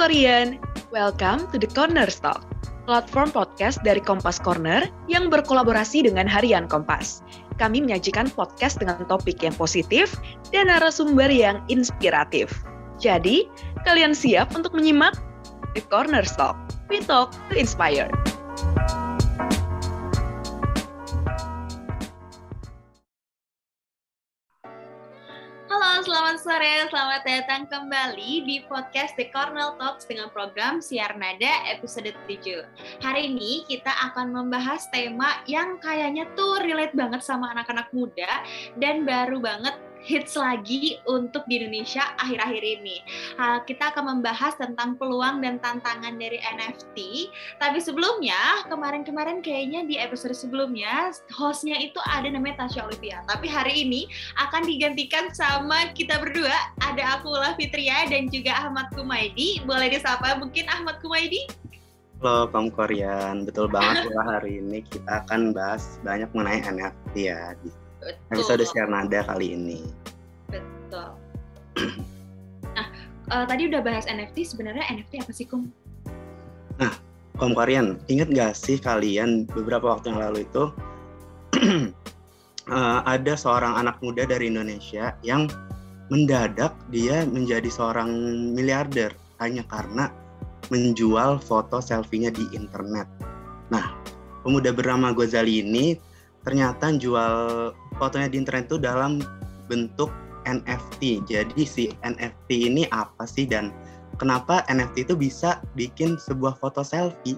Korean, 0.00 0.56
welcome 0.88 1.44
to 1.52 1.60
the 1.60 1.68
Corner 1.68 2.08
Talk, 2.08 2.40
platform 2.88 3.36
podcast 3.36 3.84
dari 3.84 4.00
Kompas 4.00 4.40
Corner 4.40 4.88
yang 5.12 5.28
berkolaborasi 5.28 6.08
dengan 6.08 6.24
Harian 6.24 6.64
Kompas. 6.72 7.20
Kami 7.60 7.84
menyajikan 7.84 8.32
podcast 8.32 8.80
dengan 8.80 9.04
topik 9.12 9.44
yang 9.44 9.52
positif 9.60 10.16
dan 10.56 10.72
narasumber 10.72 11.28
yang 11.28 11.60
inspiratif. 11.68 12.48
Jadi, 12.96 13.44
kalian 13.84 14.16
siap 14.16 14.56
untuk 14.56 14.72
menyimak? 14.72 15.20
The 15.76 15.84
Corner 15.92 16.24
Talk, 16.24 16.56
we 16.88 17.04
talk 17.04 17.36
to 17.52 17.60
inspire. 17.60 18.08
Sore, 26.40 26.88
selamat 26.88 27.20
datang 27.28 27.68
kembali 27.68 28.48
di 28.48 28.64
podcast 28.64 29.12
The 29.20 29.28
Cornell 29.28 29.76
Talks 29.76 30.08
dengan 30.08 30.32
program 30.32 30.80
Siar 30.80 31.12
Nada 31.20 31.68
episode 31.68 32.16
7. 32.24 32.64
Hari 33.04 33.28
ini 33.28 33.68
kita 33.68 33.92
akan 34.08 34.32
membahas 34.32 34.88
tema 34.88 35.44
yang 35.44 35.76
kayaknya 35.84 36.24
tuh 36.32 36.64
relate 36.64 36.96
banget 36.96 37.20
sama 37.20 37.52
anak-anak 37.52 37.92
muda 37.92 38.40
dan 38.80 39.04
baru 39.04 39.36
banget 39.36 39.76
hits 40.00 40.36
lagi 40.36 40.96
untuk 41.04 41.44
di 41.44 41.60
Indonesia 41.60 42.02
akhir-akhir 42.16 42.62
ini. 42.64 42.98
kita 43.68 43.92
akan 43.92 44.18
membahas 44.18 44.56
tentang 44.56 44.96
peluang 44.96 45.40
dan 45.40 45.60
tantangan 45.60 46.16
dari 46.16 46.40
NFT. 46.40 47.28
Tapi 47.60 47.78
sebelumnya, 47.80 48.64
kemarin-kemarin 48.68 49.40
kayaknya 49.44 49.84
di 49.84 49.96
episode 49.96 50.36
sebelumnya, 50.36 51.12
hostnya 51.32 51.76
itu 51.80 51.98
ada 52.08 52.28
namanya 52.28 52.66
Tasya 52.66 52.88
Olivia. 52.88 53.24
Tapi 53.28 53.48
hari 53.48 53.84
ini 53.86 54.06
akan 54.40 54.64
digantikan 54.64 55.32
sama 55.32 55.92
kita 55.96 56.20
berdua. 56.20 56.56
Ada 56.84 57.20
aku, 57.20 57.32
Ula 57.32 57.56
Fitria, 57.56 58.08
dan 58.08 58.28
juga 58.28 58.56
Ahmad 58.56 58.92
Kumaidi. 58.92 59.62
Boleh 59.64 59.92
disapa 59.92 60.36
mungkin 60.40 60.68
Ahmad 60.68 61.00
Kumaidi? 61.00 61.48
Halo 62.20 62.52
Kamu 62.52 62.68
Korean, 62.76 63.48
betul 63.48 63.72
banget 63.72 64.12
lah 64.12 64.36
hari 64.36 64.60
ini 64.60 64.84
kita 64.84 65.24
akan 65.24 65.56
bahas 65.56 65.96
banyak 66.04 66.28
mengenai 66.36 66.60
NFT 66.68 67.32
ya 67.32 67.56
di 67.64 67.72
Betul. 68.00 68.32
Episode 68.32 68.64
share 68.64 68.88
nada 68.88 69.20
kali 69.28 69.52
ini. 69.52 69.84
Betul. 70.48 71.08
nah, 72.76 72.86
uh, 73.28 73.44
tadi 73.44 73.68
udah 73.68 73.80
bahas 73.84 74.08
NFT, 74.08 74.56
sebenarnya 74.56 74.88
NFT 74.88 75.20
apa 75.20 75.32
sih, 75.36 75.44
Kum? 75.44 75.68
Nah, 76.80 76.96
Kom 77.36 77.52
Korean, 77.52 78.00
inget 78.08 78.32
gak 78.32 78.56
sih 78.56 78.80
kalian 78.80 79.44
beberapa 79.52 79.92
waktu 79.92 80.12
yang 80.12 80.20
lalu 80.20 80.48
itu 80.48 80.72
uh, 82.72 83.00
ada 83.14 83.32
seorang 83.36 83.76
anak 83.76 84.00
muda 84.00 84.24
dari 84.24 84.48
Indonesia 84.48 85.12
yang 85.20 85.48
mendadak 86.10 86.74
dia 86.90 87.22
menjadi 87.28 87.70
seorang 87.70 88.10
miliarder 88.56 89.14
hanya 89.38 89.62
karena 89.68 90.10
menjual 90.68 91.40
foto 91.40 91.78
selfie-nya 91.80 92.34
di 92.34 92.44
internet. 92.52 93.06
Nah, 93.70 93.94
pemuda 94.42 94.74
bernama 94.74 95.14
Gozali 95.14 95.62
ini 95.62 96.09
ternyata 96.42 96.92
jual 96.96 97.34
fotonya 98.00 98.28
di 98.32 98.36
internet 98.40 98.70
itu 98.70 98.76
dalam 98.80 99.20
bentuk 99.68 100.08
NFT. 100.48 101.24
Jadi 101.28 101.62
si 101.68 101.92
NFT 102.00 102.72
ini 102.72 102.82
apa 102.90 103.28
sih 103.28 103.44
dan 103.44 103.70
kenapa 104.16 104.64
NFT 104.68 105.12
itu 105.12 105.14
bisa 105.16 105.60
bikin 105.76 106.16
sebuah 106.16 106.56
foto 106.56 106.80
selfie 106.80 107.36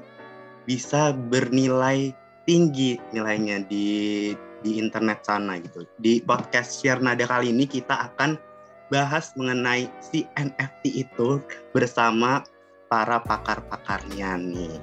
bisa 0.63 1.11
bernilai 1.31 2.15
tinggi 2.47 2.99
nilainya 3.11 3.67
di 3.67 3.87
di 4.63 4.79
internet 4.79 5.27
sana 5.27 5.59
gitu. 5.59 5.83
Di 5.99 6.23
podcast 6.23 6.79
Share 6.79 7.03
Nada 7.03 7.27
kali 7.27 7.51
ini 7.51 7.67
kita 7.67 8.11
akan 8.13 8.39
bahas 8.95 9.35
mengenai 9.35 9.91
si 9.99 10.23
NFT 10.39 11.09
itu 11.09 11.43
bersama 11.75 12.47
para 12.87 13.19
pakar-pakarnya 13.25 14.39
nih. 14.39 14.79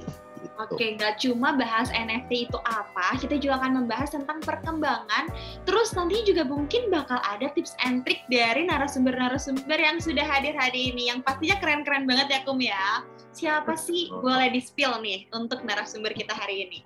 Oke, 0.60 1.00
nggak 1.00 1.24
cuma 1.24 1.56
bahas 1.56 1.88
NFT 1.96 2.52
itu 2.52 2.60
apa, 2.68 3.16
kita 3.16 3.40
juga 3.40 3.64
akan 3.64 3.80
membahas 3.80 4.12
tentang 4.12 4.44
perkembangan. 4.44 5.32
Terus 5.64 5.96
nanti 5.96 6.20
juga 6.28 6.44
mungkin 6.44 6.92
bakal 6.92 7.16
ada 7.24 7.48
tips 7.56 7.80
and 7.80 8.04
trick 8.04 8.28
dari 8.28 8.68
narasumber-narasumber 8.68 9.80
yang 9.80 10.04
sudah 10.04 10.28
hadir 10.28 10.52
hari 10.60 10.92
ini, 10.92 11.08
yang 11.08 11.24
pastinya 11.24 11.56
keren-keren 11.64 12.04
banget 12.04 12.28
ya 12.28 12.40
Kum 12.44 12.60
ya. 12.60 13.08
Siapa 13.32 13.80
sih 13.80 14.12
boleh 14.12 14.52
di 14.52 14.60
spill 14.60 15.00
nih 15.00 15.32
untuk 15.32 15.64
narasumber 15.64 16.12
kita 16.12 16.36
hari 16.36 16.68
ini? 16.68 16.84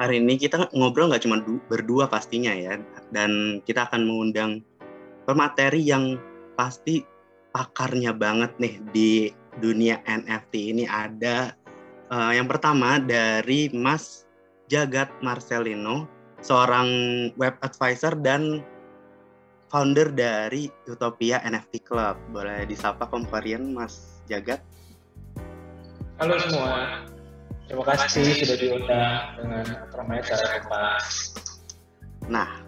Hari 0.00 0.16
ini 0.16 0.40
kita 0.40 0.72
ngobrol 0.72 1.12
nggak 1.12 1.28
cuma 1.28 1.44
berdua 1.68 2.08
pastinya 2.08 2.56
ya, 2.56 2.80
dan 3.12 3.60
kita 3.68 3.92
akan 3.92 4.08
mengundang 4.08 4.64
pemateri 5.28 5.84
yang 5.84 6.16
pasti 6.56 7.04
pakarnya 7.52 8.16
banget 8.16 8.56
nih 8.56 8.74
di 8.96 9.10
dunia 9.60 10.00
NFT 10.08 10.52
ini 10.72 10.84
ada 10.88 11.52
Uh, 12.06 12.30
yang 12.30 12.46
pertama 12.46 13.02
dari 13.02 13.66
Mas 13.74 14.30
Jagat 14.70 15.10
Marcelino, 15.26 16.06
seorang 16.38 16.86
web 17.34 17.58
advisor 17.66 18.14
dan 18.22 18.62
founder 19.66 20.14
dari 20.14 20.70
Utopia 20.86 21.42
NFT 21.42 21.82
Club. 21.82 22.14
Boleh 22.30 22.62
disapa 22.70 23.10
komparian 23.10 23.74
Mas 23.74 24.22
Jagat? 24.30 24.62
Halo 26.22 26.38
semua, 26.46 27.02
terima 27.66 27.84
kasih 27.90 28.38
sudah 28.38 28.56
diundang 28.56 29.18
dengan 29.42 29.64
ramai 29.90 30.22
cara 30.22 30.62
Kompas. 30.62 31.34
Nah, 32.30 32.62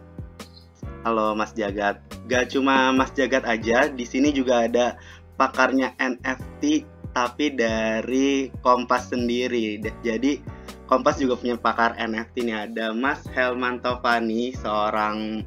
halo 1.07 1.39
Mas 1.39 1.55
Jagat. 1.55 2.03
Gak 2.27 2.51
cuma 2.51 2.91
Mas 2.91 3.15
Jagat 3.15 3.47
aja, 3.47 3.87
di 3.87 4.03
sini 4.03 4.35
juga 4.35 4.67
ada 4.67 4.99
pakarnya 5.39 5.95
NFT 6.03 6.98
tapi 7.19 7.51
dari 7.51 8.47
Kompas 8.63 9.11
sendiri. 9.11 9.83
Jadi 10.07 10.39
Kompas 10.87 11.19
juga 11.19 11.35
punya 11.35 11.59
pakar 11.59 11.99
NFT 11.99 12.47
nih 12.47 12.71
ada 12.71 12.95
Mas 12.95 13.27
Helman 13.35 13.83
Tovani, 13.83 14.55
seorang 14.55 15.43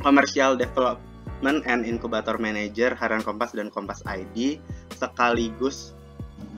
commercial 0.00 0.56
development 0.56 1.62
and 1.68 1.84
incubator 1.84 2.40
manager 2.40 2.96
Harian 2.96 3.20
Kompas 3.20 3.52
dan 3.52 3.68
Kompas 3.68 4.00
ID 4.08 4.56
sekaligus 4.96 5.92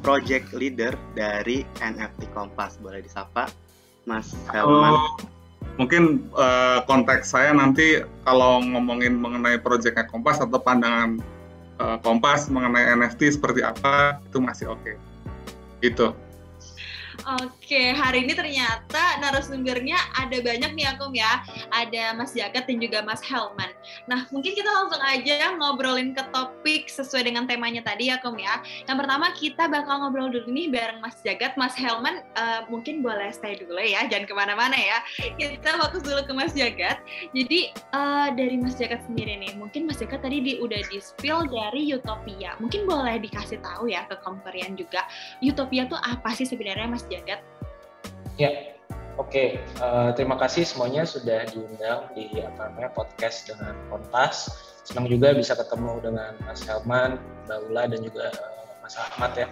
project 0.07 0.55
leader 0.55 0.95
dari 1.19 1.67
NFT 1.83 2.31
Kompas. 2.31 2.79
Boleh 2.79 3.03
disapa 3.03 3.51
Mas 4.07 4.33
Helman. 4.55 4.95
Halo. 4.95 5.19
Mungkin 5.75 6.31
uh, 6.39 6.87
konteks 6.87 7.35
saya 7.35 7.51
nanti 7.51 8.07
kalau 8.23 8.63
ngomongin 8.63 9.19
mengenai 9.19 9.59
projectnya 9.59 10.07
Kompas 10.07 10.39
atau 10.39 10.63
pandangan 10.63 11.19
uh, 11.85 11.97
Kompas 12.01 12.49
mengenai 12.49 12.97
NFT 12.97 13.37
seperti 13.37 13.61
apa 13.61 14.25
itu 14.25 14.41
masih 14.41 14.73
oke. 14.73 14.81
Okay. 14.81 14.97
Gitu. 15.85 16.17
Oke, 17.25 17.64
hari 17.73 18.29
ini 18.29 18.33
ternyata 18.37 19.19
narasumbernya 19.23 19.97
ada 20.19 20.37
banyak 20.45 20.71
nih 20.77 20.87
Akum 20.93 21.13
ya. 21.17 21.41
Ada 21.73 22.13
Mas 22.13 22.37
Jagat 22.37 22.69
dan 22.69 22.79
juga 22.83 23.01
Mas 23.01 23.25
Helman. 23.25 23.71
Nah, 24.11 24.29
mungkin 24.29 24.53
kita 24.53 24.69
langsung 24.69 25.01
aja 25.01 25.55
ngobrolin 25.57 26.13
ke 26.13 26.23
topik 26.35 26.91
sesuai 26.91 27.31
dengan 27.31 27.49
temanya 27.49 27.81
tadi 27.81 28.13
ya 28.13 28.21
Akum 28.21 28.37
ya. 28.37 28.61
Yang 28.85 28.97
pertama 29.05 29.27
kita 29.33 29.65
bakal 29.71 30.05
ngobrol 30.05 30.29
dulu 30.29 30.51
nih 30.53 30.69
bareng 30.69 31.01
Mas 31.01 31.17
Jagat, 31.25 31.57
Mas 31.57 31.73
Helman. 31.79 32.27
Uh, 32.37 32.67
mungkin 32.69 33.01
boleh 33.01 33.33
stay 33.33 33.57
dulu 33.57 33.81
ya, 33.81 34.05
jangan 34.11 34.29
ke 34.29 34.35
mana-mana 34.37 34.77
ya. 34.77 34.99
Kita 35.41 35.81
fokus 35.81 36.05
dulu 36.05 36.21
ke 36.27 36.33
Mas 36.37 36.53
Jagat. 36.53 37.01
Jadi 37.33 37.73
uh, 37.97 38.29
dari 38.35 38.61
Mas 38.61 38.77
Jagat 38.77 39.05
sendiri 39.09 39.41
nih, 39.41 39.53
mungkin 39.57 39.89
Mas 39.89 40.03
Jagat 40.03 40.21
tadi 40.21 40.43
di, 40.43 40.53
udah 40.61 40.81
di 40.91 40.99
spill 41.01 41.49
dari 41.49 41.89
Utopia. 41.95 42.57
Mungkin 42.61 42.85
boleh 42.85 43.23
dikasih 43.23 43.63
tahu 43.65 43.89
ya 43.89 44.05
ke 44.11 44.19
komperian 44.21 44.77
juga. 44.77 45.07
Utopia 45.41 45.87
tuh 45.89 46.01
apa 46.01 46.33
sih 46.35 46.45
sebenarnya 46.49 46.89
Mas 46.91 47.07
Jagat? 47.07 47.41
Ya, 48.35 48.51
oke. 49.15 49.31
Okay. 49.31 49.49
Uh, 49.79 50.11
eh, 50.11 50.19
terima 50.19 50.35
kasih 50.35 50.67
semuanya 50.67 51.07
sudah 51.07 51.47
diundang 51.55 52.11
di 52.19 52.27
apa 52.43 52.67
namanya 52.67 52.91
podcast 52.91 53.47
dengan 53.47 53.79
Kompas. 53.87 54.51
Senang 54.83 55.07
juga 55.07 55.31
bisa 55.39 55.55
ketemu 55.55 56.03
dengan 56.03 56.35
Mas 56.43 56.67
Helman, 56.67 57.23
Mbak 57.47 57.59
Ula 57.71 57.83
dan 57.87 58.01
juga 58.03 58.35
uh, 58.35 58.67
Mas 58.83 58.99
Ahmad 58.99 59.39
ya. 59.39 59.47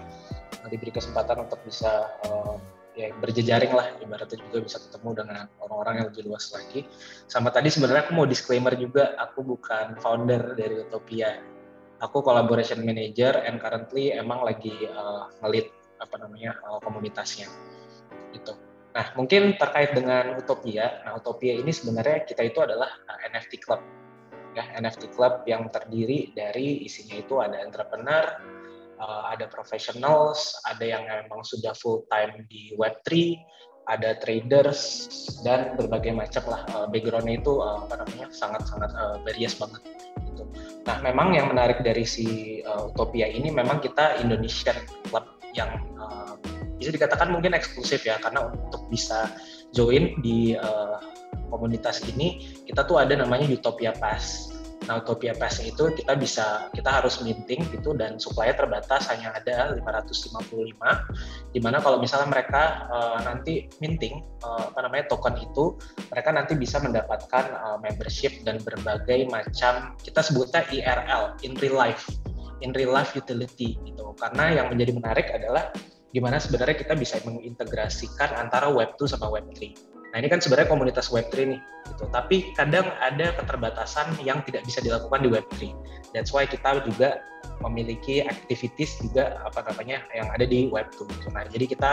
Diberi 0.67 0.91
kesempatan 0.91 1.47
untuk 1.47 1.63
bisa 1.63 2.11
uh, 2.27 2.59
ya 2.99 3.15
berjejaring 3.23 3.71
lah 3.71 3.87
ibaratnya 4.03 4.43
juga 4.51 4.67
bisa 4.67 4.83
ketemu 4.83 5.11
dengan 5.15 5.47
orang-orang 5.63 5.95
yang 6.03 6.07
lebih 6.11 6.23
luas 6.27 6.51
lagi. 6.51 6.83
Sama 7.31 7.55
tadi 7.55 7.71
sebenarnya 7.71 8.11
aku 8.11 8.19
mau 8.19 8.27
disclaimer 8.27 8.75
juga, 8.75 9.15
aku 9.15 9.47
bukan 9.47 9.95
founder 10.03 10.59
dari 10.59 10.83
Utopia. 10.83 11.39
Aku 12.03 12.19
collaboration 12.19 12.83
manager 12.83 13.47
and 13.47 13.63
currently 13.63 14.11
emang 14.11 14.43
lagi 14.43 14.75
uh, 14.91 15.31
ngelit 15.39 15.71
apa 16.03 16.19
namanya 16.19 16.59
uh, 16.67 16.83
komunitasnya 16.83 17.47
gitu. 18.35 18.72
Nah, 18.93 19.07
mungkin 19.17 19.57
terkait 19.57 19.97
dengan 19.97 20.37
Utopia. 20.37 21.01
Nah, 21.05 21.17
Utopia 21.17 21.57
ini 21.57 21.73
sebenarnya 21.73 22.29
kita 22.29 22.45
itu 22.45 22.61
adalah 22.61 22.93
uh, 23.09 23.19
NFT 23.33 23.65
Club. 23.65 23.81
Ya, 24.53 24.69
NFT 24.77 25.17
Club 25.17 25.49
yang 25.49 25.73
terdiri 25.73 26.37
dari 26.37 26.85
isinya 26.85 27.17
itu 27.17 27.41
ada 27.41 27.57
entrepreneur, 27.65 28.37
uh, 29.01 29.33
ada 29.33 29.49
professionals, 29.49 30.53
ada 30.69 30.85
yang 30.85 31.09
memang 31.09 31.41
sudah 31.41 31.73
full 31.73 32.05
time 32.13 32.45
di 32.53 32.77
Web3, 32.77 33.41
ada 33.89 34.15
traders 34.21 35.09
dan 35.41 35.73
berbagai 35.75 36.13
macam 36.13 36.45
lah 36.53 36.63
uh, 36.77 36.87
backgroundnya 36.87 37.41
itu 37.41 37.65
apa 37.65 38.05
namanya 38.05 38.29
sangat-sangat 38.31 38.93
various 39.25 39.57
banget 39.57 39.81
gitu. 40.29 40.45
Nah, 40.85 41.01
memang 41.01 41.33
yang 41.33 41.49
menarik 41.49 41.81
dari 41.81 42.05
si 42.05 42.61
Utopia 42.63 43.25
ini 43.25 43.49
memang 43.49 43.81
kita 43.81 44.21
Indonesian 44.21 44.77
Club 45.09 45.25
yang 45.57 45.92
bisa 46.83 46.91
dikatakan 46.91 47.31
mungkin 47.31 47.55
eksklusif 47.55 48.03
ya 48.03 48.19
karena 48.19 48.51
untuk 48.51 48.91
bisa 48.91 49.31
join 49.71 50.19
di 50.19 50.59
uh, 50.59 50.99
komunitas 51.49 52.03
ini 52.11 52.59
kita 52.67 52.83
tuh 52.83 52.99
ada 52.99 53.15
namanya 53.15 53.47
Utopia 53.47 53.95
Pass. 53.97 54.51
Nah, 54.91 54.99
Utopia 54.99 55.31
Pass 55.39 55.63
itu 55.63 55.95
kita 55.95 56.19
bisa 56.19 56.67
kita 56.75 56.91
harus 56.91 57.23
minting 57.23 57.63
gitu 57.71 57.95
dan 57.95 58.19
supply 58.19 58.51
terbatas 58.51 59.07
hanya 59.15 59.31
ada 59.31 59.79
555 59.79 61.55
di 61.55 61.61
mana 61.63 61.79
kalau 61.79 62.03
misalnya 62.03 62.27
mereka 62.35 62.91
uh, 62.91 63.23
nanti 63.23 63.71
minting 63.79 64.27
uh, 64.43 64.75
apa 64.75 64.91
namanya 64.91 65.15
token 65.15 65.39
itu 65.39 65.79
mereka 66.11 66.35
nanti 66.35 66.59
bisa 66.59 66.83
mendapatkan 66.83 67.45
uh, 67.63 67.79
membership 67.79 68.35
dan 68.43 68.59
berbagai 68.67 69.31
macam 69.31 69.95
kita 70.03 70.19
sebutnya 70.19 70.67
IRL 70.75 71.39
in 71.47 71.55
real 71.63 71.79
life. 71.79 72.11
In 72.63 72.75
real 72.75 72.95
life 72.95 73.15
utility 73.15 73.79
gitu. 73.87 74.15
Karena 74.19 74.51
yang 74.63 74.67
menjadi 74.71 74.95
menarik 74.95 75.27
adalah 75.31 75.71
gimana 76.13 76.37
sebenarnya 76.37 76.77
kita 76.77 76.95
bisa 76.95 77.17
mengintegrasikan 77.25 78.37
antara 78.37 78.69
Web 78.69 79.01
2 79.01 79.09
sama 79.09 79.33
Web 79.33 79.49
3 79.57 79.93
Nah 80.13 80.21
ini 80.21 80.29
kan 80.29 80.45
sebenarnya 80.45 80.69
komunitas 80.69 81.09
Web3 81.09 81.35
nih, 81.57 81.61
gitu. 81.89 82.05
Tapi 82.11 82.55
kadang 82.55 82.87
ada 83.03 83.35
keterbatasan 83.39 84.19
yang 84.23 84.45
tidak 84.47 84.63
bisa 84.67 84.79
dilakukan 84.85 85.21
di 85.23 85.29
Web3. 85.33 85.55
That's 86.13 86.31
why 86.31 86.45
kita 86.45 86.85
juga 86.85 87.23
memiliki 87.63 88.27
activities 88.27 88.99
juga 88.99 89.39
apa 89.47 89.63
namanya 89.71 90.03
yang 90.11 90.29
ada 90.35 90.43
di 90.43 90.67
Web2. 90.67 91.31
Nah, 91.31 91.47
jadi 91.47 91.65
kita 91.71 91.91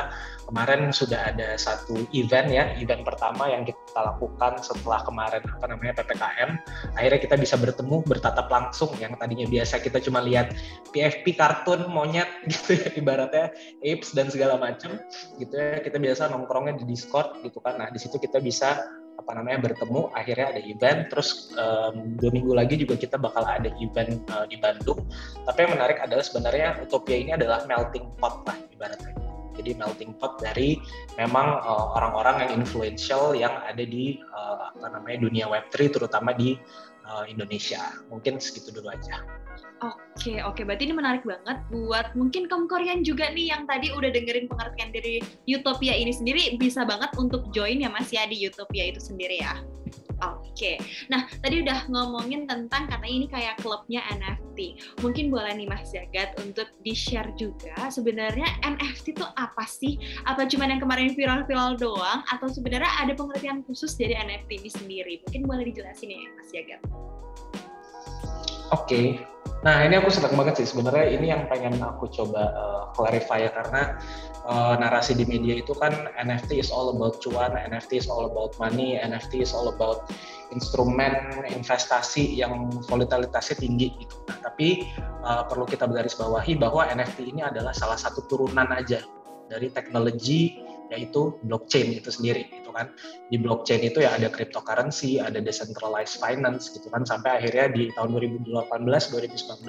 kemarin 0.49 0.89
sudah 0.89 1.29
ada 1.29 1.53
satu 1.61 2.09
event 2.09 2.49
ya, 2.49 2.73
event 2.81 3.05
pertama 3.05 3.53
yang 3.53 3.63
kita 3.69 3.99
lakukan 4.01 4.57
setelah 4.65 5.05
kemarin 5.05 5.45
apa 5.45 5.65
namanya 5.69 6.01
PPKM. 6.01 6.49
Akhirnya 6.97 7.19
kita 7.21 7.35
bisa 7.37 7.55
bertemu, 7.61 8.01
bertatap 8.01 8.49
langsung 8.49 8.89
yang 8.97 9.13
tadinya 9.21 9.45
biasa 9.45 9.77
kita 9.77 10.01
cuma 10.01 10.25
lihat 10.25 10.57
PFP 10.89 11.37
kartun 11.37 11.85
monyet 11.93 12.27
gitu 12.51 12.73
ya 12.75 12.89
ibaratnya 12.97 13.53
apes 13.85 14.17
dan 14.17 14.33
segala 14.33 14.57
macam 14.57 14.97
gitu 15.37 15.53
ya. 15.53 15.85
Kita 15.85 16.01
biasa 16.01 16.33
nongkrongnya 16.33 16.81
di 16.81 16.85
Discord 16.89 17.45
gitu 17.45 17.61
kan. 17.61 17.77
Nah, 17.77 17.93
di 17.93 18.01
situ 18.01 18.17
kita 18.17 18.41
bisa 18.41 18.81
apa 19.29 19.37
namanya 19.45 19.61
bertemu 19.61 20.09
akhirnya 20.17 20.57
ada 20.57 20.61
event. 20.65 20.99
Terus 21.13 21.53
um, 21.53 22.17
dua 22.17 22.33
minggu 22.33 22.49
lagi 22.49 22.81
juga 22.81 22.97
kita 22.97 23.21
bakal 23.21 23.45
ada 23.45 23.69
event 23.77 24.25
uh, 24.33 24.49
di 24.49 24.57
Bandung. 24.57 25.05
Tapi 25.45 25.69
yang 25.69 25.77
menarik 25.77 26.01
adalah 26.01 26.25
sebenarnya 26.25 26.81
Utopia 26.81 27.13
ini 27.13 27.37
adalah 27.37 27.61
melting 27.69 28.09
pot 28.17 28.41
lah 28.49 28.57
ibaratnya. 28.73 29.13
Jadi 29.53 29.77
melting 29.77 30.17
pot 30.17 30.41
dari 30.41 30.81
memang 31.21 31.61
uh, 31.61 31.93
orang-orang 31.93 32.49
yang 32.49 32.65
influential 32.65 33.37
yang 33.37 33.53
ada 33.69 33.85
di 33.85 34.17
uh, 34.33 34.73
apa 34.73 34.97
namanya 34.97 35.21
dunia 35.21 35.45
Web3 35.45 35.93
terutama 35.93 36.33
di 36.33 36.57
uh, 37.05 37.29
Indonesia. 37.29 38.01
Mungkin 38.09 38.41
segitu 38.41 38.73
dulu 38.73 38.89
aja. 38.89 39.21
Oke, 39.79 40.43
oke. 40.43 40.61
Berarti 40.67 40.91
ini 40.91 40.95
menarik 40.95 41.23
banget 41.23 41.57
buat 41.71 42.11
mungkin 42.11 42.51
kaum 42.51 42.67
Korean 42.67 43.07
juga 43.07 43.31
nih 43.31 43.55
yang 43.55 43.63
tadi 43.63 43.95
udah 43.95 44.11
dengerin 44.11 44.51
pengertian 44.51 44.91
dari 44.91 45.23
Utopia 45.47 45.95
ini 45.95 46.11
sendiri 46.11 46.59
bisa 46.59 46.83
banget 46.83 47.15
untuk 47.15 47.47
join 47.55 47.79
ya 47.79 47.87
Mas 47.87 48.11
ya 48.11 48.27
di 48.27 48.35
Utopia 48.43 48.91
itu 48.91 48.99
sendiri 48.99 49.39
ya. 49.39 49.55
Oke, 50.19 50.75
nah 51.07 51.23
tadi 51.39 51.63
udah 51.63 51.87
ngomongin 51.87 52.43
tentang 52.43 52.91
katanya 52.91 53.15
ini 53.15 53.27
kayak 53.31 53.55
klubnya 53.63 54.03
NFT. 54.11 54.75
Mungkin 54.99 55.31
boleh 55.31 55.55
nih 55.55 55.63
Mas 55.71 55.95
Jagat 55.95 56.35
untuk 56.43 56.67
di-share 56.83 57.31
juga 57.39 57.87
sebenarnya 57.87 58.59
NFT 58.67 59.15
itu 59.15 59.23
apa 59.39 59.63
sih? 59.63 59.95
Apa 60.27 60.43
cuma 60.51 60.67
yang 60.67 60.83
kemarin 60.83 61.15
viral-viral 61.15 61.79
doang? 61.79 62.27
Atau 62.27 62.51
sebenarnya 62.51 62.91
ada 62.99 63.15
pengertian 63.15 63.63
khusus 63.63 63.95
dari 63.95 64.11
NFT 64.19 64.59
ini 64.59 64.71
sendiri? 64.71 65.13
Mungkin 65.23 65.47
boleh 65.47 65.63
dijelasin 65.71 66.11
ya 66.11 66.19
Mas 66.35 66.51
Jagat. 66.51 66.83
Oke, 68.75 69.23
Nah 69.59 69.83
ini 69.83 69.99
aku 69.99 70.07
senang 70.07 70.39
banget 70.39 70.63
sih 70.63 70.71
sebenarnya 70.71 71.19
ini 71.19 71.35
yang 71.35 71.43
pengen 71.51 71.83
aku 71.83 72.07
coba 72.07 72.43
uh, 72.55 72.83
clarify 72.95 73.43
ya 73.43 73.51
karena 73.51 73.99
uh, 74.47 74.79
narasi 74.79 75.19
di 75.19 75.27
media 75.27 75.59
itu 75.59 75.75
kan 75.75 75.91
NFT 76.15 76.63
is 76.63 76.71
all 76.71 76.95
about 76.95 77.19
cuan, 77.19 77.51
NFT 77.59 77.99
is 77.99 78.07
all 78.07 78.31
about 78.31 78.55
money, 78.55 78.95
NFT 78.95 79.43
is 79.43 79.51
all 79.51 79.67
about 79.67 80.07
instrumen 80.55 81.43
investasi 81.51 82.39
yang 82.39 82.71
volatilitasnya 82.87 83.59
tinggi 83.59 83.99
gitu. 83.99 84.15
Nah, 84.31 84.39
tapi 84.47 84.87
uh, 85.27 85.43
perlu 85.43 85.67
kita 85.67 85.91
garis 85.91 86.15
bawahi 86.15 86.55
bahwa 86.55 86.87
NFT 86.87 87.35
ini 87.35 87.43
adalah 87.43 87.75
salah 87.75 87.99
satu 87.99 88.23
turunan 88.31 88.71
aja 88.71 89.03
dari 89.51 89.67
teknologi 89.75 90.63
yaitu 90.89 91.37
blockchain 91.45 91.93
itu 91.93 92.09
sendiri 92.09 92.49
gitu 92.69 92.77
kan. 92.77 92.87
Di 93.33 93.37
blockchain 93.41 93.81
itu 93.81 94.05
ya 94.05 94.13
ada 94.13 94.29
cryptocurrency 94.29 95.17
ada 95.17 95.41
decentralized 95.41 96.21
finance 96.21 96.69
gitu 96.69 96.85
kan. 96.93 97.01
Sampai 97.03 97.41
akhirnya 97.41 97.73
di 97.73 97.89
tahun 97.97 98.13
2018 98.13 98.69
2019 98.69 99.65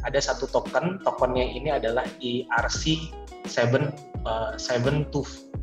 ada 0.00 0.18
satu 0.24 0.48
token 0.48 1.04
tokennya 1.04 1.44
ini 1.44 1.68
adalah 1.76 2.08
ERC 2.24 3.12
7 3.44 3.92
uh, 4.24 4.56
721 4.56 5.60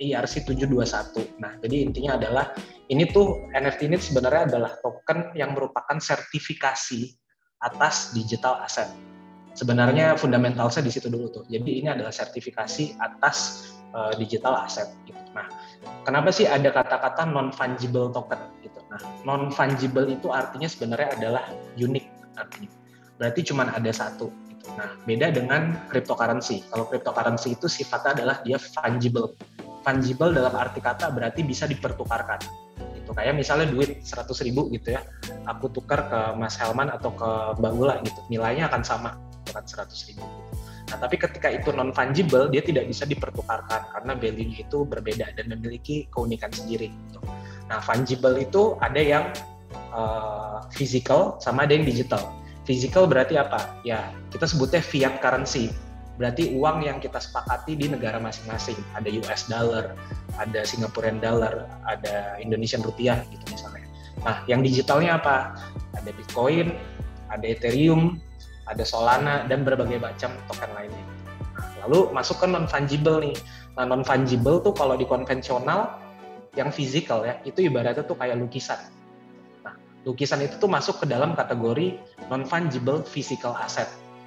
ERC 0.00 0.34
721 0.48 1.40
nah 1.40 1.52
jadi 1.60 1.76
intinya 1.84 2.16
adalah 2.16 2.56
ini 2.86 3.10
tuh 3.10 3.50
NFT 3.50 3.90
ini 3.90 3.98
sebenarnya 3.98 4.46
adalah 4.54 4.78
token 4.78 5.34
yang 5.34 5.54
merupakan 5.58 5.98
sertifikasi 5.98 7.10
atas 7.58 8.14
digital 8.14 8.62
asset. 8.62 8.86
Sebenarnya 9.56 10.14
fundamentalnya 10.20 10.84
di 10.84 10.92
situ 10.92 11.08
dulu 11.08 11.32
tuh. 11.32 11.44
Jadi 11.48 11.80
ini 11.80 11.88
adalah 11.88 12.12
sertifikasi 12.12 13.00
atas 13.00 13.64
uh, 13.96 14.12
digital 14.20 14.60
asset 14.60 14.92
gitu. 15.08 15.16
Nah, 15.32 15.48
kenapa 16.04 16.28
sih 16.28 16.44
ada 16.44 16.68
kata-kata 16.68 17.24
non 17.24 17.48
fungible 17.48 18.12
token 18.12 18.38
gitu? 18.60 18.78
Nah, 18.92 19.00
non 19.24 19.48
fungible 19.48 20.04
itu 20.12 20.28
artinya 20.28 20.68
sebenarnya 20.68 21.16
adalah 21.16 21.44
unik 21.80 22.06
artinya. 22.36 22.70
Berarti 23.16 23.40
cuma 23.48 23.64
ada 23.72 23.90
satu 23.90 24.28
gitu. 24.52 24.68
Nah, 24.76 24.92
beda 25.08 25.32
dengan 25.32 25.88
cryptocurrency. 25.88 26.68
Kalau 26.68 26.84
cryptocurrency 26.92 27.56
itu 27.56 27.66
sifatnya 27.66 28.22
adalah 28.22 28.36
dia 28.44 28.60
fungible. 28.60 29.32
Fungible 29.80 30.36
dalam 30.36 30.52
arti 30.52 30.84
kata 30.84 31.08
berarti 31.14 31.40
bisa 31.46 31.64
dipertukarkan 31.64 32.66
gitu 33.06 33.14
kayak 33.14 33.38
misalnya 33.38 33.70
duit 33.70 34.02
100 34.02 34.26
ribu 34.42 34.66
gitu 34.74 34.98
ya 34.98 35.06
aku 35.46 35.70
tukar 35.70 36.10
ke 36.10 36.20
Mas 36.34 36.58
Helman 36.58 36.90
atau 36.90 37.14
ke 37.14 37.30
Mbak 37.62 37.72
Ula 37.78 37.94
gitu 38.02 38.18
nilainya 38.26 38.66
akan 38.66 38.82
sama 38.82 39.14
dengan 39.46 39.62
100 39.62 40.10
ribu 40.10 40.26
gitu 40.26 40.65
Nah, 40.86 40.96
tapi 41.02 41.18
ketika 41.18 41.50
itu 41.50 41.74
non 41.74 41.90
fungible, 41.90 42.46
dia 42.46 42.62
tidak 42.62 42.86
bisa 42.86 43.02
dipertukarkan 43.02 43.90
karena 43.90 44.12
value-nya 44.14 44.58
itu 44.62 44.86
berbeda 44.86 45.34
dan 45.34 45.50
memiliki 45.50 46.06
keunikan 46.14 46.50
sendiri. 46.54 46.94
Gitu. 46.94 47.18
Nah, 47.66 47.82
fungible 47.82 48.38
itu 48.38 48.78
ada 48.78 49.02
yang 49.02 49.24
uh, 49.90 50.62
physical 50.70 51.42
sama 51.42 51.66
ada 51.66 51.74
yang 51.74 51.82
digital. 51.82 52.22
Physical 52.62 53.10
berarti 53.10 53.34
apa? 53.34 53.78
Ya, 53.82 54.14
kita 54.30 54.46
sebutnya 54.46 54.78
fiat 54.78 55.18
currency. 55.18 55.74
Berarti 56.16 56.54
uang 56.54 56.86
yang 56.86 56.98
kita 57.02 57.20
sepakati 57.20 57.76
di 57.76 57.90
negara 57.92 58.16
masing-masing. 58.22 58.78
Ada 58.96 59.10
US 59.20 59.50
dollar, 59.50 59.92
ada 60.38 60.60
Singaporean 60.64 61.18
dollar, 61.18 61.66
ada 61.84 62.40
Indonesian 62.40 62.80
rupiah 62.80 63.20
gitu 63.28 63.44
misalnya. 63.52 63.84
Nah, 64.22 64.42
yang 64.48 64.64
digitalnya 64.64 65.20
apa? 65.20 65.58
Ada 65.98 66.10
Bitcoin, 66.14 66.72
ada 67.28 67.44
Ethereum, 67.44 68.18
ada 68.66 68.82
Solana 68.82 69.46
dan 69.46 69.62
berbagai 69.62 70.02
macam 70.02 70.34
token 70.50 70.70
lainnya. 70.74 71.04
Lalu 71.86 72.10
masuk 72.10 72.42
ke 72.42 72.46
non 72.50 72.66
fungible 72.66 73.22
nih. 73.22 73.36
Nah, 73.78 73.86
non 73.86 74.02
fungible 74.02 74.58
tuh 74.60 74.74
kalau 74.74 74.98
di 74.98 75.06
konvensional 75.06 76.02
yang 76.58 76.74
physical 76.74 77.22
ya, 77.22 77.38
itu 77.46 77.70
ibaratnya 77.70 78.02
tuh 78.02 78.18
kayak 78.18 78.36
lukisan. 78.36 78.80
Nah, 79.62 79.78
lukisan 80.02 80.42
itu 80.42 80.58
tuh 80.58 80.66
masuk 80.66 81.04
ke 81.04 81.06
dalam 81.06 81.38
kategori 81.38 82.00
non 82.26 82.42
fungible 82.42 83.06
physical 83.06 83.54
asset. 83.54 83.86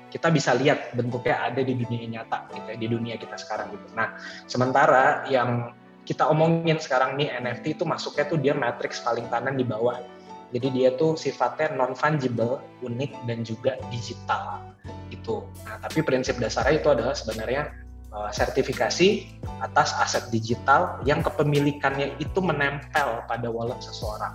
Kita 0.10 0.34
bisa 0.34 0.58
lihat 0.58 0.98
bentuknya 0.98 1.38
ada 1.52 1.62
di 1.62 1.78
dunia 1.78 2.08
nyata 2.10 2.50
gitu 2.56 2.68
ya, 2.74 2.78
di 2.80 2.88
dunia 2.90 3.16
kita 3.20 3.38
sekarang 3.38 3.76
gitu. 3.76 3.88
Nah, 3.94 4.18
sementara 4.50 5.28
yang 5.30 5.76
kita 6.08 6.26
omongin 6.26 6.82
sekarang 6.82 7.14
nih 7.22 7.30
NFT 7.38 7.78
itu 7.78 7.84
masuknya 7.86 8.26
tuh 8.26 8.42
dia 8.42 8.58
matrix 8.58 8.98
paling 9.06 9.30
kanan 9.30 9.54
di 9.54 9.62
bawah 9.62 10.02
jadi 10.50 10.68
dia 10.74 10.90
tuh 10.98 11.14
sifatnya 11.14 11.78
non 11.78 11.94
fungible, 11.94 12.58
unik 12.82 13.12
dan 13.30 13.46
juga 13.46 13.78
digital 13.94 14.74
gitu. 15.14 15.46
Nah, 15.66 15.78
tapi 15.82 16.02
prinsip 16.02 16.42
dasarnya 16.42 16.82
itu 16.82 16.90
adalah 16.90 17.14
sebenarnya 17.14 17.70
uh, 18.10 18.34
sertifikasi 18.34 19.30
atas 19.62 19.94
aset 20.02 20.26
digital 20.34 20.98
yang 21.06 21.22
kepemilikannya 21.22 22.18
itu 22.18 22.40
menempel 22.42 23.22
pada 23.30 23.48
wallet 23.50 23.78
seseorang. 23.82 24.34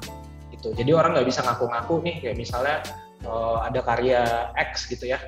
Gitu. 0.54 0.70
Jadi 0.74 0.90
orang 0.94 1.18
nggak 1.18 1.26
bisa 1.26 1.42
ngaku-ngaku 1.42 1.94
nih 2.06 2.14
kayak 2.22 2.36
misalnya 2.38 2.78
uh, 3.26 3.66
ada 3.66 3.82
karya 3.82 4.54
X 4.54 4.86
gitu 4.86 5.10
ya 5.10 5.18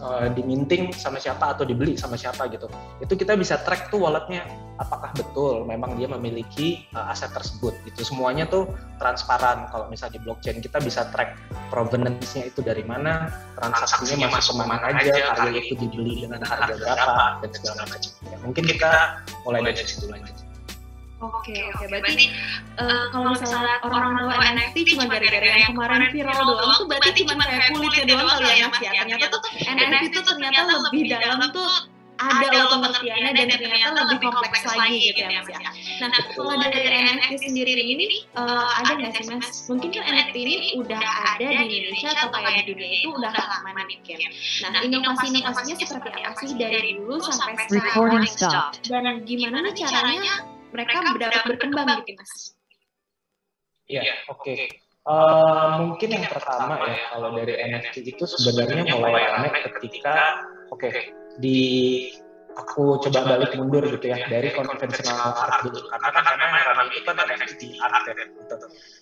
uh, 0.00 0.26
diminting 0.32 0.90
sama 0.94 1.18
siapa 1.20 1.54
atau 1.54 1.62
dibeli 1.68 1.94
sama 1.94 2.14
siapa 2.18 2.48
gitu. 2.48 2.66
Itu 3.02 3.14
kita 3.14 3.34
bisa 3.34 3.60
track 3.62 3.92
tuh 3.92 4.02
walletnya 4.06 4.46
apakah 4.78 5.10
betul 5.14 5.66
memang 5.66 5.98
dia 5.98 6.06
memiliki 6.06 6.86
uh, 6.94 7.10
aset 7.10 7.34
tersebut 7.34 7.74
itu 7.84 8.00
semuanya 8.02 8.48
tuh 8.48 8.70
transparan. 8.96 9.68
Kalau 9.70 9.86
misalnya 9.90 10.18
di 10.18 10.20
blockchain 10.24 10.58
kita 10.64 10.78
bisa 10.80 11.06
track 11.12 11.36
provenance-nya 11.68 12.48
itu 12.48 12.64
dari 12.64 12.82
mana 12.86 13.28
transaksinya 13.58 14.30
masuk 14.32 14.58
ke 14.58 14.64
mana 14.64 14.84
aja 14.94 15.34
karya 15.36 15.60
itu 15.60 15.74
dibeli 15.76 16.24
dengan 16.24 16.42
harga 16.42 16.74
berapa 16.74 17.42
dan 17.44 17.50
segala 17.52 17.82
macam. 17.86 18.10
ya, 18.26 18.36
mungkin 18.42 18.64
kita 18.66 18.90
mulai 19.44 19.60
dari 19.62 19.84
situ 19.84 20.06
lanjut 20.08 20.47
Oke, 21.18 21.54
oke. 21.74 21.84
Berarti 21.90 22.30
uh, 22.78 23.10
kalau 23.10 23.34
misalnya 23.34 23.82
orang 23.82 24.14
tahu 24.14 24.30
NFT 24.38 24.76
cuma 24.94 25.10
gara-gara 25.10 25.46
yang 25.50 25.74
kemarin 25.74 26.14
viral 26.14 26.40
doang 26.46 26.70
tuh 26.78 26.86
berarti 26.86 27.10
cuma 27.26 27.42
kayak 27.42 27.74
kulitnya 27.74 28.04
doang 28.06 28.26
kali 28.30 28.46
ya 28.46 28.66
Mas 28.70 28.78
ya. 28.78 28.90
Ternyata 29.02 29.26
tuh 29.34 29.42
NFT 29.66 30.04
tuh 30.14 30.24
ternyata 30.30 30.60
lebih 30.78 31.02
dalam 31.10 31.38
tuh 31.50 31.68
ada 32.18 32.46
loh 32.50 32.66
pengertiannya 32.74 33.30
dan 33.30 33.46
ternyata 33.46 33.94
lebih 33.94 34.18
kompleks 34.26 34.62
lagi 34.66 34.98
gitu 35.10 35.20
ya 35.22 35.42
Mas 35.42 35.48
ya. 35.50 35.58
Nah, 36.06 36.22
kalau 36.34 36.54
dari 36.54 36.86
NFT 36.86 37.32
sendiri 37.50 37.82
ini 37.82 38.06
uh, 38.38 38.66
ada 38.78 38.92
nggak 38.94 39.12
sih 39.18 39.26
Mas? 39.30 39.66
Mungkin 39.66 39.90
kan 39.90 40.02
NFT 40.06 40.36
ini 40.38 40.56
udah 40.82 41.02
ada 41.34 41.46
di 41.46 41.74
Indonesia 41.82 42.14
atau 42.14 42.30
kayak 42.30 42.62
di 42.62 42.74
dunia 42.74 42.98
itu 43.02 43.10
udah 43.10 43.30
lama 43.34 43.70
mungkin. 43.74 44.18
Nah, 44.66 44.82
inovasi-inovasinya 44.86 45.76
seperti 45.82 46.20
apa 46.22 46.38
sih 46.46 46.54
dari 46.54 46.94
dulu 46.94 47.18
sampai 47.26 47.66
sekarang? 47.66 48.22
Dan 48.86 49.26
gimana 49.26 49.66
nih 49.66 49.74
caranya 49.82 50.57
mereka 50.72 50.96
dapat 51.04 51.42
berkembang 51.48 51.88
gitu 52.04 52.18
mas. 52.18 52.32
Iya, 53.88 54.14
oke. 54.28 54.44
Okay. 54.44 54.60
Uh, 55.08 55.16
eh, 55.16 55.74
mungkin 55.88 56.08
yang 56.20 56.24
pertama 56.28 56.76
ya 56.84 56.96
kalau 57.16 57.32
dari 57.32 57.56
NFT 57.56 58.12
itu 58.12 58.28
sebenarnya 58.28 58.92
mulai 58.92 59.24
ramai 59.24 59.64
ketika 59.64 60.44
oke 60.68 60.84
okay, 60.84 61.16
di 61.40 61.60
aku 62.52 63.00
coba 63.08 63.24
balik 63.24 63.56
mundur 63.56 63.88
gitu 63.88 64.04
ya 64.04 64.20
dari 64.28 64.52
konvensional 64.52 65.32
art 65.32 65.64
dulu. 65.64 65.80
karena 65.88 66.08
kan 66.12 66.24
memang 66.28 66.60
yang 66.60 66.68
ramai 66.76 66.92
itu 66.92 67.08
kan 67.08 67.24
NFT 67.24 67.62
art 67.80 68.04
ya. 68.04 68.14
gitu. 68.20 68.54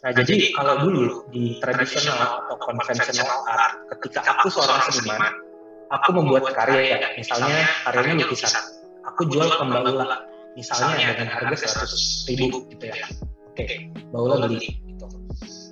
Nah 0.06 0.10
jadi 0.14 0.36
kalau 0.54 0.74
dulu 0.86 1.26
di 1.34 1.58
tradisional 1.58 2.46
atau 2.46 2.54
konvensional 2.62 3.42
art 3.50 3.90
ketika 3.98 4.20
aku 4.30 4.46
seorang 4.46 4.78
seniman 4.86 5.32
aku 5.90 6.08
membuat 6.14 6.54
karya 6.54 7.02
ya 7.02 7.08
misalnya 7.18 7.66
karyanya 7.82 8.22
lukisan. 8.22 8.62
aku 9.06 9.26
jual 9.26 9.48
ke 9.48 9.64
Mbak 9.64 9.82
Ula 9.90 10.35
misalnya 10.56 11.12
dengan 11.12 11.28
harga 11.28 11.84
100 11.84 12.32
ribu 12.32 12.64
gitu 12.72 12.84
ya. 12.88 12.96
oke 13.52 13.64
Mbak 14.10 14.20
Ula 14.24 14.36
beli. 14.48 14.80
gitu. 14.88 15.06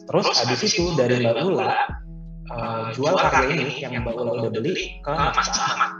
terus 0.05 0.27
habis 0.37 0.61
itu 0.69 0.93
dari 0.95 1.25
Mbak 1.25 1.45
Ula 1.49 1.73
uh, 2.53 2.87
jual 2.93 3.17
karya 3.17 3.57
ini 3.57 3.81
yang 3.81 4.05
Mbak 4.05 4.15
Ula 4.15 4.33
udah 4.45 4.51
beli 4.53 5.01
ke 5.01 5.13
Mas 5.13 5.49
Ahmad 5.57 5.93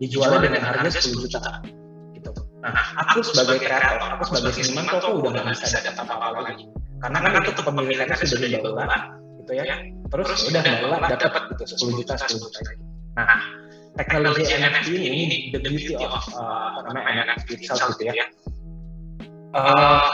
dijualnya 0.00 0.48
dengan 0.48 0.62
harga 0.64 0.96
10 0.96 1.12
juta. 1.28 1.60
gitu. 2.16 2.32
Nah 2.64 2.72
aku 3.04 3.20
sebagai 3.20 3.60
kreator 3.60 4.16
aku 4.16 4.24
sebagai 4.32 4.52
seniman 4.56 4.88
tuh 4.88 4.96
aku 5.04 5.28
udah 5.28 5.44
gak 5.44 5.60
bisa 5.60 5.78
dapat 5.84 6.08
apa-apa 6.08 6.40
lagi. 6.40 6.64
karena 7.00 7.18
kan 7.20 7.42
itu 7.44 7.52
kepemilikannya 7.52 8.16
sudah 8.16 8.48
di 8.48 8.56
Mbak 8.56 8.72
Ula 8.72 8.98
gitu 9.44 9.52
ya. 9.52 9.64
Terus 10.08 10.28
udah 10.48 10.60
Mbak 10.64 10.80
Ula 10.88 10.96
dapat 11.20 11.42
gitu 11.52 11.64
10 11.92 12.00
juta 12.00 12.12
10 12.16 12.40
juta 12.40 12.58
nah 13.10 13.42
teknologi 13.98 14.46
NFT 14.46 14.88
ini 14.94 15.26
the 15.50 15.60
beauty 15.62 15.94
of 15.98 16.22
uh, 16.36 16.78
apa 16.82 16.90
namanya 16.94 17.34
NFT 17.34 17.66
itself 17.66 17.96
gitu 17.98 18.12
ya. 18.12 18.26
Uh, 19.50 20.06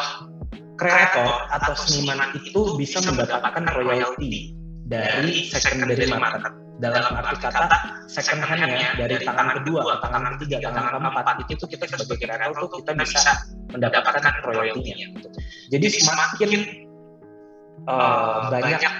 kreator 0.80 1.28
atau 1.52 1.72
seniman 1.76 2.32
itu 2.36 2.76
bisa 2.80 3.00
mendapatkan 3.04 3.64
royalti 3.76 4.56
dari 4.88 5.48
secondary 5.48 6.08
market. 6.08 6.52
Dalam 6.76 7.08
arti 7.08 7.40
kata 7.40 8.04
second 8.04 8.44
hand-nya 8.44 9.00
dari 9.00 9.16
tangan 9.24 9.64
kedua, 9.64 9.96
tangan 10.04 10.36
ketiga, 10.36 10.68
tangan 10.68 11.00
keempat 11.00 11.48
itu 11.48 11.56
tuh 11.56 11.68
kita 11.72 11.88
sebagai 11.88 12.28
kreator 12.28 12.52
tuh 12.68 12.84
kita 12.84 12.92
bisa 13.00 13.32
mendapatkan 13.72 14.20
royaltinya. 14.44 14.92
Gitu. 15.16 15.28
Jadi 15.72 15.86
semakin 15.88 16.50
uh, 17.88 18.52
banyak 18.52 18.92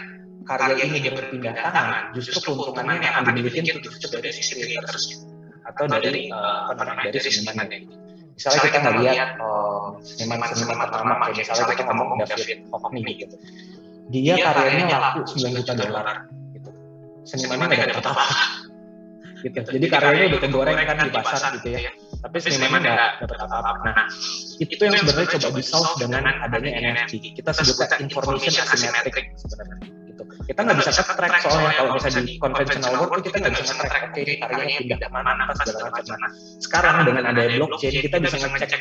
karya 0.46 0.86
ini 0.86 1.10
berpindah 1.10 1.52
tangan, 1.58 2.14
justru 2.14 2.38
keuntungannya 2.38 3.02
yang 3.02 3.14
akan 3.20 3.34
dimiliki 3.34 3.66
itu 3.66 3.82
justru 3.82 4.06
dari 4.14 4.30
si 4.30 4.42
creators 4.54 5.26
atau 5.66 5.84
dari 5.90 6.30
uh, 6.30 6.70
apa 6.70 6.82
namanya 6.86 7.10
dari 7.10 7.26
seniman 7.26 7.66
Misalnya 8.36 8.60
kita 8.68 8.78
ngelihat 8.84 9.30
uh, 9.40 9.96
seniman-seniman 10.04 10.76
pertama, 10.76 11.12
kayak 11.24 11.40
misalnya 11.40 11.72
kita 11.72 11.92
ngomong 11.96 12.18
David 12.20 12.58
Hockney 12.68 13.12
gitu, 13.16 13.36
dia 14.12 14.34
karyanya 14.38 14.96
laku 15.00 15.24
9 15.24 15.56
juta 15.56 15.72
dolar, 15.72 16.28
gitu. 16.52 16.70
Senimannya 17.24 17.74
nggak 17.80 17.90
dapat 17.96 18.06
apa-apa, 18.12 18.36
gitu. 19.48 19.58
Jadi 19.72 19.86
karyanya 19.88 20.24
udah 20.36 20.40
kegoreng 20.44 20.76
kan 20.84 20.96
di 21.00 21.10
pasar 21.10 21.50
gitu 21.58 21.68
ya. 21.80 21.90
tapi 22.20 22.36
senimannya 22.44 22.92
nggak 22.92 23.12
dapat 23.24 23.38
apa-apa. 23.40 23.70
Nah, 23.88 24.04
itu 24.60 24.82
yang 24.84 24.94
sebenarnya 25.00 25.28
coba 25.40 25.48
di 25.56 25.64
solve 25.64 25.92
dengan 25.96 26.22
adanya 26.44 26.70
NFT. 26.92 27.40
Kita 27.40 27.50
sebutnya 27.56 27.96
information 28.04 28.68
asymmetric 28.68 29.32
sebenarnya 29.40 30.05
kita 30.46 30.60
nggak 30.62 30.76
bisa 30.78 30.90
track 31.02 31.32
soalnya. 31.42 31.72
Kalau 31.74 31.90
misalnya 31.98 32.22
di 32.22 32.34
conventional 32.38 32.92
world 33.02 33.22
kita 33.26 33.36
nggak 33.42 33.52
bisa 33.58 33.74
nge-track 33.74 34.02
oke 34.10 34.20
ini 34.22 34.34
karyanya 34.38 34.76
pindah 34.80 34.98
ke 35.02 35.08
mana 35.10 35.30
apa 35.34 35.52
segala 35.62 35.90
macam. 35.90 36.16
nah 36.16 36.30
sekarang 36.62 36.94
dengan 37.04 37.24
ada 37.26 37.42
blockchain 37.50 38.00
kita 38.06 38.16
bisa 38.22 38.36
ngecek 38.38 38.72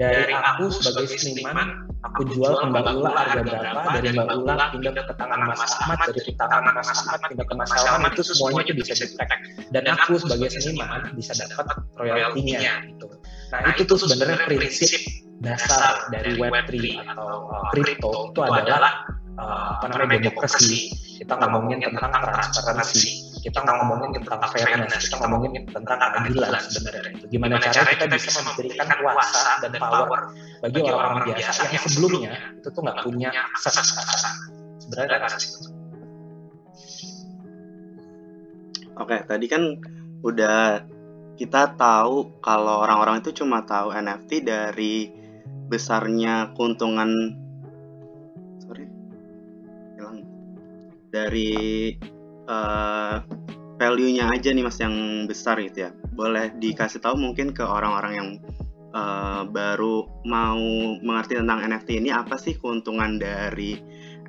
dari 0.00 0.32
aku 0.32 0.72
sebagai 0.72 1.12
seniman 1.20 1.84
aku 2.00 2.24
jual 2.32 2.56
ke 2.56 2.64
Mbak 2.72 2.84
Ula 2.96 3.10
harga 3.12 3.42
berapa 3.44 3.88
dari 4.00 4.08
Mbak 4.16 4.28
Ula 4.32 4.54
pindah 4.72 4.92
ke 4.96 5.14
tangan 5.20 5.40
Mas 5.44 5.72
Ahmad 5.76 5.98
dari 6.08 6.32
tangan 6.32 6.62
Mas 6.72 6.88
Ahmad 6.88 7.20
pindah 7.28 7.46
ke 7.46 7.54
Mas 7.54 7.70
Salman 7.76 8.10
itu 8.16 8.22
semuanya 8.24 8.60
itu 8.64 8.72
bisa 8.80 8.92
di 8.96 9.12
track. 9.12 9.30
Dan 9.68 9.84
aku 9.92 10.16
sebagai 10.16 10.48
seniman 10.56 11.04
bisa 11.12 11.36
dapat 11.36 11.68
royaltinya 12.00 12.88
gitu. 12.88 13.06
Nah 13.52 13.60
itu 13.76 13.82
tuh 13.84 13.98
sebenarnya 14.00 14.48
prinsip 14.48 15.28
dasar 15.40 16.12
dari 16.12 16.36
Web3 16.36 17.00
atau 17.00 17.48
crypto 17.72 18.32
itu 18.32 18.40
adalah 18.44 19.08
uh, 19.40 19.80
apa 19.80 19.88
namanya 19.88 20.28
demokrasi, 20.28 20.92
kita 21.16 21.32
ngomongin 21.40 21.80
tentang 21.80 22.12
transparansi, 22.12 23.40
kita 23.40 23.60
ngomongin 23.64 24.20
tentang 24.20 24.40
fairness, 24.52 25.08
kita 25.08 25.16
ngomongin 25.24 25.64
tentang 25.64 25.96
keadilan 25.96 26.60
sebenarnya. 26.60 27.24
Gimana 27.32 27.56
cara 27.56 27.88
kita 27.96 28.06
bisa 28.12 28.40
memberikan 28.44 28.86
kuasa 29.00 29.64
dan 29.64 29.72
power 29.80 30.20
bagi 30.60 30.80
orang-orang 30.84 31.32
biasa 31.32 31.72
yang 31.72 31.84
sebelumnya 31.88 32.32
itu 32.60 32.68
tuh 32.68 32.80
nggak 32.84 33.00
punya 33.00 33.32
akses 33.32 33.80
sebenarnya 34.84 35.16
akses 35.24 35.44
Oke, 39.00 39.16
tadi 39.24 39.48
kan 39.48 39.80
udah 40.20 40.84
kita 41.40 41.72
tahu 41.80 42.36
kalau 42.44 42.84
orang-orang 42.84 43.24
itu 43.24 43.32
cuma 43.32 43.64
tahu 43.64 43.96
NFT 43.96 44.44
dari 44.44 45.08
besarnya 45.70 46.50
keuntungan 46.58 47.38
dari 51.10 51.94
uh, 52.46 53.18
value-nya 53.76 54.30
aja 54.30 54.54
nih 54.54 54.64
mas 54.64 54.78
yang 54.78 55.26
besar 55.26 55.58
gitu 55.60 55.90
ya 55.90 55.90
boleh 56.14 56.54
dikasih 56.56 57.02
tahu 57.02 57.18
mungkin 57.18 57.50
ke 57.50 57.66
orang-orang 57.66 58.12
yang 58.14 58.28
uh, 58.94 59.42
baru 59.44 60.06
mau 60.24 60.62
mengerti 61.02 61.36
tentang 61.36 61.66
NFT 61.66 62.00
ini 62.00 62.10
apa 62.14 62.38
sih 62.38 62.56
keuntungan 62.56 63.18
dari 63.18 63.76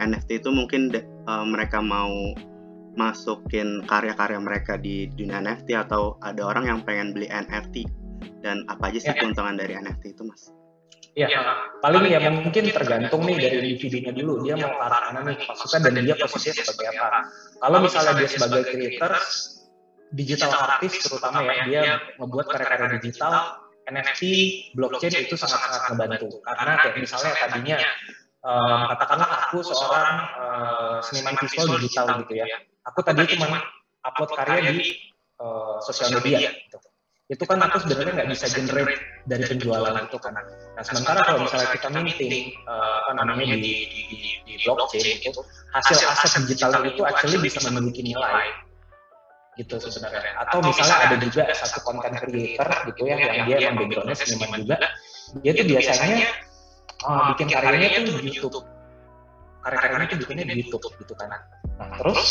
NFT 0.01 0.41
itu 0.41 0.49
mungkin 0.49 0.89
uh, 1.29 1.45
mereka 1.45 1.79
mau 1.79 2.09
masukin 2.91 3.87
karya-karya 3.87 4.39
mereka 4.41 4.75
di 4.75 5.07
dunia 5.15 5.39
NFT 5.39 5.79
atau 5.79 6.19
ada 6.19 6.43
orang 6.43 6.67
yang 6.67 6.79
pengen 6.83 7.15
beli 7.15 7.31
NFT 7.31 7.87
dan 8.43 8.67
apa 8.67 8.91
aja 8.91 8.99
sih 8.99 9.11
ya. 9.13 9.15
keuntungan 9.15 9.55
dari 9.55 9.79
NFT 9.79 10.17
itu 10.17 10.27
mas? 10.27 10.51
Ya, 11.11 11.27
ya 11.27 11.43
paling 11.83 12.07
ya 12.07 12.23
mungkin 12.31 12.71
tergantung 12.71 13.27
nih 13.27 13.35
dari 13.35 13.57
individunya 13.75 14.15
dulu 14.15 14.47
dia 14.47 14.55
mau 14.55 14.71
ke 14.71 14.79
arah 14.79 15.11
mana 15.11 15.19
nih 15.27 15.43
maksudnya 15.43 15.91
dan 15.91 16.07
dia 16.07 16.15
posisinya 16.15 16.63
sebagai 16.63 16.87
apa. 16.95 17.27
Kalau 17.59 17.77
misalnya 17.83 18.13
dia 18.15 18.29
sebagai 18.31 18.63
creator, 18.71 19.11
digital 20.15 20.51
artist 20.55 21.03
terutama 21.03 21.43
ya 21.43 21.67
dia 21.67 21.81
membuat 22.15 22.47
karya-karya 22.47 22.95
digital, 23.03 23.59
NFT, 23.91 24.21
blockchain 24.71 25.27
itu 25.27 25.35
sangat-sangat 25.35 25.91
membantu 25.91 26.39
karena 26.47 26.79
kayak 26.79 26.95
misalnya 26.95 27.31
tadinya 27.35 27.77
um, 28.47 28.81
katakanlah 28.95 29.29
aku 29.51 29.57
seorang 29.67 30.09
uh, 30.39 30.97
seniman 31.03 31.35
visual 31.43 31.75
digital 31.75 32.23
gitu 32.23 32.39
ya, 32.39 32.47
aku 32.87 33.03
tadi 33.03 33.35
cuma 33.35 33.59
upload 34.07 34.31
karya 34.31 34.59
di 34.63 34.95
uh, 35.43 35.75
sosial 35.83 36.23
media. 36.23 36.55
gitu 36.55 36.90
itu 37.31 37.43
kan 37.47 37.63
aku 37.63 37.87
sebenarnya 37.87 38.11
nggak 38.11 38.29
bisa 38.35 38.51
generate 38.51 38.99
dari 39.23 39.47
penjualan 39.47 39.95
itu 40.03 40.17
kan. 40.19 40.35
Nah 40.75 40.83
sementara 40.83 41.23
kalau 41.23 41.47
misalnya 41.47 41.71
kita 41.71 41.87
minting 41.87 42.51
uh, 42.67 43.07
apa 43.07 43.23
namanya 43.23 43.55
di, 43.55 43.87
di, 43.87 44.01
di, 44.11 44.19
di 44.43 44.53
blockchain 44.67 45.23
itu 45.23 45.39
hasil 45.71 46.11
aset 46.11 46.43
digital 46.43 46.83
itu 46.83 46.99
actually 47.07 47.39
bisa 47.39 47.63
memiliki 47.71 48.03
nilai 48.03 48.51
gitu 49.55 49.79
sebenarnya. 49.79 50.43
Atau 50.43 50.59
misalnya 50.59 51.07
ada 51.07 51.15
juga 51.23 51.47
satu 51.55 51.79
content 51.87 52.19
creator 52.19 52.67
gitu 52.91 53.01
ya 53.07 53.15
yang 53.15 53.47
dia 53.47 53.57
emang 53.63 53.87
backgroundnya 53.87 54.15
seniman 54.19 54.67
juga, 54.67 54.77
dia 55.39 55.51
tuh 55.55 55.65
biasanya 55.71 56.27
uh, 57.07 57.31
bikin 57.31 57.47
karyanya 57.47 57.87
tuh 58.11 58.19
di 58.19 58.27
YouTube. 58.27 58.67
Karya-karyanya 59.63 60.07
tuh 60.11 60.17
bikinnya 60.19 60.45
di 60.51 60.67
YouTube 60.67 60.83
gitu 60.99 61.15
kan. 61.15 61.31
Nah 61.79 61.95
terus 61.95 62.27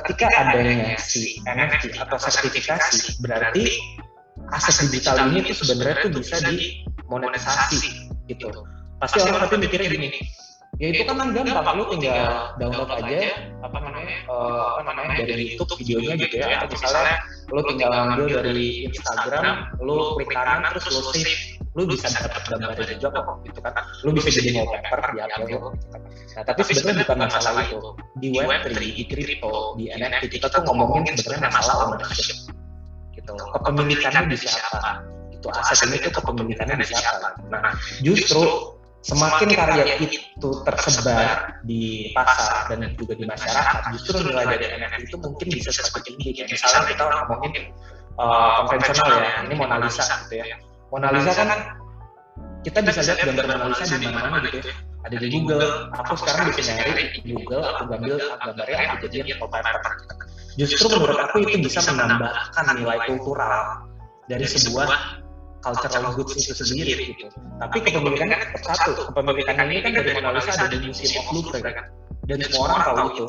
ketika 0.00 0.32
adanya 0.32 0.96
si 0.96 1.44
NFT 1.44 1.98
atau 2.00 2.16
sertifikasi 2.16 3.20
berarti 3.20 3.76
aset 4.54 4.90
digital 4.90 5.30
ini 5.30 5.46
tuh 5.46 5.56
sebenarnya 5.66 6.10
tuh 6.10 6.12
bisa 6.18 6.36
dimonetisasi 6.44 8.10
gitu. 8.30 8.48
Pasti 9.00 9.16
orang 9.24 9.48
tapi 9.48 9.56
mikirnya 9.64 9.88
gini, 9.88 10.08
ya 10.80 10.96
itu 10.96 11.02
kan 11.08 11.32
gampang, 11.32 11.76
lu 11.76 11.84
tinggal 11.92 12.54
download 12.56 12.90
aja 13.00 13.32
apa 13.60 13.76
namanya 13.84 14.16
uh, 14.32 14.80
apa 14.80 14.82
namanya 14.92 15.24
dari 15.24 15.56
YouTube 15.56 15.76
videonya 15.82 16.14
gitu 16.20 16.36
ya. 16.40 16.64
atau 16.64 16.76
misalnya 16.76 17.16
lu 17.52 17.60
tinggal 17.68 17.90
ambil 17.92 18.26
dari 18.40 18.88
Instagram 18.88 19.76
lu 19.82 20.20
klik 20.20 20.30
kanan 20.32 20.64
terus 20.72 20.88
lu 20.94 21.02
save. 21.12 21.58
lu 21.78 21.86
bisa 21.86 22.10
dapat 22.10 22.42
gambarnya 22.50 22.98
juga 22.98 23.22
kok 23.22 23.46
gitu 23.46 23.62
kan. 23.62 23.70
Lu 24.02 24.10
bisa 24.10 24.26
jadi 24.34 24.58
wallpaper 24.58 25.14
di 25.14 25.18
HP 25.22 25.38
lu 25.54 25.70
gitu 25.70 25.86
kan. 25.94 26.00
Nah 26.10 26.42
tapi 26.42 26.60
sebenarnya 26.66 27.06
bukan 27.06 27.18
masalah 27.30 27.62
itu. 27.62 27.78
di 28.18 28.28
Web3 28.34 28.74
di 28.74 29.04
crypto 29.06 29.78
di 29.78 29.84
NFT 29.86 30.34
kita 30.34 30.50
tuh 30.50 30.66
ngomongin 30.66 31.14
sebenarnya 31.14 31.46
masalah 31.46 31.94
ownership 31.94 32.50
gitu. 33.34 33.44
Kepemilikannya 33.54 34.22
di 34.30 34.38
siapa? 34.38 35.06
itu 35.40 35.48
aset 35.56 35.88
ini 35.88 35.96
tuh 36.04 36.20
kepemilikannya 36.20 36.76
di 36.76 36.84
siapa? 36.84 37.32
nah 37.48 37.72
justru 38.04 38.76
semakin 39.00 39.48
karya 39.56 39.96
itu 39.96 40.48
tersebar 40.68 41.56
di 41.64 42.12
pasar 42.12 42.68
dan 42.68 42.92
juga 43.00 43.16
di 43.16 43.24
masyarakat, 43.24 43.96
justru 43.96 44.28
nilai 44.28 44.44
dari 44.44 44.76
NFT 44.76 45.08
itu 45.08 45.16
mungkin 45.16 45.48
bisa 45.48 45.72
semakin 45.72 46.20
tinggi. 46.20 46.36
Kayak 46.36 46.52
misalnya 46.52 46.84
kita 46.92 47.02
ngomongin 47.08 47.52
uh, 48.20 48.68
konvensional 48.68 49.16
ya, 49.24 49.30
ini 49.48 49.54
Mona 49.56 49.80
Lisa 49.80 50.04
gitu 50.28 50.44
ya. 50.44 50.60
Mona 50.92 51.08
Lisa 51.16 51.32
kan 51.32 51.48
kita 52.60 52.78
bisa 52.84 53.00
lihat 53.00 53.18
gambar 53.24 53.44
Mona 53.48 53.66
Lisa 53.72 53.96
di 53.96 54.04
mana-mana 54.04 54.46
gitu 54.52 54.68
ya. 54.68 54.76
Ada 55.00 55.16
di 55.16 55.28
Google, 55.32 55.88
aku 55.96 56.12
sekarang 56.20 56.52
bisa 56.52 56.76
nyari 56.76 57.08
di 57.16 57.32
Google, 57.32 57.64
aku 57.64 57.88
ambil 57.88 58.20
gambarnya, 58.20 59.00
aku 59.00 59.04
jadiin 59.08 59.36
wallpaper. 59.40 59.80
Justru 60.60 60.92
menurut 60.92 61.16
aku 61.16 61.40
itu 61.48 61.56
bisa 61.64 61.80
menambahkan 61.88 62.64
nilai 62.76 62.98
kultural 63.08 63.88
dari 64.28 64.44
sebuah 64.44 64.88
cultural 65.64 66.12
goods 66.16 66.36
itu 66.36 66.52
sendiri 66.52 66.92
gitu. 67.16 67.32
Tapi 67.60 67.76
kepemilikannya 67.80 68.36
tetap 68.40 68.76
satu. 68.76 69.08
Kepemilikan 69.12 69.56
ini 69.68 69.80
kan 69.84 69.92
dari 69.96 70.10
Mona 70.16 70.36
Lisa 70.36 70.52
ada 70.56 70.76
di 70.76 70.88
Museum 70.88 71.16
of 71.20 71.26
Louvre 71.32 71.58
kan. 71.64 71.86
Dan 72.28 72.44
semua 72.44 72.64
orang 72.68 72.80
tahu 72.84 73.08
itu. 73.16 73.24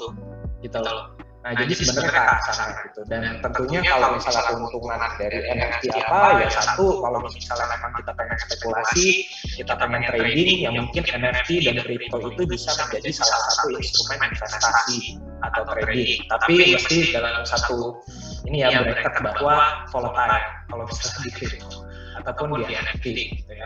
Gitu 0.68 0.78
loh. 0.80 1.21
Nah, 1.42 1.58
jadi 1.58 1.74
sebenarnya 1.74 2.38
ke 2.38 2.54
sana 2.54 2.74
gitu. 2.86 3.02
Dan 3.10 3.42
tentunya 3.42 3.82
kalau 3.82 4.14
misalnya 4.14 4.46
keuntungan 4.46 5.02
dari 5.18 5.42
NFT 5.42 5.90
apa, 6.06 6.38
ya 6.38 6.48
satu, 6.54 7.02
kalau 7.02 7.18
misalnya 7.26 7.66
memang 7.66 7.92
kita 7.98 8.12
pengen 8.14 8.38
spekulasi, 8.46 9.26
kita 9.58 9.74
pengen 9.74 10.06
trading, 10.06 10.62
ya 10.62 10.70
mungkin 10.70 11.02
NFT 11.02 11.50
dan 11.66 11.82
crypto 11.82 12.18
itu 12.30 12.44
bisa 12.46 12.70
menjadi 12.78 13.10
salah 13.10 13.42
satu 13.50 13.74
instrumen 13.74 14.22
investasi 14.22 15.18
atau 15.42 15.62
trading. 15.66 16.22
Tapi 16.30 16.54
mesti 16.78 16.98
dalam 17.10 17.42
satu 17.42 18.06
ini 18.46 18.62
ya 18.62 18.86
bracket 18.86 19.14
bahwa 19.26 19.90
volatile 19.90 20.46
kalau 20.70 20.84
misalnya 20.86 21.20
di 21.26 21.32
crypto 21.34 21.78
ataupun 22.22 22.62
di 22.70 22.74
NFT 22.78 23.06
gitu 23.42 23.52
ya. 23.58 23.66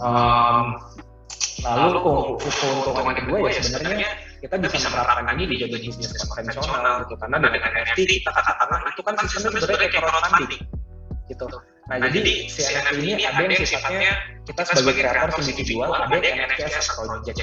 Um, 0.00 0.80
lalu 1.68 2.00
keuntungan 2.40 3.12
kedua 3.12 3.52
ya 3.52 3.60
sebenarnya 3.60 4.08
kita 4.40 4.56
bisa 4.56 4.88
menerapkan 4.88 5.36
ini 5.36 5.44
di 5.52 5.56
jadi 5.60 5.76
bisnis 5.76 6.24
konvensional 6.24 7.04
gitu. 7.04 7.14
Karena 7.20 7.36
dengan 7.36 7.60
NFT 7.60 8.24
kita 8.24 8.30
katakanlah 8.32 8.80
itu 8.88 9.02
kan 9.04 9.14
sistemnya 9.20 9.60
sebenarnya 9.60 9.88
kayak 9.92 9.92
crowdfunding. 10.00 10.62
gitu. 11.30 11.46
Nah, 11.86 11.96
nah 12.02 12.08
jadi 12.10 12.32
si 12.50 12.60
NFT 12.66 12.96
ini 13.06 13.22
ada 13.22 13.42
yang 13.46 13.62
sifatnya 13.62 14.12
kita 14.48 14.62
sebagai 14.66 14.98
kreator 14.98 15.30
individual, 15.38 15.90
ada 15.94 16.16
yang 16.18 16.38
NFT 16.48 16.66
as 16.74 16.88
a 16.90 16.94
project. 16.98 17.38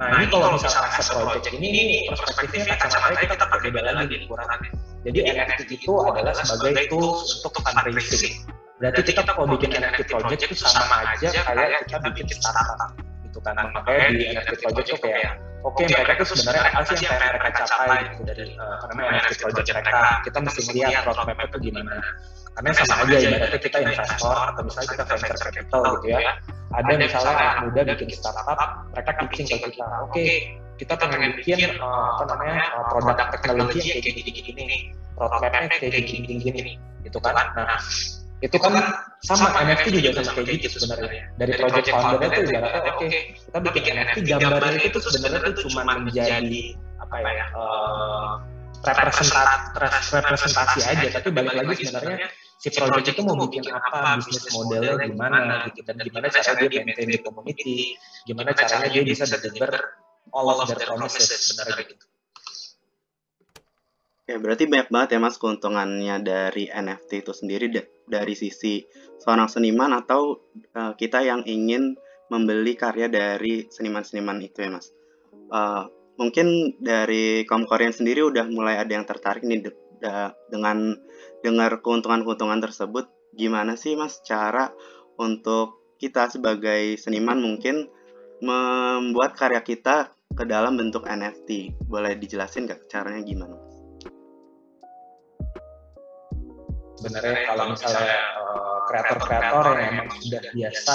Nah, 0.00 0.16
ini 0.16 0.26
kalau 0.32 0.56
misalnya 0.56 0.90
as 0.90 1.08
a 1.12 1.14
project 1.14 1.54
ini, 1.54 1.68
ini 1.70 1.96
perspektifnya 2.10 2.74
kacamatanya 2.80 3.28
kita 3.36 3.46
berbeda 3.46 3.80
lagi. 3.94 4.16
ukurannya. 4.26 4.70
Jadi 5.06 5.18
NFT 5.32 5.60
itu 5.80 5.92
adalah 6.00 6.32
sebagai 6.34 6.88
tools 6.90 7.44
untuk 7.44 7.60
fundraising. 7.60 8.48
berarti 8.80 9.12
kita 9.12 9.20
kalau 9.28 9.44
bikin 9.44 9.76
NFT 9.76 10.08
project 10.08 10.40
itu 10.40 10.56
sama 10.56 11.04
aja 11.04 11.28
kayak 11.28 11.84
kita 11.84 12.00
bikin 12.16 12.36
startup. 12.40 12.96
gitu 13.28 13.38
kan 13.44 13.52
makanya 13.76 14.08
di 14.08 14.24
NFT 14.32 14.52
project 14.64 14.86
itu 14.88 14.96
kayak 15.04 15.36
oke 15.64 15.76
okay, 15.76 15.86
mereka 15.90 16.12
itu 16.16 16.24
sebenarnya 16.32 16.62
apa 16.72 16.82
sih 16.88 17.04
yang 17.04 17.14
pengen 17.16 17.36
mereka 17.40 17.60
capai 17.66 17.98
gitu 18.12 18.22
dari 18.24 18.44
uh, 18.56 18.76
karena 18.84 19.02
NFT 19.20 19.32
project 19.44 19.68
mereka 19.76 20.00
kita 20.24 20.38
mesti 20.40 20.60
melihat 20.70 21.02
roadmap 21.06 21.38
itu 21.44 21.58
gimana. 21.70 21.94
karena 22.50 22.70
sama 22.82 23.06
aja 23.06 23.16
ibaratnya 23.22 23.60
kita 23.62 23.78
investor 23.78 24.36
atau 24.36 24.62
misalnya 24.66 24.88
kita 24.90 25.04
venture 25.06 25.38
capital 25.38 25.82
gitu 26.02 26.06
ya. 26.10 26.32
ada 26.70 26.92
misalnya 26.98 27.34
anak 27.38 27.56
muda 27.66 27.80
bikin 27.94 28.08
startup 28.10 28.58
mereka 28.90 29.10
pitching 29.22 29.46
ke 29.48 29.56
kita. 29.70 29.86
oke 30.02 30.12
okay, 30.12 30.30
kita 30.80 30.92
pengen 30.96 31.36
bikin 31.36 31.58
uh, 31.78 32.18
apa 32.18 32.24
namanya 32.34 32.56
uh, 32.74 32.84
produk 32.90 33.16
teknologi 33.32 33.78
yang 33.84 34.00
kayak 34.00 34.16
gini-gini. 34.16 34.96
Roadmapnya 35.20 35.68
kayak 35.76 36.08
gini-gini 36.08 36.80
gitu 37.04 37.18
kan? 37.20 37.36
nah 37.56 37.76
itu 38.40 38.56
kan 38.56 38.72
sama 39.20 39.52
NFT 39.68 40.00
juga 40.00 40.24
sama 40.24 40.40
kayak 40.40 40.64
gitu 40.64 40.76
sebenarnya. 40.80 41.28
dari 41.36 41.52
project 41.60 41.92
founder 41.92 42.28
itu 42.32 42.40
ibaratnya 42.48 42.80
oke 42.88 43.04
okay, 43.04 43.36
kita 43.36 43.58
bikin 43.60 43.82
NFT 44.00 44.18
gambarnya 44.24 44.80
itu 44.80 44.98
sebenarnya 44.98 45.40
tuh 45.52 45.64
cuma 45.68 45.82
menjadi 46.00 46.62
apa 47.04 47.16
ya 47.20 47.46
uh, 47.52 48.40
representasi 48.80 49.76
representasi 50.08 50.78
aja. 50.88 51.08
tapi 51.20 51.28
balik 51.36 51.52
lagi 51.52 51.84
sebenarnya 51.84 52.28
si 52.56 52.68
project 52.72 53.12
itu 53.12 53.22
mau 53.24 53.36
bikin 53.36 53.64
apa 53.68 54.20
bisnis 54.24 54.52
modelnya 54.56 55.04
gimana 55.04 55.68
gitu. 55.72 55.84
Dan 55.84 56.00
gimana 56.00 56.32
cara 56.32 56.60
dia 56.64 56.80
maintain 56.84 57.08
di 57.12 57.20
community 57.20 57.96
gimana 58.24 58.56
caranya 58.56 58.88
dia 58.88 59.04
bisa 59.04 59.28
deliver 59.28 59.72
all 60.32 60.48
of 60.48 60.68
their 60.68 60.80
promises 60.88 61.28
sebenarnya 61.28 61.92
gitu 61.92 62.09
Ya, 64.30 64.38
berarti 64.38 64.70
banyak 64.70 64.94
banget 64.94 65.18
ya 65.18 65.18
Mas 65.18 65.42
keuntungannya 65.42 66.22
dari 66.22 66.70
NFT 66.70 67.26
itu 67.26 67.34
sendiri 67.34 67.66
dari 68.06 68.34
sisi 68.38 68.78
seorang 69.18 69.50
seniman 69.50 69.90
atau 69.90 70.38
uh, 70.70 70.94
kita 70.94 71.26
yang 71.26 71.42
ingin 71.50 71.98
membeli 72.30 72.78
karya 72.78 73.10
dari 73.10 73.66
seniman-seniman 73.66 74.38
itu 74.38 74.62
ya 74.62 74.70
Mas. 74.70 74.94
Uh, 75.50 75.90
mungkin 76.14 76.78
dari 76.78 77.42
kaum 77.42 77.66
Korean 77.66 77.90
sendiri 77.90 78.22
udah 78.22 78.46
mulai 78.46 78.78
ada 78.78 78.94
yang 78.94 79.02
tertarik 79.02 79.42
nih 79.42 79.66
de 79.66 79.74
de 79.98 80.14
dengan 80.46 80.94
dengar 81.42 81.82
keuntungan-keuntungan 81.82 82.62
tersebut. 82.62 83.10
Gimana 83.34 83.74
sih 83.74 83.98
Mas 83.98 84.22
cara 84.22 84.70
untuk 85.18 85.98
kita 85.98 86.30
sebagai 86.30 86.94
seniman 87.02 87.42
mungkin 87.42 87.90
membuat 88.38 89.34
karya 89.34 89.66
kita 89.66 90.14
ke 90.38 90.46
dalam 90.46 90.78
bentuk 90.78 91.02
NFT? 91.10 91.82
Boleh 91.90 92.14
dijelasin 92.14 92.70
nggak 92.70 92.86
caranya 92.86 93.26
gimana? 93.26 93.69
Sebenarnya 97.00 97.48
kalau 97.48 97.64
misalnya 97.72 98.16
kreator-kreator 98.92 99.64
uh, 99.72 99.78
yang 99.80 99.92
memang 100.04 100.18
sudah 100.20 100.42
biasa 100.52 100.94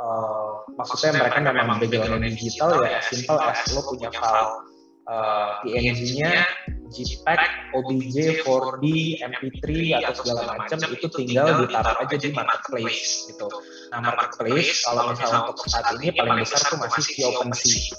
uh, 0.00 0.50
maksudnya 0.80 1.10
mereka 1.20 1.38
memang 1.44 1.76
background 1.76 2.24
digital 2.24 2.70
ya 2.80 2.96
as 2.96 3.06
simple 3.12 3.36
as 3.36 3.60
lo 3.76 3.84
punya 3.84 4.08
file 4.16 4.64
uh, 5.10 5.60
PNG-nya 5.60 6.48
JPEG, 6.86 7.74
OBJ, 7.74 8.46
4D, 8.46 8.86
MP3 9.18 9.66
atau 9.98 10.12
segala 10.22 10.54
macam 10.54 10.78
itu 10.86 11.06
tinggal 11.10 11.66
ditaruh 11.66 11.98
aja 11.98 12.14
di 12.14 12.30
marketplace 12.30 13.26
gitu. 13.26 13.50
Nah 13.90 14.06
marketplace 14.06 14.86
kalau 14.86 15.10
misalnya 15.10 15.50
untuk 15.50 15.66
saat 15.66 15.90
ini 15.98 16.14
paling 16.14 16.46
besar 16.46 16.62
tuh 16.70 16.78
masih 16.78 17.02
si 17.02 17.20
OpenSea. 17.26 17.90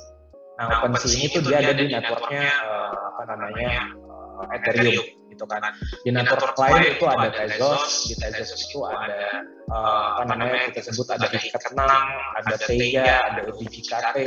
Nah 0.56 0.66
OpenSea 0.80 1.20
ini 1.20 1.28
tuh 1.36 1.44
dia 1.44 1.60
ada 1.60 1.76
di 1.76 1.86
networknya 1.92 2.48
uh, 2.64 2.92
apa 3.12 3.22
namanya 3.28 3.72
uh, 4.08 4.56
Ethereum 4.56 5.04
gitu 5.38 5.46
kan. 5.46 5.62
Di 6.02 6.10
network 6.10 6.58
lain 6.58 6.98
itu 6.98 7.06
ada 7.06 7.30
Tezos, 7.30 8.10
di 8.10 8.18
Tezos 8.18 8.58
itu 8.58 8.82
ada 8.90 9.46
uh, 9.70 10.18
apa 10.18 10.34
namanya 10.34 10.74
kita 10.74 10.90
sebut 10.90 11.14
ada 11.14 11.30
Hikatnam, 11.30 12.06
ada 12.42 12.56
Tega, 12.58 13.06
ada 13.30 13.42
UBJKT, 13.54 14.18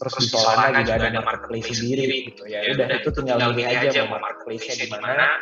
terus 0.00 0.14
di 0.16 0.26
Solana 0.32 0.80
juga 0.80 0.96
ada 0.96 1.20
marketplace 1.20 1.76
sendiri 1.76 2.32
gitu 2.32 2.48
ya. 2.48 2.64
Udah 2.72 2.88
itu 2.96 3.08
tinggal 3.12 3.52
milih 3.52 3.68
aja 3.68 4.08
mau 4.08 4.16
marketplace-nya 4.16 4.74
di 4.80 4.88
mana 4.88 5.36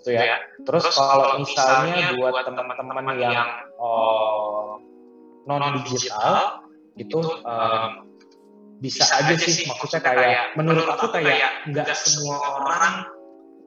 gitu 0.00 0.08
ya. 0.16 0.40
Terus 0.64 0.84
kalau 0.96 1.36
misalnya 1.44 2.16
buat 2.16 2.48
teman-teman 2.48 3.04
yang 3.20 3.48
uh, 3.76 4.80
non 5.44 5.84
digital 5.84 6.64
itu 6.96 7.20
um, 7.44 8.04
bisa 8.78 9.06
aja 9.06 9.34
sih 9.38 9.64
maksudnya 9.64 10.00
kayak 10.02 10.44
menurut 10.58 10.84
aku 10.84 11.08
kayak 11.14 11.64
nggak 11.70 11.94
semua 11.94 12.36
orang 12.60 13.06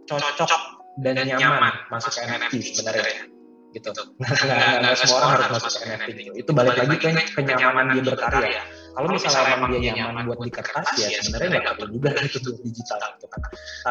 cocok 0.07 0.61
dan, 1.01 1.13
dan 1.17 1.25
nyaman, 1.29 1.41
nyaman 1.41 1.73
masuk 1.93 2.11
ke 2.13 2.19
NFT 2.25 2.53
sebenarnya 2.73 3.37
gitu. 3.75 3.89
Nah, 4.17 4.29
nggak, 4.31 4.57
nggak, 4.81 4.95
semua 4.97 5.17
orang 5.21 5.31
harus 5.37 5.49
masuk 5.59 5.79
ke 5.83 5.87
NFT 5.91 6.09
gitu. 6.17 6.31
Itu 6.41 6.51
balik 6.55 6.75
lagi 6.79 6.95
ke 6.97 7.09
kenyamanan 7.35 7.93
dia 7.99 8.03
berkarya. 8.03 8.61
Kalau 8.97 9.13
misalnya 9.13 9.53
emang 9.53 9.69
dia 9.77 9.93
nyaman 9.93 10.25
buat 10.25 10.41
di 10.41 10.49
kertas 10.49 10.87
ya 10.97 11.21
sebenarnya 11.21 11.61
nggak 11.61 11.75
perlu 11.77 12.01
juga 12.01 12.17
itu 12.17 12.37
buat 12.41 12.57
digital 12.65 12.97
gitu 13.13 13.27
kan. 13.29 13.41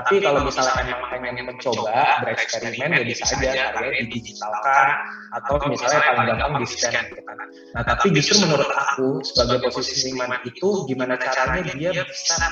Tapi 0.03 0.15
kalau 0.19 0.41
misalnya 0.43 0.73
emang 0.83 1.07
pengen 1.15 1.47
mencoba 1.47 1.95
bereksperimen 2.27 2.91
ya 2.91 3.03
bisa 3.07 3.23
aja 3.23 3.71
karya 3.71 4.03
digitalkan 4.11 4.87
atau 5.31 5.55
misalnya 5.71 6.01
paling 6.11 6.27
gampang 6.27 6.55
di 6.59 6.67
scan 6.67 7.05
gitu 7.07 7.23
kan. 7.23 7.37
Nah 7.79 7.83
tapi 7.87 8.07
justru 8.19 8.35
menurut 8.43 8.67
aku 8.67 9.23
sebagai 9.23 9.71
posisi 9.71 9.95
seniman 10.11 10.43
itu 10.43 10.91
gimana 10.91 11.15
caranya 11.23 11.71
dia 11.71 12.03
bisa 12.03 12.43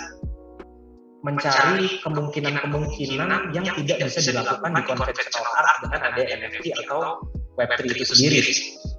mencari 1.24 2.04
kemungkinan-kemungkinan 2.04 3.56
yang 3.56 3.64
tidak 3.64 3.96
bisa 4.04 4.20
dilakukan 4.28 4.70
di 4.76 4.82
konvensional 4.84 5.44
art 5.56 5.76
dengan 5.80 6.00
ada 6.12 6.22
NFT 6.22 6.64
atau 6.84 7.24
Web3 7.56 7.80
itu 7.96 8.04
sendiri. 8.12 8.40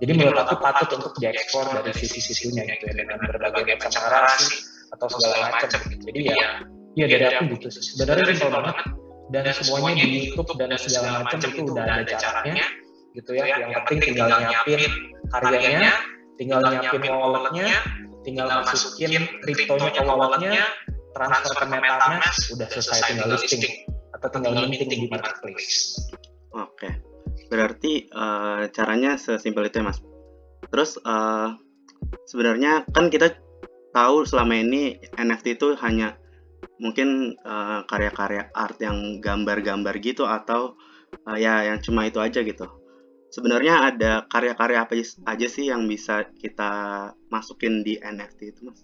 Jadi 0.01 0.11
menurut 0.17 0.39
aku 0.41 0.57
patut 0.57 0.89
untuk 0.97 1.13
diekspor 1.21 1.69
dari 1.69 1.93
sisi-sisinya 1.93 2.65
gitu 2.65 2.83
ya 2.89 2.93
dengan 3.05 3.21
berbagai 3.29 3.77
macam 3.77 4.01
narasi 4.09 4.57
atau 4.95 5.07
segala 5.11 5.53
macam. 5.53 5.69
Jadi 5.85 6.19
ya, 6.25 6.65
ya 6.97 7.05
dari 7.05 7.25
aku 7.29 7.43
gitu. 7.59 7.67
Sebenarnya 7.69 8.25
simpel 8.33 8.49
banget 8.57 8.77
dan 9.29 9.45
semuanya 9.53 10.03
di 10.05 10.33
YouTube 10.33 10.49
dan 10.57 10.73
segala 10.81 11.21
macam 11.21 11.37
itu 11.45 11.61
udah 11.61 11.85
ada 11.85 12.15
caranya 12.17 12.65
gitu 13.13 13.31
ya. 13.37 13.43
Yang 13.69 13.83
penting 13.85 13.99
tinggal 14.17 14.27
nyiapin 14.33 14.81
karyanya 15.29 15.93
tinggal 16.41 16.59
nyiapin 16.65 17.03
walletnya 17.05 17.69
tinggal 18.25 18.47
masukin 18.49 19.29
kriptonya 19.45 19.89
ke 19.93 20.01
walletnya 20.01 20.63
transfer 21.15 21.55
ke 21.55 21.65
MetaMask 21.71 22.59
udah 22.59 22.67
selesai 22.67 23.15
tinggal 23.15 23.31
listing. 23.31 23.63
atau 24.15 24.27
tinggal 24.31 24.67
minting 24.67 24.91
di 24.91 25.07
marketplace. 25.07 25.95
Oke 26.51 27.15
berarti 27.47 28.09
uh, 28.11 28.67
caranya 28.73 29.17
sesimpel 29.19 29.69
itu 29.69 29.81
ya 29.81 29.85
mas? 29.85 29.99
Terus 30.69 30.97
uh, 31.05 31.55
sebenarnya 32.25 32.87
kan 32.89 33.07
kita 33.13 33.37
tahu 33.93 34.27
selama 34.27 34.59
ini 34.59 34.99
NFT 35.15 35.55
itu 35.55 35.77
hanya 35.79 36.19
mungkin 36.75 37.39
karya 37.39 37.87
karya-karya 37.87 38.43
art 38.51 38.75
yang 38.83 39.23
gambar-gambar 39.23 39.95
gitu 40.03 40.27
atau 40.27 40.75
uh, 41.23 41.37
ya 41.39 41.63
yang 41.63 41.79
cuma 41.79 42.09
itu 42.09 42.19
aja 42.19 42.43
gitu. 42.43 42.67
Sebenarnya 43.31 43.91
ada 43.91 44.11
karya-karya 44.31 44.87
apa 44.87 44.95
aja 45.03 45.47
sih 45.47 45.67
yang 45.67 45.87
bisa 45.87 46.27
kita 46.39 47.11
masukin 47.27 47.83
di 47.83 47.99
NFT 47.99 48.39
itu 48.55 48.59
mas? 48.67 48.83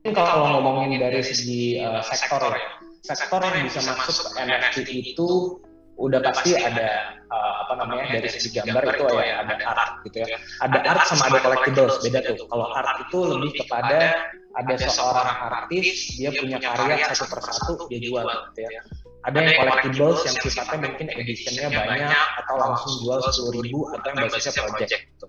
Kalau 0.00 0.48
ngomongin 0.60 0.96
dari 0.96 1.20
segi 1.20 1.76
uh, 1.76 2.00
sektor 2.00 2.40
ya, 2.56 2.70
sektor 3.04 3.44
yang 3.44 3.68
bisa 3.68 3.84
masuk 3.84 4.32
ke 4.32 4.40
NFT 4.40 4.88
itu 5.12 5.60
udah 6.00 6.24
pasti 6.24 6.56
ada 6.56 7.20
uh, 7.28 7.52
apa 7.68 7.84
namanya 7.84 8.16
dari 8.16 8.28
segi 8.32 8.48
gambar 8.56 8.80
itu 8.96 9.04
ya 9.20 9.44
ada 9.44 9.54
art 9.60 9.92
gitu 10.08 10.24
ya. 10.24 10.40
Ada 10.64 10.78
art 10.88 11.04
sama 11.04 11.28
ada 11.28 11.38
collectibles 11.44 12.00
beda 12.00 12.24
tuh. 12.24 12.48
Kalau 12.48 12.66
art 12.72 12.96
itu 13.04 13.18
lebih 13.20 13.52
kepada 13.60 14.00
ada 14.56 14.74
seorang 14.80 15.28
artis 15.46 16.18
dia 16.18 16.34
punya 16.34 16.58
karya 16.58 17.06
satu 17.14 17.24
persatu 17.30 17.72
dia 17.86 18.02
jual 18.02 18.26
gitu 18.26 18.60
ya 18.66 18.82
ada 19.20 19.36
yang 19.36 19.56
collectibles 19.60 20.18
yang 20.24 20.36
sifatnya 20.40 20.78
mungkin 20.88 21.06
editionnya 21.12 21.68
banyak 21.68 22.28
atau 22.40 22.54
langsung 22.56 22.92
jual 23.04 23.20
sepuluh 23.28 23.60
ribu 23.60 23.80
atau 23.92 24.06
yang 24.16 24.18
basisnya 24.24 24.52
project 24.64 25.02
gitu. 25.04 25.26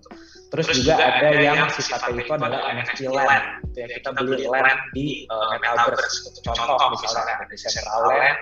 Terus 0.52 0.66
juga 0.80 0.94
ada 0.96 1.28
yang 1.36 1.68
sifatnya 1.68 2.24
itu 2.24 2.32
adalah 2.32 2.60
NFT 2.72 2.98
land, 3.12 3.44
gitu 3.68 3.76
ya 3.84 3.86
kita 4.00 4.10
beli 4.16 4.44
land 4.48 4.80
di 4.96 5.28
uh, 5.28 5.52
metaverse. 5.56 6.28
Gitu. 6.28 6.38
Contoh 6.44 6.88
misalnya 6.92 7.36
ada 7.36 7.44
Decentraland, 7.48 8.36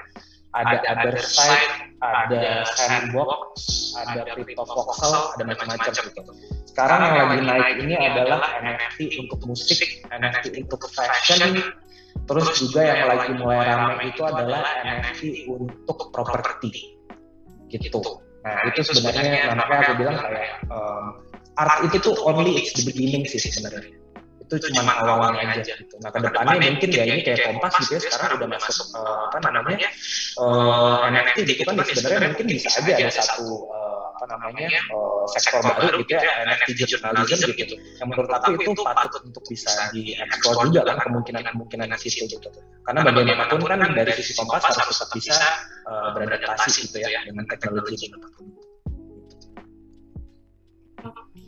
ada 0.50 0.76
Otherside, 0.82 1.74
ada 2.02 2.42
Sandbox, 2.74 3.34
ada 3.94 4.20
Crypto 4.34 4.62
Voxel, 4.66 5.14
ada 5.38 5.44
macam-macam 5.46 5.92
gitu. 5.94 6.22
Sekarang 6.70 7.00
yang 7.14 7.26
lagi 7.30 7.42
naik 7.42 7.68
ini 7.82 7.94
adalah 7.98 8.58
NFT 8.62 9.18
untuk 9.26 9.38
musik, 9.46 9.78
NFT 10.10 10.62
untuk 10.62 10.82
fashion, 10.90 11.58
Terus 12.30 12.46
juga 12.62 12.80
yang 12.86 13.10
lagi 13.10 13.30
mulai 13.34 13.66
ramai 13.66 14.14
itu 14.14 14.22
adalah 14.22 14.62
NFT 14.86 15.50
untuk 15.50 16.14
properti, 16.14 16.94
gitu. 17.66 17.98
Nah 18.46 18.70
itu 18.70 18.80
sebenarnya 18.86 19.52
namanya 19.52 19.82
aku 19.90 19.94
bilang 20.00 20.16
kayak 20.16 20.62
um, 20.70 21.20
art 21.58 21.84
itu 21.84 21.98
tuh 22.00 22.14
only 22.24 22.56
it's 22.56 22.72
the 22.72 22.86
beginning 22.86 23.26
sih 23.26 23.40
sebenarnya. 23.40 23.98
itu 24.50 24.66
cuma 24.74 24.98
awalnya 24.98 25.62
aja. 25.62 25.78
gitu. 25.78 25.94
Nah 26.02 26.10
ke 26.10 26.18
depannya 26.26 26.58
mungkin 26.58 26.90
ya 26.90 27.06
ini 27.06 27.22
kayak 27.22 27.54
kompas 27.54 27.70
gitu 27.86 27.94
ya 27.94 28.00
sekarang 28.02 28.42
udah 28.42 28.48
masuk 28.50 28.82
uh, 28.98 29.30
apa 29.30 29.46
namanya? 29.46 29.86
uh, 30.42 31.06
NFT 31.06 31.46
gitu 31.54 31.62
kan 31.70 31.78
sebenarnya 31.86 32.34
mungkin 32.34 32.46
bisa 32.50 32.66
aja 32.74 32.90
ada 32.98 33.12
satu 33.14 33.70
uh, 33.70 33.99
apa 34.20 34.36
namanya 34.36 34.68
uh, 34.92 35.24
sektor 35.32 35.64
baru 35.64 36.04
gitu 36.04 36.12
ya 36.12 36.44
NFT 36.44 36.76
journalism 36.84 37.56
gitu. 37.56 37.74
Yang 37.96 38.08
menurut 38.12 38.28
aku 38.36 38.52
itu 38.60 38.84
patut 38.84 39.22
untuk 39.24 39.44
bisa 39.48 39.72
dieksplor 39.96 40.68
juga 40.68 40.92
kan 40.92 41.08
kemungkinan-kemungkinan 41.08 41.88
di 41.88 41.98
situ 42.04 42.28
gitu. 42.28 42.48
Karena 42.84 43.00
bagaimanapun 43.00 43.64
kan 43.64 43.80
dari 43.96 44.12
sisi 44.12 44.36
kompas 44.36 44.68
harus 44.68 44.92
tetap 44.92 45.16
bisa 45.16 45.40
uh, 45.88 46.12
beradaptasi 46.12 46.92
gitu 46.92 47.00
ya 47.00 47.24
dengan 47.24 47.48
teknologi. 47.48 48.12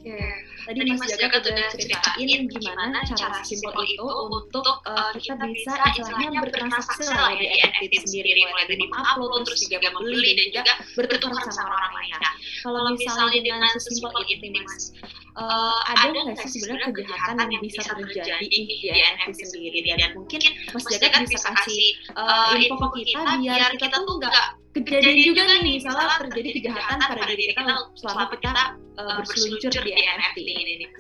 Oke, 0.03 0.19
tadi 0.67 0.83
Mas 0.83 1.15
Jaga 1.15 1.39
udah 1.39 1.71
ceritain 1.79 2.43
gimana 2.51 2.99
cara 3.07 3.39
simpel 3.47 3.71
itu 3.87 4.03
untuk 4.35 4.83
uh, 4.83 5.15
kita 5.15 5.47
bisa 5.47 5.79
istilahnya 5.95 6.43
bertransaksi 6.43 7.07
lah 7.07 7.31
di 7.39 7.47
NFT 7.47 8.11
sendiri, 8.11 8.35
mulai 8.51 8.67
dari 8.67 8.83
upload, 8.91 9.47
terus 9.47 9.63
juga 9.71 9.95
membeli 9.95 10.35
dan 10.35 10.49
juga 10.51 10.75
bertukar 10.99 11.47
sama 11.55 11.71
orang 11.71 11.93
lain. 12.03 12.19
Nah, 12.19 12.35
kalau 12.67 12.83
misalnya 12.91 13.41
dengan 13.47 13.71
sesimpel 13.79 14.27
itu 14.27 14.43
nih 14.43 14.63
Mas, 14.67 14.91
uh, 15.39 15.79
ada 15.87 16.11
nggak 16.11 16.35
sih 16.51 16.51
sebenarnya 16.59 16.91
kejahatan 16.99 17.47
yang 17.47 17.63
bisa 17.63 17.81
terjadi 17.87 18.43
di 18.43 18.91
NFT 18.91 19.41
sendiri? 19.55 19.87
dan 19.87 20.19
mungkin 20.19 20.43
Mas 20.75 20.83
Jaga 20.91 21.23
bisa 21.23 21.47
kasih 21.47 21.83
uh, 22.19 22.59
info 22.59 22.75
ke 22.91 23.07
kita 23.07 23.39
biar 23.39 23.71
kita 23.79 23.97
tuh 24.03 24.19
nggak 24.19 24.62
kejadian 24.73 25.19
juga 25.21 25.43
nih 25.61 25.77
misalnya 25.77 26.17
terjadi 26.25 26.51
kejahatan 26.61 26.99
pada 27.01 27.23
diri 27.29 27.45
kita 27.53 27.63
selama 28.01 28.25
kita 28.33 28.51
uh, 28.97 29.21
berseluncur 29.21 29.73
di 29.85 29.93
NFT 29.93 30.39
ini 30.41 30.75
nih 30.81 30.91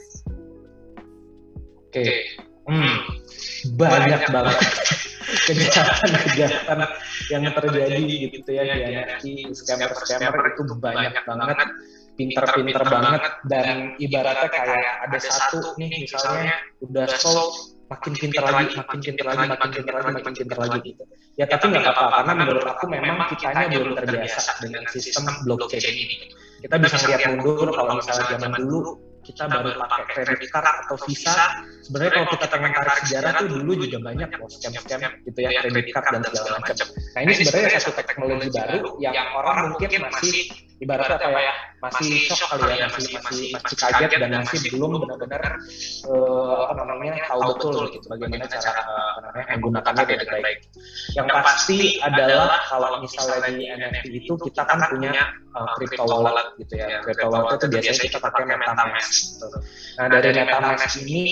Oke, 1.92 2.08
hmm. 2.72 2.96
banyak 3.76 4.22
banget 4.32 4.58
kejahatan-kejahatan 5.48 6.80
yang 7.28 7.44
terjadi 7.52 8.00
gitu 8.32 8.48
ya 8.48 8.64
di 8.64 8.80
NFT, 8.80 9.24
scammer-scammer 9.52 10.56
itu 10.56 10.62
banyak 10.80 11.12
banget, 11.28 11.68
pinter-pinter 12.16 12.82
banget 12.88 13.22
dan 13.48 13.96
ibaratnya 14.00 14.48
kayak 14.48 14.84
ada 15.04 15.18
satu 15.20 15.76
nih 15.76 16.08
misalnya 16.08 16.56
udah 16.80 17.04
solve 17.20 17.76
makin 17.90 18.12
pinter 18.16 18.42
lagi, 18.44 18.72
makin 18.76 18.98
pinter 19.00 19.24
lagi, 19.26 19.44
makin 19.48 19.70
pinter 19.72 19.94
lagi, 19.94 20.10
makin 20.12 20.32
pinter 20.34 20.58
lagi 20.58 20.78
gitu. 20.84 21.04
Ya 21.40 21.46
tapi 21.48 21.64
nggak 21.72 21.84
apa-apa 21.88 22.22
karena 22.22 22.32
menurut 22.44 22.64
aku 22.68 22.84
memang 22.92 23.28
kitanya 23.32 23.66
belum 23.72 23.96
terbiasa 23.96 24.60
dengan 24.60 24.84
sistem 24.92 25.24
blockchain 25.48 25.96
ini. 25.96 26.16
Kita 26.62 26.76
bisa 26.78 26.96
lihat 27.08 27.22
mundur 27.32 27.68
kalau 27.74 27.98
misalnya 27.98 28.38
zaman 28.38 28.52
dulu 28.54 29.12
kita 29.22 29.46
baru 29.46 29.78
pakai 29.78 30.02
credit 30.10 30.50
card 30.50 30.66
atau 30.86 30.96
visa. 31.06 31.34
Sebenarnya 31.86 32.12
kalau 32.20 32.28
kita 32.34 32.46
pengen 32.50 32.70
tarik 32.74 32.94
sejarah 33.06 33.30
tuh 33.38 33.46
dulu 33.54 33.72
juga 33.86 33.98
banyak 34.02 34.28
loh 34.34 34.50
scam-scam 34.50 35.00
gitu 35.26 35.38
ya 35.38 35.50
credit 35.62 35.88
card 35.94 36.06
dan 36.10 36.22
segala 36.26 36.58
macam. 36.58 36.86
Nah 36.90 37.20
ini 37.22 37.32
sebenarnya 37.38 37.70
satu 37.78 37.90
teknologi 38.02 38.48
baru 38.50 38.78
yang 38.98 39.28
orang 39.34 39.56
mungkin 39.74 39.90
masih 40.10 40.50
ibaratnya 40.82 41.14
apa 41.14 41.40
ya 41.40 41.54
masih 41.78 42.26
shock 42.26 42.58
kali 42.58 42.78
ya 42.78 42.90
masih 42.90 43.14
masih 43.22 43.54
masih 43.54 43.76
kaget 43.78 44.10
dan 44.18 44.30
masih 44.42 44.58
belum 44.74 45.02
benar-benar 45.02 45.42
uh, 46.10 46.74
apa 46.74 46.82
namanya 46.86 47.22
tahu 47.30 47.40
betul 47.54 47.74
gitu 47.94 48.06
bagaimana 48.10 48.46
cara 48.50 48.70
apa 48.82 49.20
namanya 49.22 49.46
menggunakannya 49.58 50.04
dengan 50.18 50.38
baik. 50.42 50.58
Yang 51.14 51.28
pasti 51.30 51.80
adalah 52.02 52.58
kalau 52.66 52.98
misalnya 52.98 53.50
di 53.50 53.64
NFT 53.70 54.04
itu 54.10 54.34
kita 54.50 54.62
kan 54.66 54.78
punya 54.90 55.14
uh, 55.54 55.70
crypto 55.78 56.04
wallet 56.06 56.48
gitu 56.58 56.74
ya. 56.78 56.98
Crypto 57.06 57.30
wallet 57.30 57.62
itu 57.62 57.66
biasanya 57.70 58.00
kita 58.10 58.18
pakai 58.18 58.42
MetaMask. 58.50 59.10
Gitu. 59.14 59.46
Nah 60.02 60.06
dari 60.10 60.30
MetaMask 60.34 60.94
ini 61.06 61.24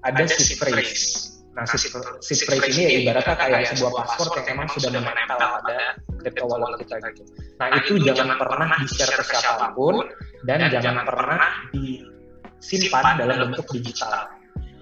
ada 0.00 0.24
seed 0.24 0.56
phrase. 0.56 1.37
Nah, 1.58 1.66
seed 1.66 2.38
phrase 2.46 2.70
ini 2.70 2.82
ya 2.86 2.90
ibaratnya 3.02 3.34
kayak 3.34 3.74
sebuah 3.74 3.90
password 3.98 4.30
yang 4.38 4.46
memang 4.54 4.68
sudah 4.78 4.90
menempel 4.94 5.38
pada 5.42 5.98
crypto 6.22 6.44
wallet 6.46 6.78
kita 6.86 7.02
gitu. 7.10 7.22
Nah, 7.58 7.66
itu 7.82 7.92
jangan 8.06 8.38
pernah 8.38 8.78
di-share 8.78 9.10
ke 9.10 9.24
siapa 9.26 9.74
pun 9.74 10.06
dan 10.46 10.70
jangan 10.70 11.02
pernah 11.02 11.66
disimpan 11.74 13.18
dalam 13.18 13.50
bentuk 13.50 13.66
digital. 13.74 14.30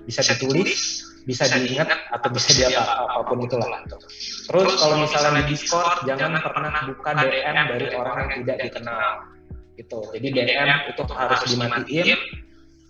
Bisa 0.04 0.20
ditulis, 0.20 1.00
bisa 1.24 1.48
diingat 1.48 1.88
atau 2.12 2.28
bisa 2.28 2.52
di 2.52 2.68
apa 2.68 3.08
apa 3.08 3.24
pun 3.24 3.40
itulah. 3.40 3.80
Terus 4.44 4.72
kalau 4.76 5.00
misalnya 5.00 5.48
di 5.48 5.56
Discord 5.56 6.04
jangan 6.04 6.44
pernah 6.44 6.92
buka 6.92 7.10
DM 7.24 7.56
dari 7.72 7.86
orang 7.96 8.16
yang 8.20 8.32
tidak 8.44 8.56
dikenal. 8.68 9.32
Gitu. 9.80 9.98
Jadi 10.12 10.28
DM 10.28 10.68
itu 10.92 11.02
harus 11.08 11.40
dimatiin 11.48 12.20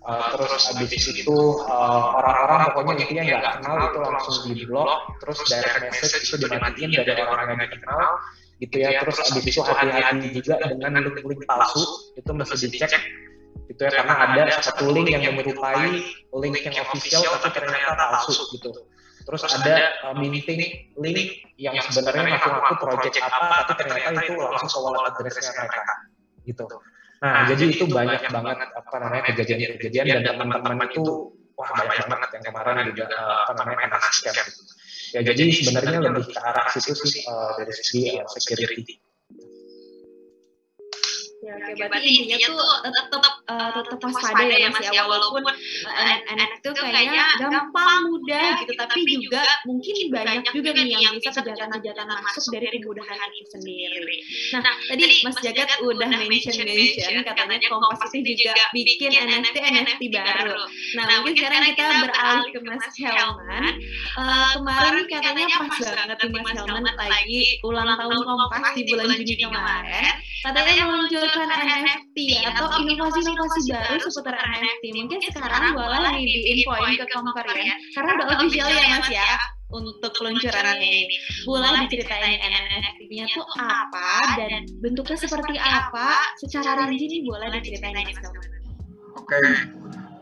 Uh, 0.07 0.39
terus 0.39 0.71
habis 0.71 1.03
itu 1.03 1.37
orang-orang 1.67 2.63
uh, 2.63 2.71
pokoknya 2.71 3.03
intinya 3.03 3.23
nggak 3.27 3.59
kenal 3.59 3.75
itu 3.91 3.99
langsung 3.99 4.35
di 4.55 4.63
blok 4.63 5.19
terus 5.19 5.43
direct 5.51 5.83
message 5.83 6.31
itu 6.31 6.47
dimatiin 6.47 6.95
dari 6.95 7.11
orang 7.27 7.51
yang 7.51 7.67
dikenal 7.67 8.15
gitu 8.63 8.75
ya. 8.87 9.03
terus 9.03 9.19
habis 9.19 9.43
itu 9.43 9.59
hati-hati 9.59 10.31
juga 10.31 10.63
dengan 10.63 11.03
link-link 11.03 11.43
palsu 11.43 11.83
itu 12.15 12.31
mesti 12.31 12.55
dicek 12.71 13.03
gitu 13.67 13.81
ya. 13.83 13.91
Karena 13.99 14.15
ada 14.31 14.63
satu 14.63 14.95
link 14.95 15.11
yang 15.11 15.27
menyerupai 15.35 15.99
link 16.39 16.55
yang 16.63 16.87
official 16.87 17.27
tapi 17.43 17.59
ternyata 17.59 17.91
palsu 17.99 18.47
gitu. 18.55 18.71
terus 19.27 19.43
ada 19.43 19.91
uh, 20.07 20.15
minting 20.15 20.87
link 21.03 21.19
yang 21.59 21.75
sebenarnya 21.83 22.31
ngaku-ngaku 22.31 22.73
project 22.79 23.27
apa 23.27 23.67
tapi 23.67 23.83
ternyata 23.91 24.23
itu 24.23 24.39
langsung 24.39 24.71
ke 24.71 24.79
wallet 24.79 25.11
address-nya 25.11 25.51
mereka 25.51 25.83
gitu 26.47 26.63
Nah, 27.17 27.31
nah 27.33 27.43
jadi 27.49 27.63
itu 27.73 27.85
banyak 27.89 28.29
banget 28.29 28.57
apa 28.77 28.95
namanya 29.01 29.23
kejadian-kejadian 29.33 30.21
dan 30.21 30.35
teman-teman 30.37 30.85
itu 30.85 31.33
wah 31.57 31.69
banyak 31.73 32.05
banget 32.05 32.29
yang 32.37 32.43
kemarin 32.45 32.75
juga 32.93 33.05
apa 33.09 33.51
namanya 33.57 33.77
kena 33.89 33.97
scam 34.13 34.35
gitu. 34.37 34.61
Ya 35.17 35.21
jadi 35.23 35.43
sebenarnya 35.49 35.97
lebih 36.03 36.29
ke 36.29 36.39
arah 36.43 36.67
situ 36.69 36.93
sih 36.93 37.23
uh, 37.25 37.57
dari 37.57 37.73
segi 37.73 38.21
uh, 38.21 38.27
security. 38.27 38.99
Oke, 41.47 41.55
oke, 41.63 41.71
berarti 41.79 42.09
intinya 42.11 42.37
tuh 42.43 42.59
tetap 42.91 43.23
uh, 43.47 43.71
tetap 43.79 43.99
waspada 44.03 44.51
ya 44.51 44.67
Mas 44.67 44.83
ya 44.83 45.07
walaupun 45.07 45.47
anak 46.27 46.59
itu 46.59 46.69
kayaknya 46.75 47.23
gampang 47.39 48.03
mudah 48.03 48.59
gitu 48.59 48.75
tapi 48.75 48.99
juga 49.07 49.39
mungkin 49.63 49.95
banyak 50.11 50.43
juga 50.51 50.75
nih 50.75 51.07
yang 51.07 51.15
bisa 51.15 51.31
kejahatan-kejahatan 51.31 52.03
masuk 52.19 52.51
dari 52.51 52.67
kemudahan 52.67 53.31
itu 53.31 53.47
sendiri. 53.55 54.15
Nah, 54.59 54.75
tadi 54.91 55.03
Mas 55.23 55.39
Jagat 55.39 55.69
udah 55.79 56.09
mention 56.27 56.59
mention 56.59 57.15
katanya 57.23 57.55
Kompas 57.71 58.11
itu 58.11 58.31
juga 58.35 58.51
bikin 58.75 59.15
NFT 59.15 59.55
NFT 59.63 60.01
baru. 60.11 60.59
Nah, 60.99 61.23
mungkin 61.23 61.35
sekarang 61.39 61.63
kita 61.71 61.85
beralih 62.11 62.49
ke 62.51 62.59
Mas 62.67 62.91
Helman. 62.99 63.73
Kemarin 64.51 65.05
katanya 65.07 65.45
pas 65.47 65.79
banget 65.79 66.17
nih 66.27 66.41
Mas 66.43 66.59
Helman 66.59 66.83
lagi 66.91 67.39
ulang 67.63 67.87
tahun 67.95 68.19
Kompas 68.19 68.75
di 68.75 68.83
bulan 68.83 69.15
Juni 69.15 69.35
kemarin. 69.47 70.11
Katanya 70.43 70.83
meluncurkan 70.85 71.36
NFT 71.45 72.17
atau 72.49 72.65
inovasi-inovasi 72.81 73.69
baru 73.69 73.97
seputar 74.01 74.33
NFT. 74.33 74.83
Mungkin 74.97 75.19
sekarang 75.29 75.77
boleh 75.77 75.99
nih 76.17 76.25
diinfoin 76.25 76.97
ke 76.97 77.05
Komparian 77.13 77.77
karena 77.93 78.11
udah 78.17 78.27
official 78.41 78.67
ya 78.71 78.83
Mas 78.97 79.07
ya 79.11 79.29
untuk 79.71 80.11
peluncurannya 80.15 80.79
ini. 80.79 81.15
Boleh 81.43 81.85
diceritain 81.85 82.39
NFT-nya 82.39 83.25
tuh 83.29 83.45
apa 83.59 84.39
dan 84.39 84.63
bentuknya 84.79 85.17
seperti 85.19 85.55
apa? 85.59 86.17
Secara 86.41 86.87
rinci 86.87 87.05
nih 87.05 87.21
boleh 87.27 87.47
diceritain 87.59 87.95
Mas 87.95 88.19
Oke, 89.17 89.33
okay. 89.33 89.47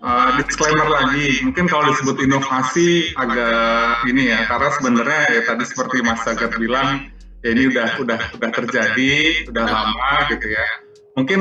uh, 0.08 0.40
disclaimer 0.40 0.88
lagi, 0.88 1.44
mungkin 1.44 1.68
kalau 1.68 1.92
disebut 1.92 2.16
inovasi 2.24 3.12
agak 3.20 4.08
ini 4.08 4.32
ya, 4.32 4.48
karena 4.48 4.72
sebenarnya 4.72 5.22
ya 5.36 5.42
tadi 5.44 5.68
seperti 5.68 6.00
Mas 6.00 6.24
Sagat 6.24 6.56
bilang, 6.56 7.12
ya 7.44 7.52
ini 7.52 7.76
udah 7.76 8.00
udah 8.00 8.20
udah 8.40 8.52
terjadi, 8.56 9.46
udah 9.52 9.66
lama 9.68 10.12
gitu 10.32 10.48
ya. 10.48 10.85
Mungkin 11.16 11.40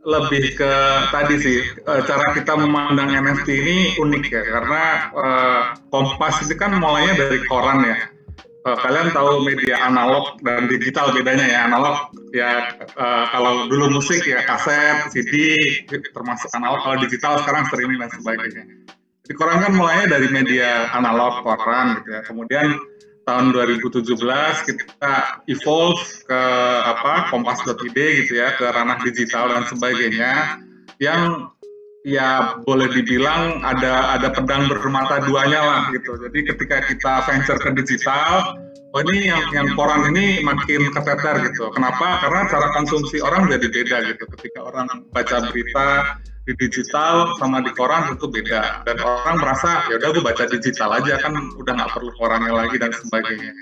lebih 0.00 0.56
ke 0.56 0.72
tadi 1.12 1.36
sih 1.36 1.60
uh, 1.84 2.00
cara 2.08 2.32
kita 2.32 2.56
memandang 2.56 3.12
NFT 3.20 3.48
ini 3.52 3.78
unik 4.00 4.24
ya 4.32 4.42
karena 4.48 4.84
uh, 5.12 5.62
Kompas 5.92 6.40
itu 6.40 6.56
kan 6.56 6.72
mulainya 6.80 7.20
dari 7.20 7.44
koran 7.44 7.84
ya. 7.84 7.98
Uh, 8.64 8.76
kalian 8.80 9.12
tahu 9.12 9.44
media 9.44 9.76
analog 9.88 10.40
dan 10.44 10.68
digital 10.68 11.12
bedanya 11.12 11.48
ya 11.48 11.60
analog 11.68 12.12
ya 12.32 12.76
kalau 13.32 13.68
dulu 13.68 14.00
musik 14.00 14.24
ya 14.24 14.44
kaset, 14.44 15.12
CD 15.12 15.56
termasuk 16.12 16.48
analog 16.56 16.80
kalau 16.84 16.96
digital 17.04 17.40
sekarang 17.44 17.68
streaming 17.68 18.00
dan 18.00 18.10
sebagainya. 18.16 18.64
Di 19.24 19.32
koran 19.36 19.64
kan 19.64 19.72
mulainya 19.76 20.16
dari 20.16 20.28
media 20.32 20.88
analog 20.96 21.44
koran 21.44 22.00
gitu 22.00 22.08
ya. 22.08 22.20
Kemudian 22.24 22.66
tahun 23.30 23.54
2017 23.54 24.10
kita 24.66 25.14
evolve 25.46 26.02
ke 26.26 26.42
apa 26.82 27.30
kompas.id 27.30 27.94
gitu 27.94 28.32
ya 28.34 28.58
ke 28.58 28.66
ranah 28.66 28.98
digital 29.06 29.54
dan 29.54 29.62
sebagainya 29.70 30.58
yang 30.98 31.54
ya 32.02 32.58
boleh 32.66 32.90
dibilang 32.90 33.62
ada 33.62 34.18
ada 34.18 34.34
pedang 34.34 34.66
bermata 34.66 35.22
duanya 35.22 35.62
lah 35.62 35.82
gitu. 35.94 36.18
Jadi 36.18 36.38
ketika 36.42 36.82
kita 36.90 37.12
venture 37.28 37.60
ke 37.62 37.70
digital, 37.78 38.58
oh 38.90 39.00
ini 39.06 39.30
yang 39.30 39.44
yang 39.54 39.68
koran 39.78 40.10
ini 40.10 40.42
makin 40.42 40.90
keteter 40.90 41.46
gitu. 41.46 41.70
Kenapa? 41.70 42.24
Karena 42.24 42.50
cara 42.50 42.66
konsumsi 42.74 43.22
orang 43.22 43.46
jadi 43.46 43.66
beda 43.70 43.96
gitu. 44.10 44.24
Ketika 44.38 44.66
orang 44.66 44.90
baca 45.14 45.36
berita 45.52 46.18
di 46.48 46.52
digital 46.56 47.36
sama 47.36 47.60
di 47.60 47.70
koran 47.76 48.14
tentu 48.14 48.26
beda. 48.32 48.84
Dan 48.88 48.96
orang 49.00 49.36
merasa 49.40 49.84
ya 49.92 50.00
udah 50.00 50.08
gue 50.16 50.24
baca 50.24 50.44
digital 50.48 50.90
aja 50.96 51.20
kan 51.20 51.36
udah 51.60 51.72
nggak 51.76 51.92
perlu 51.92 52.10
korannya 52.16 52.52
lagi 52.52 52.76
dan 52.80 52.90
sebagainya. 52.94 53.52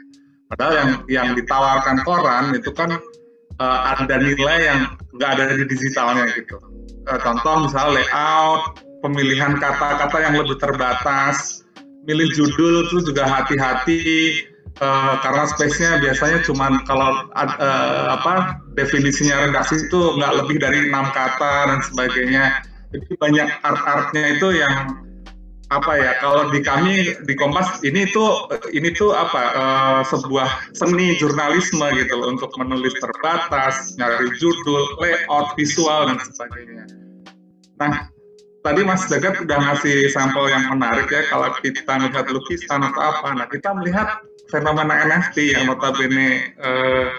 Padahal 0.49 0.73
yang 0.75 0.91
yang 1.11 1.29
ditawarkan 1.37 1.97
koran 2.07 2.57
itu 2.57 2.71
kan 2.73 2.97
uh, 3.61 3.81
ada 3.99 4.17
nilai 4.17 4.59
yang 4.65 4.81
nggak 5.19 5.31
ada 5.37 5.45
di 5.59 5.65
digitalnya 5.69 6.25
gitu. 6.33 6.57
Uh, 7.09 7.19
contoh 7.21 7.69
misalnya 7.69 8.01
layout 8.01 8.81
pemilihan 9.05 9.59
kata-kata 9.59 10.19
yang 10.23 10.35
lebih 10.39 10.57
terbatas 10.59 11.63
milih 12.09 12.31
judul 12.33 12.89
itu 12.89 13.13
juga 13.13 13.29
hati-hati 13.29 14.01
uh, 14.81 15.21
karena 15.21 15.45
space-nya 15.53 16.01
biasanya 16.01 16.41
cuma 16.47 16.81
kalau 16.89 17.29
uh, 17.37 18.07
apa 18.17 18.65
definisinya 18.75 19.45
redaksi 19.45 19.87
itu 19.87 20.01
nggak 20.17 20.33
lebih 20.45 20.57
dari 20.57 20.89
enam 20.89 21.13
kata 21.13 21.69
dan 21.69 21.81
sebagainya 21.85 22.65
jadi 22.93 23.13
banyak 23.21 23.49
art-artnya 23.65 24.25
itu 24.39 24.49
yang 24.57 25.09
apa 25.69 26.01
ya 26.01 26.17
kalau 26.25 26.49
di 26.49 26.65
kami 26.65 27.13
di 27.29 27.35
Kompas 27.37 27.85
ini 27.85 28.09
tuh 28.09 28.49
ini 28.73 28.89
tuh 28.97 29.13
apa 29.13 29.43
uh, 29.53 30.03
sebuah 30.09 30.73
seni 30.73 31.13
jurnalisme 31.21 31.85
gitu 31.93 32.15
loh 32.17 32.33
untuk 32.33 32.49
menulis 32.57 32.97
terbatas, 32.97 33.93
nyari 34.01 34.33
judul, 34.41 34.97
layout, 34.97 35.53
visual 35.61 36.09
dan 36.09 36.17
sebagainya. 36.25 36.89
Nah, 37.77 38.09
tadi 38.65 38.81
Mas 38.81 39.05
Jagat 39.13 39.45
udah 39.45 39.59
ngasih 39.61 40.09
sampel 40.09 40.49
yang 40.49 40.73
menarik 40.73 41.13
ya 41.13 41.29
kalau 41.29 41.53
kita 41.61 42.01
melihat 42.01 42.25
lukisan 42.33 42.81
atau 42.89 43.03
apa. 43.05 43.29
Nah, 43.37 43.47
kita 43.53 43.77
melihat 43.77 44.25
fenomena 44.49 45.05
NFT 45.05 45.53
yang 45.53 45.69
notabene 45.69 46.57
uh, 46.65 47.13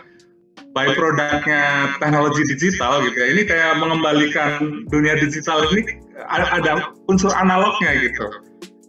by 0.73 0.91
produknya 0.93 1.93
teknologi 1.97 2.43
digital 2.55 3.03
gitu 3.05 3.17
ya. 3.17 3.27
Ini 3.33 3.41
kayak 3.47 3.73
mengembalikan 3.81 4.83
dunia 4.89 5.17
digital 5.17 5.65
ini 5.73 5.99
ada, 6.29 6.93
unsur 7.07 7.31
analognya 7.33 7.95
gitu. 7.99 8.25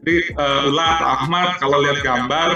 Jadi 0.00 0.16
uh, 0.40 0.68
Ulat, 0.72 0.98
Ahmad 1.04 1.60
kalau 1.60 1.84
lihat 1.84 2.00
gambar 2.00 2.50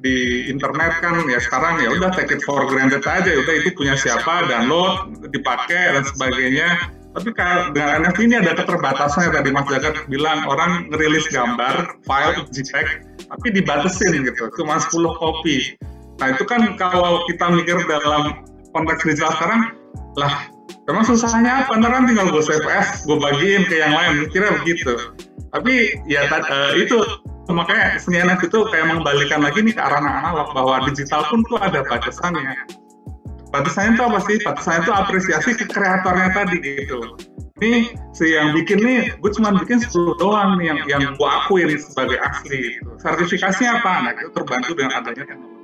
di 0.00 0.48
internet 0.48 1.00
kan 1.00 1.24
ya 1.28 1.40
sekarang 1.40 1.80
ya 1.80 1.88
udah 1.92 2.12
take 2.12 2.32
it 2.32 2.42
for 2.44 2.64
granted 2.68 3.04
aja. 3.04 3.32
Udah 3.32 3.54
itu 3.56 3.72
punya 3.76 3.96
siapa 3.96 4.48
download 4.48 5.24
dipakai 5.32 5.96
dan 5.96 6.04
sebagainya. 6.04 6.68
Tapi 7.16 7.32
dengan 7.72 8.04
NFT 8.04 8.28
ini 8.28 8.36
ada 8.44 8.52
keterbatasannya 8.52 9.32
tadi 9.32 9.48
Mas 9.48 9.64
Jagat 9.72 10.04
bilang. 10.12 10.44
Orang 10.44 10.92
ngerilis 10.92 11.24
gambar 11.32 12.04
file 12.04 12.44
JPEG 12.52 12.88
tapi 13.32 13.46
dibatasin 13.56 14.20
gitu. 14.24 14.52
Cuma 14.56 14.76
10 14.76 14.92
copy 15.16 15.80
nah 16.16 16.32
itu 16.32 16.44
kan 16.48 16.64
kalau 16.80 17.20
kita 17.28 17.52
mikir 17.52 17.76
dalam 17.84 18.40
konteks 18.76 19.00
digital 19.08 19.32
sekarang 19.32 19.72
lah 20.20 20.52
memang 20.86 21.04
susahnya 21.04 21.66
apa? 21.66 21.76
Ntar 21.80 21.90
kan 21.92 22.04
tinggal 22.06 22.28
gue 22.30 22.42
save 22.44 22.68
as 22.70 23.04
gue 23.04 23.18
bagiin 23.18 23.66
ke 23.66 23.80
yang 23.80 23.92
lain 23.92 24.28
kira 24.30 24.54
begitu. 24.62 25.16
Tapi 25.50 26.04
ya 26.06 26.28
uh, 26.28 26.72
itu 26.76 27.00
makanya 27.50 27.98
seni 28.02 28.18
NFT 28.20 28.50
itu 28.50 28.60
kayak 28.70 28.86
mengembalikan 28.90 29.40
lagi 29.42 29.62
nih 29.62 29.74
ke 29.74 29.82
arah 29.82 30.02
analog 30.02 30.50
bahwa 30.52 30.82
digital 30.90 31.22
pun 31.30 31.42
tuh 31.46 31.58
ada 31.62 31.82
batasannya. 31.86 32.54
Batasannya 33.54 33.94
itu 33.96 34.02
apa 34.02 34.18
sih? 34.26 34.36
Batasannya 34.42 34.80
itu 34.84 34.92
apresiasi 34.92 35.50
ke 35.54 35.64
kreatornya 35.70 36.28
tadi 36.34 36.56
gitu. 36.60 37.00
Ini 37.56 37.88
si 38.12 38.36
yang 38.36 38.52
bikin 38.52 38.84
nih 38.84 39.16
gue 39.16 39.30
cuma 39.32 39.56
bikin 39.56 39.80
10 39.80 40.20
doang 40.20 40.60
nih 40.60 40.76
yang 40.76 40.78
yang 40.86 41.02
gue 41.16 41.28
akuin 41.28 41.72
sebagai 41.80 42.20
asli 42.20 42.76
gitu. 42.76 42.90
sertifikasinya 43.00 43.80
apa? 43.80 43.92
Nah 44.04 44.12
itu 44.12 44.28
terbantu 44.36 44.76
dengan 44.76 45.00
adanya 45.00 45.24
teknologi 45.24 45.55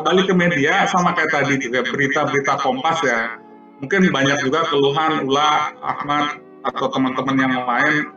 balik 0.00 0.24
ke 0.30 0.34
media 0.34 0.88
sama 0.88 1.12
kayak 1.12 1.28
tadi 1.28 1.60
juga 1.60 1.84
berita-berita 1.84 2.56
Kompas 2.64 3.04
ya. 3.04 3.36
Mungkin 3.84 4.08
banyak 4.08 4.40
juga 4.40 4.64
keluhan 4.72 5.28
Ula, 5.28 5.76
Ahmad 5.84 6.40
atau 6.64 6.88
teman-teman 6.88 7.36
yang 7.36 7.54
lain. 7.68 8.08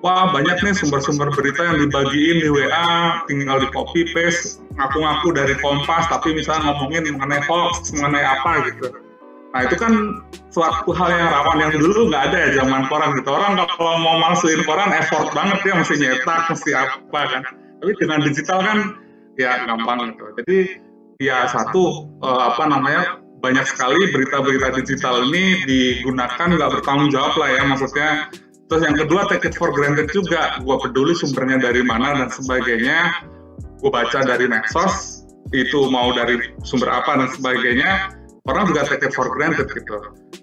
Wah 0.00 0.32
banyak 0.32 0.64
nih 0.64 0.72
sumber-sumber 0.72 1.28
berita 1.36 1.60
yang 1.60 1.86
dibagiin 1.86 2.40
di 2.40 2.48
WA, 2.48 3.20
tinggal 3.28 3.60
di 3.60 3.68
copy 3.68 4.08
paste, 4.16 4.64
ngaku-ngaku 4.80 5.28
dari 5.36 5.54
Kompas, 5.60 6.08
tapi 6.08 6.32
misalnya 6.32 6.72
ngomongin 6.72 7.04
mengenai 7.14 7.44
hoax, 7.44 7.92
mengenai 7.92 8.24
apa 8.24 8.64
gitu. 8.72 8.96
Nah 9.52 9.60
itu 9.66 9.76
kan 9.76 10.24
suatu 10.48 10.88
hal 10.96 11.10
yang 11.12 11.28
rawan 11.28 11.58
yang 11.58 11.72
dulu 11.76 12.08
nggak 12.08 12.32
ada 12.32 12.38
ya 12.48 12.48
zaman 12.64 12.88
koran 12.88 13.12
gitu. 13.18 13.28
Orang 13.28 13.60
kalau 13.60 13.94
mau 14.00 14.16
masukin 14.24 14.64
koran 14.64 14.88
effort 14.96 15.30
banget 15.36 15.58
ya 15.68 15.74
mesti 15.76 15.94
nyetak, 16.00 16.40
mesti 16.48 16.70
apa 16.72 17.20
kan. 17.28 17.42
Tapi 17.84 17.92
dengan 18.00 18.18
digital 18.24 18.58
kan 18.64 18.78
ya 19.36 19.68
gampang 19.68 20.16
gitu. 20.16 20.24
Jadi 20.40 20.58
ya 21.20 21.44
satu 21.52 22.08
uh, 22.24 22.50
apa 22.50 22.64
namanya 22.64 23.20
banyak 23.44 23.64
sekali 23.68 24.00
berita-berita 24.12 24.72
digital 24.80 25.24
ini 25.28 25.64
digunakan 25.68 26.48
nggak 26.56 26.70
bertanggung 26.80 27.12
jawab 27.12 27.36
lah 27.36 27.48
ya 27.52 27.62
maksudnya. 27.68 28.10
Terus 28.70 28.86
yang 28.86 28.96
kedua 28.96 29.26
take 29.26 29.50
it 29.50 29.54
for 29.56 29.74
granted 29.74 30.08
juga. 30.14 30.62
Gue 30.62 30.76
peduli 30.78 31.12
sumbernya 31.16 31.58
dari 31.58 31.82
mana 31.82 32.14
dan 32.24 32.28
sebagainya. 32.30 33.26
Gue 33.82 33.90
baca 33.90 34.22
dari 34.22 34.46
medsos 34.46 35.24
itu 35.50 35.90
mau 35.90 36.14
dari 36.14 36.38
sumber 36.62 36.88
apa 36.92 37.18
dan 37.18 37.28
sebagainya. 37.32 38.14
Orang 38.46 38.70
juga 38.70 38.86
take 38.86 39.10
it 39.10 39.12
for 39.12 39.26
granted 39.32 39.66
gitu. 39.72 39.96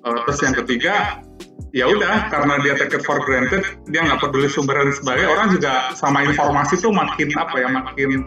Uh, 0.03 0.17
terus 0.27 0.39
yang 0.43 0.55
ketiga 0.57 1.23
ya 1.71 1.85
udah 1.87 2.27
karena 2.33 2.59
dia 2.65 2.73
take 2.75 2.97
it 2.97 3.03
for 3.05 3.21
granted 3.23 3.61
dia 3.93 4.01
nggak 4.03 4.19
peduli 4.19 4.49
sumber 4.49 4.75
dan 4.75 4.91
sebagainya. 4.91 5.29
Orang 5.31 5.47
juga 5.53 5.73
sama 5.95 6.25
informasi 6.25 6.81
tuh 6.81 6.91
makin 6.91 7.29
apa 7.39 7.55
ya 7.61 7.69
makin 7.71 8.25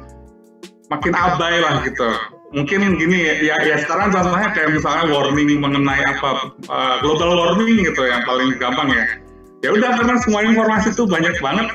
makin 0.88 1.12
abai 1.12 1.58
lah 1.60 1.82
gitu 1.84 2.39
mungkin 2.50 2.98
gini 2.98 3.46
ya 3.46 3.56
ya 3.62 3.76
sekarang 3.78 4.10
contohnya 4.10 4.50
kayak 4.50 4.74
misalnya 4.74 5.06
warning 5.06 5.62
mengenai 5.62 6.02
apa 6.02 6.50
uh, 6.66 6.96
global 6.98 7.30
warming 7.38 7.86
gitu 7.86 8.02
yang 8.06 8.22
paling 8.26 8.58
gampang 8.58 8.90
ya. 8.90 9.04
Ya 9.60 9.70
udah 9.76 9.92
karena 10.00 10.16
semua 10.24 10.40
informasi 10.42 10.96
itu 10.96 11.04
banyak 11.06 11.36
banget 11.38 11.68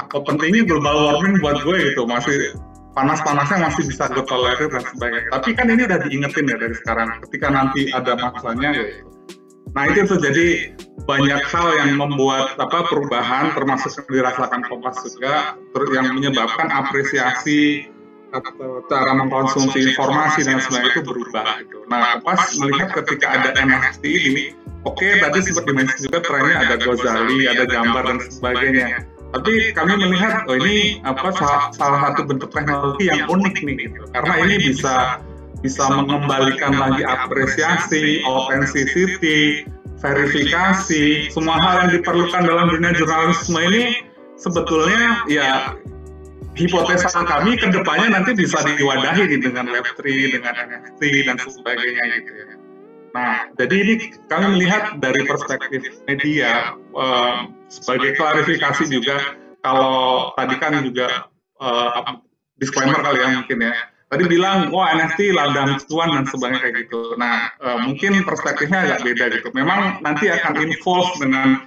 apa 0.00 0.16
pentingnya 0.24 0.64
global 0.64 0.96
warming 1.12 1.36
buat 1.42 1.60
gue 1.60 1.92
gitu 1.92 2.08
masih 2.08 2.56
panas-panasnya 2.96 3.68
masih 3.68 3.82
bisa 3.92 4.08
gue 4.08 4.24
tolerir 4.24 4.72
dan 4.72 4.84
sebagainya. 4.88 5.28
Tapi 5.36 5.48
kan 5.52 5.66
ini 5.68 5.82
udah 5.84 6.00
diingetin 6.08 6.48
ya 6.48 6.56
dari 6.56 6.74
sekarang 6.80 7.08
ketika 7.28 7.46
nanti 7.52 7.92
ada 7.92 8.16
masanya 8.16 8.72
ya. 8.72 8.86
Nah 9.76 9.84
itu 9.92 10.08
tuh 10.08 10.16
jadi 10.16 10.72
banyak 11.04 11.42
hal 11.52 11.68
yang 11.84 12.00
membuat 12.00 12.56
apa 12.56 12.88
perubahan 12.88 13.52
termasuk 13.52 14.00
yang 14.08 14.24
dirasakan 14.24 14.64
Kompas 14.64 15.04
juga 15.04 15.60
yang 15.92 16.16
menyebabkan 16.16 16.72
apresiasi 16.72 17.84
cara 18.90 19.12
mengkonsumsi 19.14 19.92
informasi 19.92 20.46
dan 20.46 20.58
sebagainya 20.62 20.92
itu 20.96 21.02
berubah 21.04 21.46
gitu. 21.62 21.78
Nah 21.90 22.18
Kompas 22.18 22.56
melihat 22.58 22.88
ketika 23.02 23.26
ada 23.40 23.50
NFT 23.58 24.04
ini, 24.06 24.44
oke 24.86 24.98
okay, 24.98 25.20
tadi 25.20 25.38
sempat 25.44 25.64
dimensi 25.68 25.96
juga 26.08 26.24
trennya 26.24 26.56
ada 26.62 26.74
Gozali, 26.80 27.46
ada 27.46 27.64
gambar 27.66 28.02
dan 28.06 28.18
sebagainya. 28.26 28.88
Tapi 29.34 29.52
kami 29.74 29.92
melihat 30.00 30.48
oh 30.48 30.56
ini 30.56 31.02
apa 31.04 31.34
salah, 31.34 31.68
salah 31.74 32.00
satu 32.08 32.24
bentuk 32.24 32.48
teknologi 32.54 33.10
yang 33.10 33.28
unik 33.28 33.56
nih 33.60 33.76
gitu. 33.90 34.00
Karena 34.14 34.34
ini 34.46 34.54
bisa 34.72 35.20
bisa 35.60 35.88
mengembalikan 35.90 36.76
lagi 36.78 37.02
apresiasi, 37.02 38.22
authenticity, 38.22 39.66
verifikasi, 39.98 41.32
semua 41.32 41.58
hal 41.58 41.88
yang 41.88 41.90
diperlukan 42.00 42.42
dalam 42.44 42.70
dunia 42.70 42.92
jurnalisme 42.94 43.58
ini 43.72 44.04
sebetulnya 44.36 45.24
ya 45.26 45.74
hipotesa 46.56 47.12
kami 47.12 47.60
ke 47.60 47.68
depannya 47.68 48.16
nanti 48.16 48.32
bisa 48.32 48.64
diwadahi 48.64 49.28
dengan 49.38 49.68
Web3, 49.68 50.00
dengan 50.40 50.54
NFT 50.56 51.02
dan 51.28 51.36
sebagainya 51.36 52.04
gitu 52.20 52.32
ya. 52.32 52.46
Nah, 53.16 53.48
jadi 53.56 53.74
ini 53.80 53.94
kami 54.28 54.60
melihat 54.60 55.00
dari 55.00 55.24
perspektif 55.24 56.04
media 56.04 56.76
uh, 56.92 57.48
sebagai 57.68 58.16
klarifikasi 58.16 58.84
juga 58.92 59.36
kalau 59.64 60.32
tadi 60.36 60.56
kan 60.60 60.84
juga 60.84 61.28
uh, 61.60 62.20
disclaimer 62.60 63.00
kali 63.00 63.20
ya 63.20 63.28
mungkin 63.40 63.58
ya 63.60 63.74
tadi 64.06 64.24
bilang 64.30 64.70
wah 64.70 64.94
NFT 64.94 65.34
ladang 65.34 65.82
cuan 65.90 66.14
dan 66.14 66.24
sebagainya 66.30 66.60
kayak 66.62 66.76
gitu. 66.86 67.18
Nah 67.18 67.50
uh, 67.58 67.78
mungkin 67.82 68.22
perspektifnya 68.22 68.86
agak 68.86 69.00
beda 69.02 69.24
gitu. 69.34 69.48
Memang 69.52 70.00
nanti 70.04 70.30
akan 70.30 70.54
involve 70.62 71.10
dengan 71.18 71.66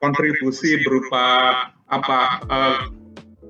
kontribusi 0.00 0.80
berupa 0.84 1.52
apa 1.92 2.18
uh, 2.48 2.78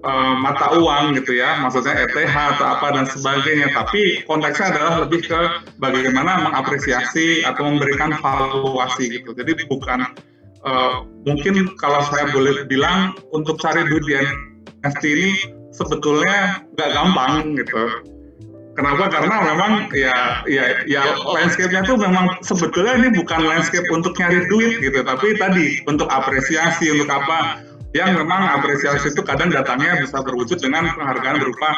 uh, 0.04 0.34
mata 0.38 0.76
uang 0.76 1.16
gitu 1.16 1.40
ya, 1.40 1.58
maksudnya 1.64 1.96
ETH 1.96 2.36
atau 2.36 2.66
apa 2.76 2.94
dan 2.94 3.08
sebagainya. 3.08 3.72
Tapi 3.72 4.22
konteksnya 4.28 4.76
adalah 4.76 4.94
lebih 5.08 5.24
ke 5.24 5.40
bagaimana 5.80 6.44
mengapresiasi 6.44 7.42
atau 7.42 7.64
memberikan 7.66 8.12
valuasi 8.20 9.10
gitu. 9.20 9.32
Jadi 9.32 9.64
bukan 9.66 10.04
uh, 10.68 11.02
mungkin 11.24 11.72
kalau 11.80 12.04
saya 12.12 12.28
boleh 12.30 12.68
bilang 12.68 13.16
untuk 13.32 13.56
cari 13.58 13.82
duit 13.88 14.04
di 14.04 14.14
NFT 14.84 15.02
ini 15.04 15.30
sebetulnya 15.72 16.62
nggak 16.76 16.90
gampang 16.94 17.58
gitu 17.58 18.04
Kenapa? 18.74 19.06
Karena 19.06 19.54
memang 19.54 19.72
ya 19.94 20.42
ya 20.50 20.82
ya 20.90 21.02
landscape-nya 21.22 21.86
tuh 21.86 21.94
memang 21.94 22.26
sebetulnya 22.42 22.98
ini 22.98 23.14
bukan 23.14 23.46
landscape 23.46 23.86
untuk 23.94 24.18
nyari 24.18 24.50
duit 24.50 24.82
gitu, 24.82 24.98
tapi 25.06 25.38
tadi 25.38 25.78
untuk 25.86 26.10
apresiasi 26.10 26.90
untuk 26.90 27.06
apa 27.06 27.62
yang 27.94 28.18
memang 28.18 28.58
apresiasi 28.58 29.14
itu 29.14 29.22
kadang 29.22 29.54
datangnya 29.54 30.02
bisa 30.02 30.18
berwujud 30.18 30.58
dengan 30.58 30.90
penghargaan 30.98 31.38
berupa 31.38 31.70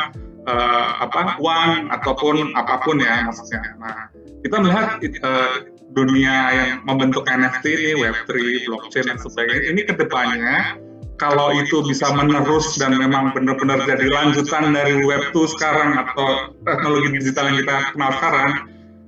uh, 0.49 1.05
apa 1.05 1.37
uang 1.37 1.93
ataupun 1.93 2.57
apa 2.57 2.81
pun 2.81 2.97
ya 2.99 3.29
maksudnya. 3.29 3.77
Nah 3.77 4.09
kita 4.41 4.57
melihat 4.65 4.97
uh, 5.21 5.69
dunia 5.93 6.35
yang 6.57 6.71
membentuk 6.89 7.29
NFT 7.29 7.65
ini 7.69 7.93
Web3, 8.01 8.33
blockchain 8.65 9.13
dan 9.13 9.21
sebagainya 9.21 9.77
ini 9.77 9.81
ke 9.85 9.93
depannya 9.93 10.81
kalau 11.17 11.49
itu 11.57 11.81
bisa 11.85 12.13
menerus 12.13 12.77
dan 12.77 12.93
memang 12.97 13.33
benar-benar 13.33 13.81
jadi 13.89 14.05
lanjutan 14.09 14.77
dari 14.77 15.01
Web 15.01 15.33
2 15.33 15.55
sekarang 15.57 15.97
atau 15.97 16.53
teknologi 16.65 17.09
digital 17.21 17.49
yang 17.49 17.59
kita 17.65 17.77
kenal 17.97 18.11
sekarang, 18.21 18.51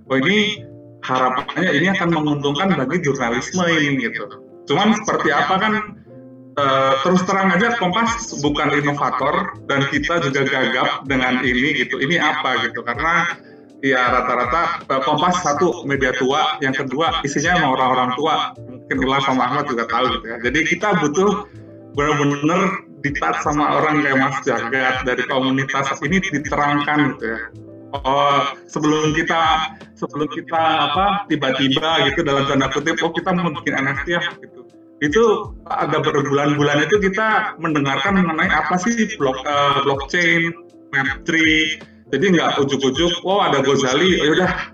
oh 0.08 0.16
ini 0.16 0.64
harapannya 1.04 1.68
ini 1.76 1.86
akan 1.92 2.08
menguntungkan 2.16 2.72
bagi 2.80 3.04
jurnalisme 3.04 3.60
ini 3.68 4.08
gitu. 4.08 4.24
Cuman 4.68 4.96
seperti 5.04 5.28
apa 5.32 5.54
kan 5.60 5.72
uh, 6.58 6.92
terus 7.06 7.22
terang 7.24 7.54
aja 7.54 7.78
Kompas 7.78 8.34
bukan 8.42 8.74
inovator 8.74 9.54
dan 9.70 9.86
kita 9.88 10.18
juga 10.26 10.42
gagap 10.44 11.06
dengan 11.06 11.40
ini 11.46 11.86
gitu. 11.86 12.02
Ini 12.02 12.18
apa 12.18 12.66
gitu 12.66 12.82
karena 12.82 13.38
ya 13.80 14.10
rata-rata 14.10 14.82
uh, 14.90 15.00
Kompas 15.06 15.46
satu 15.46 15.86
media 15.86 16.10
tua, 16.18 16.58
yang 16.58 16.74
kedua 16.74 17.22
isinya 17.22 17.70
orang-orang 17.70 18.10
tua. 18.18 18.34
Mungkin 18.58 18.96
Ulah 19.04 19.22
sama 19.22 19.46
Ahmad 19.46 19.70
juga 19.70 19.86
tahu 19.86 20.18
gitu 20.18 20.26
ya. 20.26 20.36
Jadi 20.42 20.58
kita 20.66 20.88
butuh 20.98 21.46
benar-benar 21.94 22.88
ditat 23.02 23.38
sama 23.46 23.78
orang 23.78 24.02
kayak 24.02 24.18
Mas 24.18 24.36
Jagat 24.42 25.06
dari 25.06 25.22
komunitas 25.30 25.94
ini 26.02 26.18
diterangkan 26.18 26.98
gitu 27.14 27.24
ya. 27.30 27.40
Oh, 27.88 28.52
sebelum 28.68 29.16
kita 29.16 29.72
sebelum 29.96 30.28
kita 30.28 30.92
apa 30.92 31.24
tiba-tiba 31.32 32.04
gitu 32.12 32.20
dalam 32.20 32.44
tanda 32.44 32.68
kutip 32.68 33.00
oh 33.00 33.08
kita 33.16 33.32
mau 33.32 33.48
bikin 33.48 33.80
NFT 33.80 34.06
ya 34.12 34.20
gitu. 34.44 34.57
Itu 34.98 35.54
ada 35.70 36.02
berbulan-bulan 36.02 36.90
itu 36.90 36.98
kita 36.98 37.54
mendengarkan 37.62 38.18
mengenai 38.18 38.50
apa 38.50 38.74
sih 38.82 39.06
blok 39.14 39.38
uh, 39.46 39.86
blockchain, 39.86 40.50
Web3. 40.90 41.30
Jadi 42.08 42.24
nggak 42.34 42.58
ujuk-ujuk, 42.64 43.12
oh 43.22 43.44
ada 43.44 43.60
Gozali, 43.60 44.16
oh 44.18 44.32
yaudah 44.32 44.72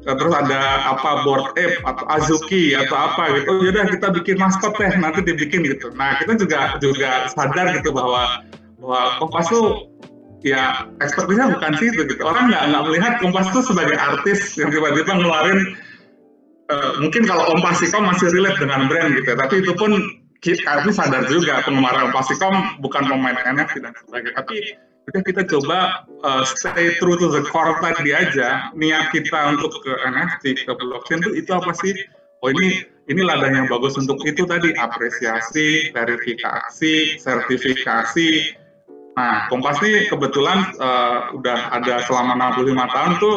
terus 0.00 0.32
ada 0.32 0.90
apa 0.96 1.22
board 1.28 1.52
app 1.60 1.74
atau 1.84 2.04
Azuki 2.08 2.72
atau 2.72 2.96
apa 2.96 3.36
gitu. 3.36 3.46
Oh 3.52 3.60
yaudah 3.60 3.84
kita 3.92 4.08
bikin 4.16 4.40
maskot 4.40 4.74
teh 4.80 4.90
nanti 4.96 5.20
dibikin 5.22 5.62
gitu. 5.62 5.92
Nah 5.94 6.16
kita 6.18 6.40
juga 6.40 6.80
juga 6.80 7.28
sadar 7.30 7.76
gitu 7.76 7.92
bahwa 7.92 8.42
bahwa 8.80 9.20
Kompas 9.20 9.52
tuh 9.52 9.92
ya 10.40 10.88
ekspertisnya 11.04 11.52
bukan 11.52 11.72
sih 11.76 11.92
itu 11.92 12.02
gitu. 12.08 12.22
Orang 12.24 12.48
nggak 12.48 12.62
nggak 12.72 12.82
melihat 12.88 13.12
Kompas 13.20 13.52
tuh 13.52 13.62
sebagai 13.62 13.94
artis 14.00 14.56
yang 14.56 14.72
tiba-tiba 14.72 15.20
ngeluarin 15.20 15.76
uh, 16.70 16.90
mungkin 17.02 17.26
kalau 17.26 17.50
Kompasikom 17.50 18.06
masih 18.06 18.30
relate 18.30 18.62
dengan 18.62 18.86
brand 18.86 19.18
gitu. 19.18 19.34
Tapi 19.34 19.54
itu 19.66 19.74
pun 19.74 19.90
kami 20.40 20.90
sadar 20.94 21.26
juga 21.26 21.60
penggemar 21.66 21.98
Kompasikom 22.08 22.80
bukan 22.80 23.10
pemain 23.10 23.36
NFT 23.42 23.82
dan 23.82 23.92
sebagainya. 23.98 24.38
Tapi 24.38 24.56
Oke 25.10 25.32
kita 25.32 25.42
coba 25.42 26.06
uh, 26.22 26.46
stay 26.46 26.94
true 27.02 27.18
to 27.18 27.34
the 27.34 27.42
core 27.50 27.74
tadi 27.82 28.14
aja 28.14 28.70
niat 28.78 29.10
kita 29.10 29.58
untuk 29.58 29.74
ke 29.82 29.92
NFT 30.06 30.68
ke 30.68 30.72
blockchain 30.76 31.18
itu 31.24 31.40
itu 31.40 31.50
apa 31.50 31.74
sih 31.74 31.96
oh 32.46 32.52
ini 32.54 32.86
ini 33.10 33.18
ladang 33.24 33.58
yang 33.58 33.66
bagus 33.66 33.98
untuk 33.98 34.22
itu 34.22 34.46
tadi 34.46 34.70
apresiasi 34.78 35.90
verifikasi 35.90 37.18
sertifikasi 37.18 38.28
nah 39.18 39.50
Kompas 39.50 39.82
ini 39.82 40.06
kebetulan 40.06 40.78
uh, 40.78 41.34
udah 41.34 41.74
ada 41.74 42.06
selama 42.06 42.38
65 42.60 42.94
tahun 42.94 43.12
tuh 43.18 43.36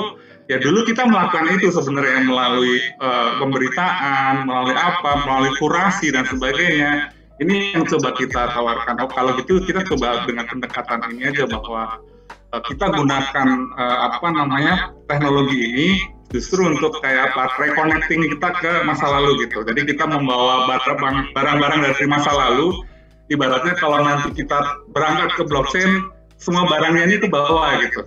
ya 0.52 0.58
dulu 0.60 0.84
kita 0.84 1.08
melakukan 1.08 1.56
itu 1.56 1.72
sebenarnya 1.72 2.28
melalui 2.28 2.80
uh, 3.00 3.40
pemberitaan 3.40 4.44
melalui 4.48 4.76
apa 4.76 5.24
melalui 5.24 5.54
kurasi 5.60 6.12
dan 6.12 6.28
sebagainya 6.28 7.14
ini 7.42 7.74
yang 7.74 7.84
coba 7.90 8.14
kita 8.14 8.52
tawarkan. 8.54 9.02
Oh, 9.02 9.10
kalau 9.10 9.34
gitu 9.42 9.60
kita 9.66 9.82
coba 9.90 10.24
dengan 10.30 10.46
pendekatan 10.46 11.02
ini 11.12 11.34
aja 11.34 11.50
bahwa 11.50 11.98
uh, 12.54 12.62
kita 12.70 12.94
gunakan 12.94 13.48
uh, 13.74 13.98
apa 14.12 14.28
namanya 14.30 14.94
teknologi 15.10 15.58
ini 15.58 15.90
justru 16.34 16.66
untuk 16.66 16.98
kayak 17.02 17.34
apa 17.34 17.50
reconnecting 17.62 18.26
kita 18.38 18.50
ke 18.58 18.72
masa 18.86 19.06
lalu 19.06 19.46
gitu. 19.46 19.62
Jadi 19.66 19.86
kita 19.86 20.10
membawa 20.10 20.66
barang-barang 20.70 21.82
dari 21.82 22.06
masa 22.10 22.34
lalu. 22.34 22.74
Ibaratnya 23.32 23.80
kalau 23.80 24.04
nanti 24.04 24.36
kita 24.36 24.84
berangkat 24.92 25.32
ke 25.40 25.48
blockchain, 25.48 26.12
semua 26.36 26.68
barangnya 26.68 27.08
ini 27.08 27.18
ke 27.24 27.32
bawah 27.32 27.80
gitu. 27.80 28.04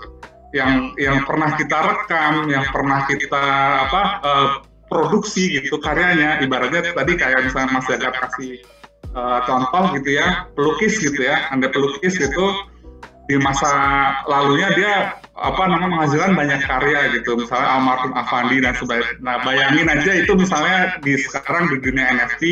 Yang 0.56 0.96
yang 0.96 1.18
pernah 1.28 1.52
kita 1.52 1.78
rekam, 1.84 2.48
yang 2.48 2.64
pernah 2.72 3.04
kita 3.04 3.44
apa 3.84 4.02
uh, 4.24 4.48
produksi 4.88 5.60
gitu 5.60 5.76
karyanya. 5.76 6.40
Ibaratnya 6.40 6.96
tadi 6.96 7.12
kayak 7.20 7.44
misalnya 7.44 7.76
Mas 7.76 7.84
Jagat 7.84 8.16
kasih 8.16 8.64
uh, 9.12 9.44
contoh 9.44 9.92
gitu 10.00 10.16
ya 10.16 10.48
pelukis 10.56 10.96
gitu 10.96 11.20
ya. 11.20 11.52
Anda 11.52 11.68
pelukis 11.68 12.16
itu 12.16 12.46
di 13.26 13.36
masa 13.42 13.68
lalunya 14.30 14.70
dia 14.72 14.94
apa 15.36 15.62
namanya 15.68 15.92
menghasilkan 15.92 16.32
banyak 16.32 16.60
karya 16.64 17.00
gitu. 17.20 17.36
Misalnya 17.36 17.68
almarhum 17.76 18.16
Avandi 18.16 18.64
dan 18.64 18.72
sebagainya. 18.80 19.20
Nah 19.20 19.36
bayangin 19.44 19.86
aja 19.92 20.12
itu 20.16 20.32
misalnya 20.32 20.96
di 21.04 21.20
sekarang 21.20 21.68
di 21.68 21.76
dunia 21.84 22.16
NFT 22.16 22.42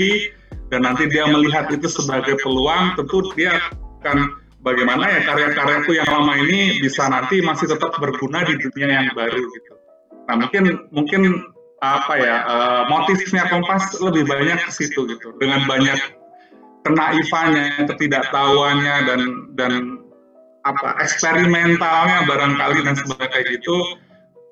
dan 0.69 0.85
nanti 0.85 1.09
dia 1.09 1.25
melihat 1.31 1.71
itu 1.73 1.87
sebagai 1.89 2.37
peluang 2.43 2.99
tentu 2.99 3.25
dia 3.39 3.57
akan 4.05 4.44
bagaimana 4.65 5.05
ya 5.07 5.21
karya-karyaku 5.29 5.95
yang 5.95 6.09
lama 6.09 6.35
ini 6.41 6.81
bisa 6.81 7.07
nanti 7.07 7.45
masih 7.45 7.69
tetap 7.69 7.93
berguna 8.01 8.43
di 8.49 8.57
dunia 8.57 8.89
yang 9.05 9.09
baru 9.13 9.39
gitu. 9.39 9.75
Nah 10.27 10.35
mungkin 10.41 10.65
mungkin 10.91 11.23
apa 11.85 12.15
ya 12.17 12.37
uh, 12.49 12.83
motifnya 12.89 13.45
Kompas 13.53 13.93
lebih 14.01 14.25
banyak 14.25 14.57
ke 14.65 14.71
situ 14.73 15.05
gitu. 15.05 15.37
Dengan 15.37 15.69
banyak 15.69 16.01
kenaifannya, 16.89 17.85
ketidaktahuannya 17.93 18.97
dan 19.05 19.21
dan 19.61 19.73
apa 20.65 20.97
eksperimentalnya 21.05 22.25
barangkali 22.25 22.89
dan 22.89 22.97
sebagainya 22.97 23.61
itu 23.61 23.77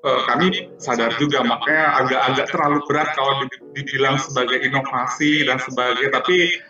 uh, 0.05 0.21
kami 0.29 0.69
sadar 0.77 1.09
juga. 1.17 1.41
Makanya 1.41 2.05
agak-agak 2.05 2.45
terlalu 2.53 2.79
berat 2.85 3.09
kalau 3.17 3.33
dibilang 3.73 4.21
sebagai 4.21 4.61
inovasi 4.61 5.49
dan 5.49 5.57
sebagainya. 5.57 6.13
Tapi 6.13 6.61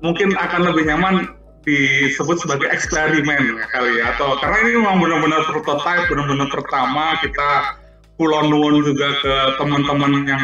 mungkin 0.00 0.32
akan 0.32 0.72
lebih 0.72 0.88
nyaman 0.88 1.36
disebut 1.66 2.38
sebagai 2.38 2.70
eksperimen 2.70 3.58
kali 3.74 3.98
ya 3.98 4.14
atau 4.14 4.38
karena 4.38 4.56
ini 4.62 4.70
memang 4.78 5.02
benar-benar 5.02 5.42
prototype 5.50 6.06
benar-benar 6.06 6.46
pertama 6.46 7.18
kita 7.18 7.74
kulon 8.16 8.48
juga 8.86 9.08
ke 9.20 9.34
teman-teman 9.60 10.24
yang 10.24 10.42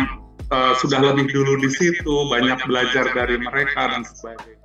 uh, 0.53 0.73
sudah 0.77 1.01
lebih 1.01 1.33
dulu 1.33 1.59
di 1.65 1.71
situ, 1.73 2.15
banyak 2.29 2.61
belajar 2.69 3.09
dari 3.17 3.41
mereka 3.41 3.89
dan 3.89 4.05
sebagainya. 4.05 4.61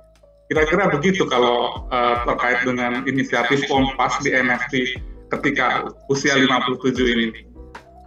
Kira-kira 0.48 0.88
begitu 0.92 1.28
kalau 1.28 1.88
uh, 1.92 2.24
terkait 2.24 2.64
dengan 2.64 3.04
inisiatif 3.04 3.68
Kompas 3.68 4.16
di 4.24 4.32
NFT 4.32 4.96
ketika 5.28 5.92
usia 6.08 6.40
57 6.40 6.88
ini. 7.04 7.28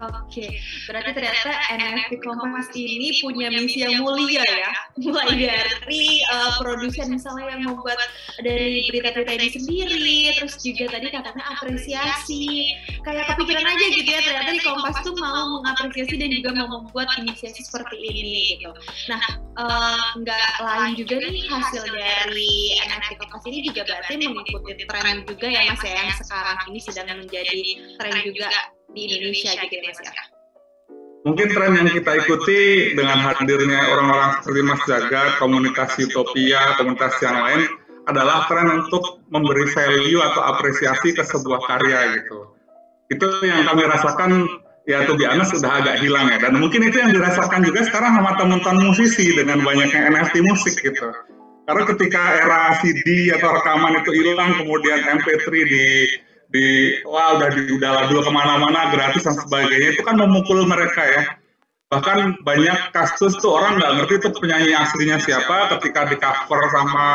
Oke, 0.01 0.57
berarti 0.89 1.13
ternyata 1.13 1.51
NFT 1.77 2.25
Kompas 2.25 2.73
ini 2.73 3.13
punya 3.21 3.53
misi 3.53 3.85
yang 3.85 4.01
mulia 4.01 4.41
ya. 4.41 4.73
Mulai 5.05 5.37
dari 5.37 6.25
uh, 6.33 6.57
produsen 6.57 7.13
misalnya 7.13 7.53
yang 7.53 7.69
membuat 7.69 8.01
dari 8.41 8.81
berita-berita 8.89 9.37
ini 9.37 9.49
sendiri, 9.53 10.19
terus 10.41 10.57
juga 10.65 10.89
tadi 10.89 11.13
katanya 11.13 11.45
apresiasi. 11.53 12.73
Kayak 13.05 13.29
kepikiran 13.37 13.61
aja 13.61 13.85
gitu 13.93 14.09
ya, 14.09 14.21
ternyata 14.25 14.51
di 14.57 14.61
Kompas 14.65 14.97
tuh 15.05 15.13
mau 15.21 15.61
mengapresiasi 15.61 16.17
dan 16.17 16.33
juga 16.33 16.49
mau 16.57 16.81
membuat 16.81 17.13
inisiasi 17.21 17.61
seperti 17.61 18.01
ini 18.01 18.57
gitu. 18.57 18.73
Nah, 19.05 19.21
uh, 19.61 20.01
nggak 20.17 20.49
lain 20.65 20.97
juga 20.97 21.21
nih 21.21 21.45
hasil 21.45 21.83
dari 21.85 22.73
NFT 22.89 23.21
Kompas 23.21 23.45
ini 23.45 23.69
juga 23.69 23.85
berarti 23.85 24.17
mengikuti 24.17 24.81
tren 24.81 25.21
juga 25.29 25.45
ya 25.45 25.61
Mas 25.69 25.81
ya, 25.85 25.93
yang 25.93 26.09
sekarang 26.17 26.57
ini 26.73 26.79
sedang 26.81 27.05
menjadi 27.21 27.61
tren 28.01 28.17
juga 28.25 28.49
di 28.95 29.01
Indonesia 29.07 29.51
gitu 29.55 29.73
ya 29.75 29.83
Mas 29.87 29.99
ya. 30.03 30.11
Mungkin 31.21 31.53
tren 31.53 31.77
yang 31.77 31.85
kita 31.85 32.11
ikuti 32.17 32.59
dengan 32.97 33.21
hadirnya 33.21 33.93
orang-orang 33.93 34.41
seperti 34.41 34.61
Mas 34.65 34.81
Jagat, 34.89 35.37
komunitas 35.37 35.93
Utopia, 36.01 36.81
komunitas 36.81 37.13
yang 37.21 37.37
lain 37.37 37.61
adalah 38.09 38.49
tren 38.49 38.81
untuk 38.81 39.21
memberi 39.29 39.69
value 39.69 40.17
atau 40.17 40.41
apresiasi 40.41 41.13
ke 41.13 41.21
sebuah 41.21 41.61
karya 41.69 42.17
gitu. 42.17 42.57
Itu 43.13 43.27
yang 43.45 43.69
kami 43.69 43.85
rasakan 43.85 44.49
ya 44.89 45.05
tuh 45.05 45.13
biasa 45.13 45.61
sudah 45.61 45.85
agak 45.85 46.01
hilang 46.01 46.25
ya 46.33 46.41
dan 46.41 46.57
mungkin 46.57 46.81
itu 46.89 46.97
yang 46.97 47.13
dirasakan 47.13 47.61
juga 47.61 47.85
sekarang 47.85 48.17
sama 48.17 48.33
teman-teman 48.41 48.89
musisi 48.89 49.29
dengan 49.29 49.61
banyaknya 49.61 50.09
NFT 50.09 50.41
musik 50.41 50.73
gitu. 50.81 51.13
Karena 51.69 51.83
ketika 51.85 52.21
era 52.41 52.61
CD 52.81 53.29
atau 53.29 53.53
rekaman 53.53 54.01
itu 54.01 54.11
hilang 54.17 54.57
kemudian 54.57 55.05
MP3 55.21 55.45
di 55.69 55.85
di 56.51 56.99
wah 57.07 57.39
udah 57.39 57.49
di 57.55 57.71
udah 57.71 58.11
dua 58.11 58.21
ke 58.27 58.31
mana-mana 58.31 58.91
gratis 58.91 59.23
dan 59.23 59.35
sebagainya. 59.39 59.95
Itu 59.95 60.03
kan 60.03 60.19
memukul 60.19 60.67
mereka 60.67 61.01
ya. 61.03 61.23
Bahkan 61.91 62.43
banyak 62.47 62.95
kasus 62.95 63.35
tuh 63.39 63.51
orang 63.59 63.79
nggak 63.79 63.91
ngerti 63.99 64.13
tuh 64.23 64.31
penyanyi 64.39 64.71
aslinya 64.75 65.19
siapa 65.19 65.75
ketika 65.75 66.07
di 66.07 66.15
cover 66.15 66.61
sama 66.71 67.07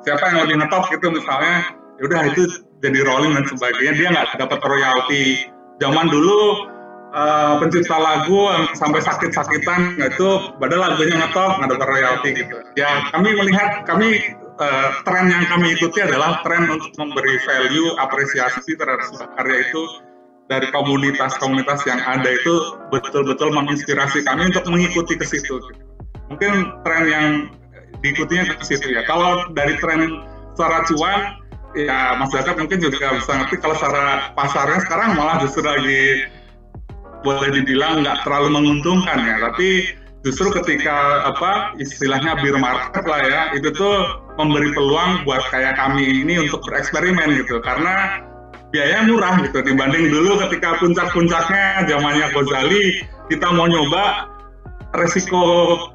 siapa 0.00 0.24
yang 0.32 0.38
lebih 0.48 0.56
ngetop 0.64 0.88
gitu 0.88 1.12
misalnya 1.12 1.76
ya 2.00 2.02
udah 2.08 2.20
itu 2.32 2.42
jadi 2.80 3.00
rolling 3.04 3.32
dan 3.36 3.44
sebagainya. 3.48 3.92
Dia 3.96 4.08
nggak 4.12 4.28
dapat 4.40 4.60
royalti. 4.64 5.48
Zaman 5.80 6.06
dulu 6.08 6.68
uh, 7.12 7.60
pencipta 7.60 7.96
lagu 7.96 8.48
sampai 8.76 9.00
sakit-sakitan 9.00 9.96
itu 10.00 10.28
padahal 10.60 10.92
lagunya 10.92 11.24
ngetop 11.24 11.60
nggak 11.60 11.70
dapat 11.76 11.88
royalti 11.88 12.28
gitu. 12.36 12.56
Ya 12.76 13.08
kami 13.12 13.32
melihat 13.32 13.84
kami 13.88 14.20
uh, 14.60 14.88
tren 15.02 15.26
yang 15.30 15.44
kami 15.50 15.74
ikuti 15.74 16.02
adalah 16.02 16.42
tren 16.46 16.70
untuk 16.70 16.92
memberi 16.98 17.38
value 17.42 17.88
apresiasi 17.98 18.74
terhadap 18.78 19.10
karya 19.34 19.56
itu 19.66 19.82
dari 20.46 20.68
komunitas-komunitas 20.70 21.88
yang 21.88 22.00
ada 22.04 22.28
itu 22.28 22.76
betul-betul 22.92 23.48
menginspirasi 23.56 24.22
kami 24.28 24.52
untuk 24.52 24.68
mengikuti 24.68 25.16
ke 25.16 25.24
situ. 25.24 25.56
Mungkin 26.28 26.84
tren 26.84 27.04
yang 27.08 27.26
diikutinya 28.04 28.52
ke 28.60 28.64
situ 28.64 28.92
ya. 28.92 29.02
Kalau 29.08 29.48
dari 29.56 29.80
tren 29.80 30.20
secara 30.52 30.84
cuan, 30.84 31.40
ya 31.72 32.20
masyarakat 32.20 32.54
mungkin 32.60 32.78
juga 32.78 33.16
bisa 33.16 33.32
ngerti 33.40 33.56
kalau 33.64 33.76
secara 33.80 34.36
pasarnya 34.36 34.80
sekarang 34.84 35.16
malah 35.16 35.40
justru 35.40 35.64
lagi 35.64 36.28
boleh 37.24 37.48
dibilang 37.56 38.04
nggak 38.04 38.20
terlalu 38.28 38.60
menguntungkan 38.60 39.18
ya. 39.24 39.40
Tapi 39.48 39.96
justru 40.28 40.52
ketika 40.60 41.28
apa 41.28 41.76
istilahnya 41.80 42.36
beer 42.44 42.60
market 42.60 43.04
lah 43.08 43.20
ya 43.24 43.40
itu 43.56 43.72
tuh 43.72 44.23
memberi 44.34 44.70
peluang 44.74 45.22
buat 45.26 45.42
kayak 45.50 45.78
kami 45.78 46.24
ini 46.26 46.42
untuk 46.46 46.62
bereksperimen 46.66 47.38
gitu. 47.38 47.62
Karena 47.62 48.22
biaya 48.74 49.06
murah 49.06 49.38
gitu 49.46 49.62
dibanding 49.62 50.10
dulu 50.10 50.42
ketika 50.46 50.74
puncak-puncaknya 50.82 51.86
zamannya 51.86 52.26
Gozali 52.34 53.06
kita 53.30 53.46
mau 53.54 53.70
nyoba 53.70 54.34
resiko 54.98 55.42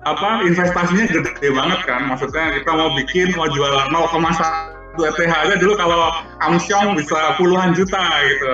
apa 0.08 0.44
investasinya 0.48 1.08
gede 1.08 1.50
banget 1.52 1.80
kan. 1.84 2.08
Maksudnya 2.08 2.56
kita 2.60 2.72
mau 2.72 2.92
bikin 2.96 3.36
mau 3.36 3.48
jual 3.52 3.74
0,1 3.92 4.70
ETH 5.00 5.32
aja 5.32 5.56
dulu 5.56 5.80
kalau 5.80 6.12
Amsyong 6.44 7.00
bisa 7.00 7.36
puluhan 7.40 7.72
juta 7.72 8.00
gitu. 8.28 8.46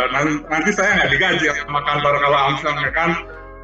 Nanti 0.50 0.70
saya 0.74 1.02
nggak 1.02 1.10
digaji 1.14 1.46
sama 1.66 1.82
kantor 1.86 2.14
kalau 2.22 2.40
Amsyong 2.54 2.78
ya 2.86 2.92
kan. 2.94 3.10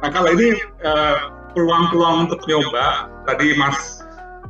Nah 0.02 0.10
kalau 0.10 0.34
ini 0.34 0.58
uh, 0.82 1.30
peluang-peluang 1.54 2.26
untuk 2.26 2.42
nyoba 2.50 3.06
tadi 3.30 3.54
Mas 3.54 4.02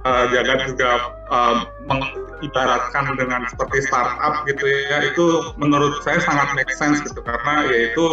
uh, 0.05 0.27
juga 0.67 0.91
uh, 1.31 1.67
mengibaratkan 1.87 3.15
dengan 3.19 3.47
seperti 3.51 3.87
startup 3.87 4.47
gitu 4.47 4.65
ya. 4.67 5.03
Itu 5.07 5.55
menurut 5.59 6.03
saya 6.03 6.23
sangat 6.23 6.55
make 6.59 6.73
sense 6.75 7.03
gitu. 7.03 7.21
Karena 7.23 7.67
yaitu 7.71 8.07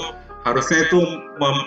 harusnya 0.47 0.87
itu 0.87 0.99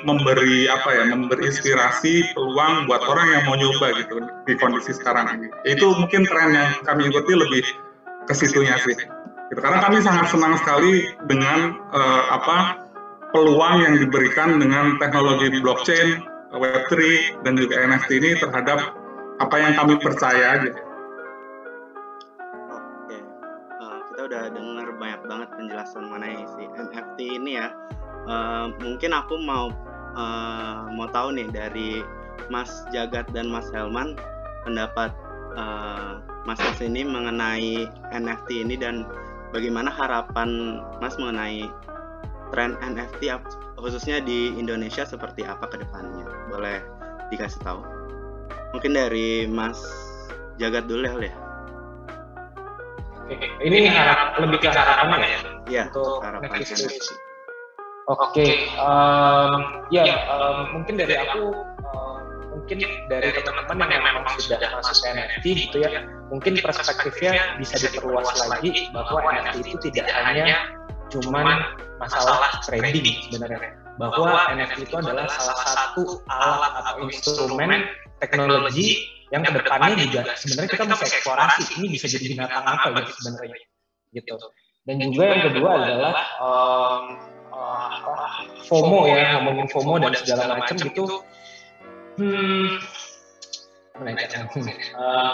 memberi 0.09 0.65
apa 0.73 0.89
ya 0.97 1.05
memberi 1.13 1.45
inspirasi 1.45 2.33
peluang 2.33 2.89
buat 2.89 3.05
orang 3.05 3.29
yang 3.37 3.43
mau 3.45 3.57
nyoba 3.61 3.93
gitu 4.01 4.25
di 4.49 4.55
kondisi 4.57 4.97
sekarang 4.97 5.29
ini. 5.39 5.49
Itu 5.69 5.93
mungkin 5.93 6.25
tren 6.25 6.57
yang 6.57 6.71
kami 6.87 7.13
ikuti 7.13 7.33
lebih 7.37 7.65
ke 8.27 8.35
situnya 8.35 8.79
sih. 8.81 8.97
Gitu. 9.53 9.61
karena 9.61 9.85
kami 9.85 10.01
sangat 10.01 10.33
senang 10.33 10.57
sekali 10.57 11.13
dengan 11.29 11.77
uh, 11.93 12.25
apa 12.33 12.89
peluang 13.37 13.85
yang 13.85 14.01
diberikan 14.01 14.57
dengan 14.57 14.97
teknologi 14.97 15.53
blockchain 15.61 16.25
Web3 16.57 16.93
dan 17.45 17.61
juga 17.61 17.85
NFT 17.85 18.11
ini 18.17 18.31
terhadap 18.41 18.97
apa 19.43 19.55
yang 19.59 19.75
kami 19.75 19.99
percaya 19.99 20.63
gitu. 20.63 20.81
Oke, 22.71 23.19
uh, 23.83 23.99
kita 24.11 24.21
udah 24.31 24.43
dengar 24.55 24.87
banyak 24.95 25.23
banget 25.27 25.49
penjelasan 25.59 26.03
mengenai 26.07 26.47
si 26.55 26.63
NFT 26.71 27.19
ini 27.43 27.59
ya. 27.59 27.75
Uh, 28.23 28.71
mungkin 28.79 29.11
aku 29.11 29.35
mau 29.43 29.75
uh, 30.15 30.87
mau 30.95 31.11
tahu 31.11 31.35
nih 31.35 31.51
dari 31.51 32.07
Mas 32.47 32.87
Jagat 32.95 33.27
dan 33.35 33.51
Mas 33.51 33.67
Helman 33.75 34.15
pendapat 34.63 35.11
uh, 35.59 36.23
Mas 36.47 36.63
Mas 36.63 36.79
ini 36.79 37.03
mengenai 37.03 37.91
NFT 38.15 38.63
ini 38.63 38.79
dan 38.79 39.03
bagaimana 39.51 39.91
harapan 39.91 40.79
Mas 41.03 41.19
mengenai 41.19 41.67
tren 42.55 42.79
NFT 42.79 43.27
khususnya 43.75 44.23
di 44.23 44.55
Indonesia 44.55 45.03
seperti 45.03 45.43
apa 45.43 45.67
ke 45.67 45.83
depannya? 45.83 46.31
Boleh 46.47 46.79
dikasih 47.35 47.59
tahu? 47.67 48.02
Mungkin 48.73 48.93
dari 48.97 49.45
Mas 49.49 49.79
Jagat 50.61 50.89
dulu 50.89 51.05
ya. 51.21 51.35
Oke, 53.23 53.37
ini 53.65 53.89
harap, 53.89 54.37
lebih 54.41 54.59
ke 54.61 54.69
harapan 54.69 55.21
ya? 55.25 55.39
Iya, 55.69 55.83
untuk 55.89 56.21
harapan 56.21 56.49
Oke, 58.11 58.67
um, 58.83 59.87
ya 59.95 60.05
um, 60.27 60.75
mungkin 60.75 60.99
dari 60.99 61.15
aku 61.15 61.55
um, 61.87 62.19
mungkin 62.51 62.83
dari 63.07 63.31
teman-teman 63.31 63.89
yang 63.95 64.03
memang 64.03 64.27
sudah 64.43 64.59
masuk 64.59 64.97
ke 65.01 65.07
NFT 65.15 65.45
gitu 65.71 65.77
ya, 65.87 66.03
mungkin 66.27 66.59
perspektifnya 66.59 67.57
bisa 67.63 67.79
diperluas 67.79 68.27
lagi 68.51 68.91
bahwa 68.91 69.23
NFT 69.39 69.71
itu 69.71 69.79
tidak 69.95 70.11
hanya 70.19 70.75
cuman 71.15 71.63
masalah 72.03 72.59
trading 72.67 73.07
sebenarnya. 73.31 73.79
bahwa 74.01 74.51
NFT 74.57 74.89
itu 74.89 74.95
adalah 74.99 75.29
salah 75.29 75.57
satu 75.69 76.25
alat 76.27 76.73
atau 76.81 77.07
instrumen 77.07 77.87
teknologi 78.23 79.03
yang 79.35 79.43
ke 79.43 79.51
depannya 79.51 79.97
juga 80.07 80.23
sebenarnya 80.39 80.71
kita 80.77 80.85
bisa 80.87 81.05
eksplorasi. 81.09 81.63
ini 81.81 81.87
bisa 81.91 82.07
jadi 82.07 82.27
binatang 82.37 82.65
apa 82.69 82.87
gitu 83.03 83.11
sebenarnya. 83.19 83.57
gitu. 84.13 84.35
Dan 84.83 84.95
juga 85.01 85.25
yang 85.31 85.43
kedua 85.51 85.71
adalah 85.79 86.15
um, 86.43 87.05
uh, 87.51 88.29
FOMO 88.69 89.09
ya 89.09 89.41
ngomongin 89.41 89.67
FOMO 89.73 89.95
dan 89.99 90.13
segala 90.19 90.59
macam 90.59 90.77
gitu. 90.77 91.05
hmm, 92.21 92.77
uh, 95.01 95.33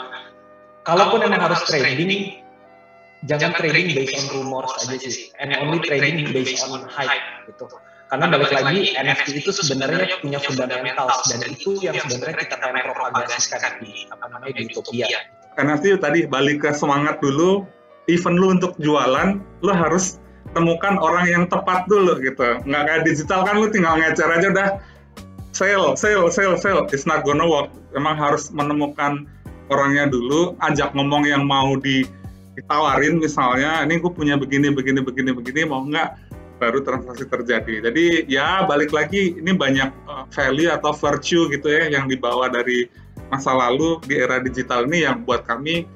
kalaupun 0.86 1.18
memang 1.26 1.51
harus 1.51 1.66
trading 1.66 2.39
jangan 3.26 3.51
trading 3.59 3.99
based 3.99 4.14
on 4.14 4.26
rumors 4.30 4.70
aja 4.86 4.95
sih. 5.11 5.34
and 5.43 5.59
only 5.59 5.82
trading 5.82 6.30
based 6.30 6.62
on 6.70 6.86
hype. 6.86 7.11
gitu 7.51 7.66
karena 8.09 8.25
balik 8.33 8.51
lagi 8.53 8.97
NFT 8.97 9.45
itu 9.45 9.51
sebenarnya 9.53 10.17
punya 10.25 10.41
fundamental. 10.41 11.13
dan 11.29 11.41
itu 11.45 11.77
yang 11.85 11.97
sebenarnya 12.01 12.37
kita 12.41 12.57
pengen 12.57 12.89
propagasikan 12.89 13.73
di 13.85 14.09
apa 14.09 14.25
namanya 14.33 14.53
di 14.57 14.65
Utopia. 14.73 15.07
NFT 15.61 16.01
tadi 16.01 16.25
balik 16.25 16.65
ke 16.65 16.71
semangat 16.73 17.21
dulu 17.21 17.69
event 18.09 18.37
lu 18.41 18.47
untuk 18.57 18.73
jualan 18.81 19.37
lu 19.61 19.73
harus 19.73 20.17
temukan 20.57 20.97
orang 20.97 21.29
yang 21.29 21.45
tepat 21.53 21.85
dulu 21.85 22.17
gitu. 22.25 22.65
Nggak 22.65 22.83
kayak 22.89 23.03
digital 23.05 23.45
kan 23.45 23.61
lu 23.61 23.69
tinggal 23.69 24.01
ngecer 24.01 24.29
aja 24.33 24.49
udah 24.49 24.69
sale 25.53 25.93
sale 26.01 26.33
sale 26.33 26.57
sale. 26.57 26.89
It's 26.89 27.05
not 27.05 27.29
gonna 27.29 27.45
work. 27.45 27.69
Emang 27.93 28.17
harus 28.17 28.49
menemukan 28.49 29.29
orangnya 29.69 30.09
dulu 30.09 30.57
ajak 30.65 30.97
ngomong 30.97 31.29
yang 31.29 31.45
mau 31.45 31.77
di 31.77 32.09
ditawarin 32.59 33.23
misalnya 33.23 33.87
ini 33.87 34.03
gue 34.03 34.11
punya 34.11 34.35
begini 34.35 34.75
begini 34.75 34.99
begini 34.99 35.31
begini 35.31 35.63
mau 35.63 35.87
nggak 35.87 36.28
baru 36.59 36.83
transaksi 36.83 37.25
terjadi. 37.25 37.91
Jadi 37.91 38.27
ya 38.27 38.67
balik 38.67 38.91
lagi 38.91 39.39
ini 39.39 39.55
banyak 39.55 39.91
uh, 40.11 40.27
value 40.35 40.69
atau 40.69 40.93
virtue 40.93 41.49
gitu 41.55 41.71
ya 41.71 41.89
yang 41.89 42.11
dibawa 42.11 42.51
dari 42.51 42.91
masa 43.31 43.55
lalu 43.55 44.03
di 44.05 44.19
era 44.19 44.43
digital 44.43 44.85
ini 44.91 45.07
yang 45.07 45.23
buat 45.23 45.47
kami 45.47 45.87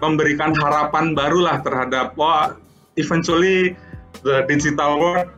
memberikan 0.00 0.56
harapan 0.56 1.12
barulah 1.12 1.60
terhadap 1.62 2.16
wah 2.16 2.56
eventually 2.96 3.74
the 4.22 4.44
digital 4.46 4.98
world 4.98 5.28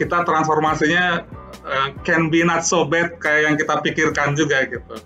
kita 0.00 0.24
transformasinya 0.24 1.24
uh, 1.64 1.88
can 2.04 2.32
be 2.32 2.40
not 2.40 2.64
so 2.64 2.84
bad 2.88 3.16
kayak 3.20 3.52
yang 3.52 3.56
kita 3.60 3.74
pikirkan 3.84 4.36
juga 4.36 4.64
gitu. 4.68 4.96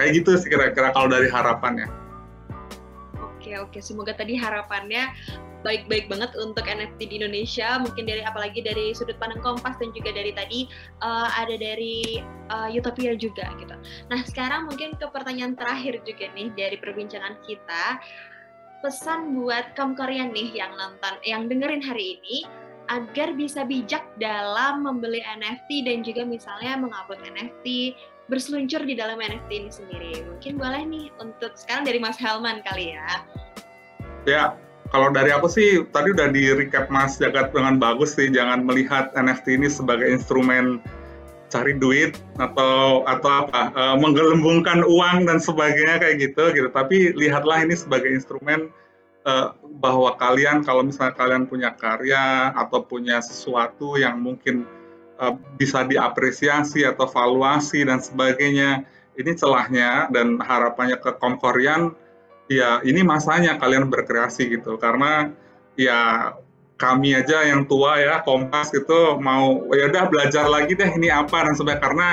Kayak 0.00 0.10
gitu 0.24 0.30
sih 0.40 0.48
kira-kira 0.48 0.92
kalau 0.96 1.08
dari 1.12 1.28
harapannya. 1.28 2.01
Oke 3.52 3.60
oke, 3.68 3.84
semoga 3.84 4.16
tadi 4.16 4.32
harapannya 4.32 5.12
baik-baik 5.60 6.08
banget 6.08 6.32
untuk 6.40 6.64
NFT 6.64 7.12
di 7.12 7.20
Indonesia. 7.20 7.76
Mungkin 7.76 8.08
dari 8.08 8.24
apalagi 8.24 8.64
dari 8.64 8.96
sudut 8.96 9.20
pandang 9.20 9.44
Kompas 9.44 9.76
dan 9.76 9.92
juga 9.92 10.08
dari 10.08 10.32
tadi 10.32 10.64
uh, 11.04 11.28
ada 11.36 11.52
dari 11.60 12.24
uh, 12.48 12.72
Utopia 12.72 13.12
juga 13.12 13.52
gitu. 13.60 13.76
Nah 14.08 14.24
sekarang 14.24 14.72
mungkin 14.72 14.96
ke 14.96 15.04
pertanyaan 15.04 15.52
terakhir 15.52 16.00
juga 16.08 16.32
nih 16.32 16.48
dari 16.56 16.80
perbincangan 16.80 17.36
kita. 17.44 18.00
Pesan 18.80 19.36
buat 19.36 19.76
kaum 19.76 19.92
Korean 19.92 20.32
nih 20.32 20.56
yang 20.56 20.72
nonton, 20.72 21.20
yang 21.28 21.44
dengerin 21.52 21.84
hari 21.84 22.16
ini, 22.18 22.48
agar 22.88 23.36
bisa 23.36 23.68
bijak 23.68 24.02
dalam 24.16 24.82
membeli 24.82 25.20
NFT 25.22 25.86
dan 25.86 26.00
juga 26.02 26.24
misalnya 26.24 26.80
mengupload 26.80 27.20
NFT 27.22 27.94
berseluncur 28.32 28.88
di 28.88 28.96
dalam 28.96 29.20
NFT 29.20 29.50
ini 29.52 29.68
sendiri. 29.68 30.24
Mungkin 30.24 30.56
boleh 30.56 30.82
nih 30.88 31.06
untuk 31.20 31.52
sekarang 31.52 31.84
dari 31.84 32.00
Mas 32.00 32.16
Helman 32.16 32.64
kali 32.64 32.96
ya. 32.96 33.20
Ya, 34.24 34.56
kalau 34.88 35.12
dari 35.12 35.28
aku 35.28 35.52
sih 35.52 35.84
tadi 35.92 36.16
udah 36.16 36.32
di 36.32 36.48
recap 36.56 36.88
Mas 36.88 37.20
Jagat 37.20 37.52
dengan 37.52 37.76
bagus 37.76 38.16
sih. 38.16 38.32
Jangan 38.32 38.64
melihat 38.64 39.12
NFT 39.12 39.60
ini 39.60 39.68
sebagai 39.68 40.08
instrumen 40.08 40.80
cari 41.52 41.76
duit 41.76 42.16
atau 42.40 43.04
atau 43.04 43.44
apa 43.44 43.68
e, 43.76 43.82
menggelembungkan 44.00 44.80
uang 44.88 45.28
dan 45.28 45.36
sebagainya 45.36 46.00
kayak 46.00 46.16
gitu 46.32 46.44
gitu. 46.56 46.68
Tapi 46.72 47.12
lihatlah 47.12 47.60
ini 47.60 47.76
sebagai 47.76 48.08
instrumen 48.08 48.72
e, 49.28 49.32
bahwa 49.76 50.16
kalian 50.16 50.64
kalau 50.64 50.80
misalnya 50.80 51.12
kalian 51.20 51.44
punya 51.44 51.76
karya 51.76 52.56
atau 52.56 52.80
punya 52.80 53.20
sesuatu 53.20 54.00
yang 54.00 54.24
mungkin 54.24 54.64
uh, 55.22 55.34
bisa 55.54 55.86
diapresiasi 55.86 56.82
atau 56.82 57.06
valuasi 57.06 57.86
dan 57.86 58.02
sebagainya. 58.02 58.82
Ini 59.12 59.36
celahnya 59.36 60.08
dan 60.10 60.40
harapannya 60.40 60.96
ke 60.98 61.14
Komkorian 61.20 61.92
ya 62.50 62.80
ini 62.82 63.04
masanya 63.06 63.60
kalian 63.60 63.86
berkreasi 63.86 64.50
gitu. 64.50 64.80
Karena 64.80 65.30
ya 65.78 66.32
kami 66.80 67.14
aja 67.14 67.46
yang 67.46 67.70
tua 67.70 68.02
ya 68.02 68.26
Kompas 68.26 68.74
itu 68.74 69.20
mau 69.22 69.62
ya 69.70 69.86
udah 69.92 70.10
belajar 70.10 70.50
lagi 70.50 70.74
deh 70.74 70.90
ini 70.96 71.12
apa 71.12 71.44
dan 71.44 71.54
sebagainya. 71.54 71.84
Karena 71.84 72.08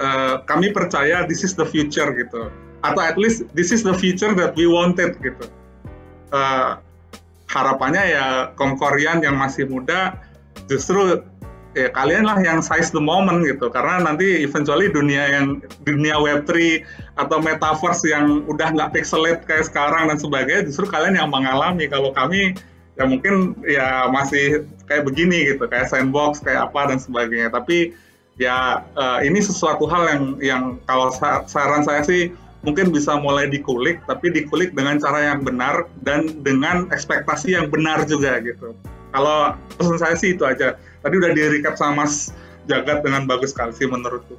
uh, 0.00 0.34
kami 0.48 0.72
percaya 0.72 1.28
this 1.28 1.46
is 1.46 1.54
the 1.54 1.68
future 1.68 2.10
gitu. 2.16 2.50
Atau 2.80 3.04
at 3.04 3.20
least 3.20 3.44
this 3.52 3.70
is 3.70 3.84
the 3.84 3.92
future 3.92 4.32
that 4.32 4.56
we 4.56 4.64
wanted 4.64 5.20
gitu. 5.20 5.44
Uh, 6.32 6.80
harapannya 7.52 8.16
ya 8.16 8.26
Komkorian 8.56 9.20
yang 9.20 9.36
masih 9.36 9.68
muda 9.68 10.16
justru 10.70 11.20
ya 11.78 11.88
kalian 11.94 12.26
lah 12.26 12.38
yang 12.42 12.58
size 12.58 12.90
the 12.90 13.02
moment 13.02 13.46
gitu. 13.46 13.70
Karena 13.70 14.02
nanti 14.02 14.42
eventually 14.42 14.90
dunia 14.90 15.30
yang 15.30 15.46
dunia 15.86 16.18
web3 16.18 16.82
atau 17.18 17.38
metaverse 17.38 18.02
yang 18.06 18.42
udah 18.50 18.74
nggak 18.74 18.90
pixelate 18.96 19.42
kayak 19.46 19.68
sekarang 19.70 20.10
dan 20.10 20.18
sebagainya 20.18 20.66
justru 20.66 20.86
kalian 20.90 21.18
yang 21.18 21.30
mengalami. 21.30 21.86
Kalau 21.86 22.10
kami 22.10 22.58
ya 22.98 23.04
mungkin 23.06 23.54
ya 23.64 24.10
masih 24.10 24.66
kayak 24.90 25.06
begini 25.06 25.54
gitu 25.54 25.64
kayak 25.70 25.88
sandbox 25.88 26.42
kayak 26.42 26.70
apa 26.70 26.90
dan 26.94 26.98
sebagainya. 26.98 27.54
Tapi 27.54 27.94
ya 28.40 28.82
uh, 28.96 29.20
ini 29.22 29.38
sesuatu 29.38 29.86
hal 29.86 30.02
yang 30.10 30.24
yang 30.40 30.62
kalau 30.88 31.12
saran 31.46 31.84
saya 31.86 32.02
sih 32.02 32.32
mungkin 32.60 32.92
bisa 32.92 33.16
mulai 33.16 33.48
dikulik 33.48 34.04
tapi 34.04 34.28
dikulik 34.28 34.76
dengan 34.76 35.00
cara 35.00 35.32
yang 35.32 35.40
benar 35.40 35.88
dan 36.04 36.28
dengan 36.44 36.88
ekspektasi 36.92 37.56
yang 37.56 37.72
benar 37.72 38.04
juga 38.04 38.36
gitu. 38.42 38.76
Kalau 39.10 39.58
pesan 39.74 39.98
saya 39.98 40.14
sih 40.14 40.38
itu 40.38 40.46
aja 40.46 40.78
tadi 41.00 41.14
udah 41.16 41.30
di 41.32 41.42
recap 41.58 41.74
sama 41.76 42.04
Mas 42.04 42.32
Jagat 42.68 43.00
dengan 43.02 43.24
bagus 43.24 43.56
sekali 43.56 43.72
sih 43.72 43.88
menurutku. 43.88 44.36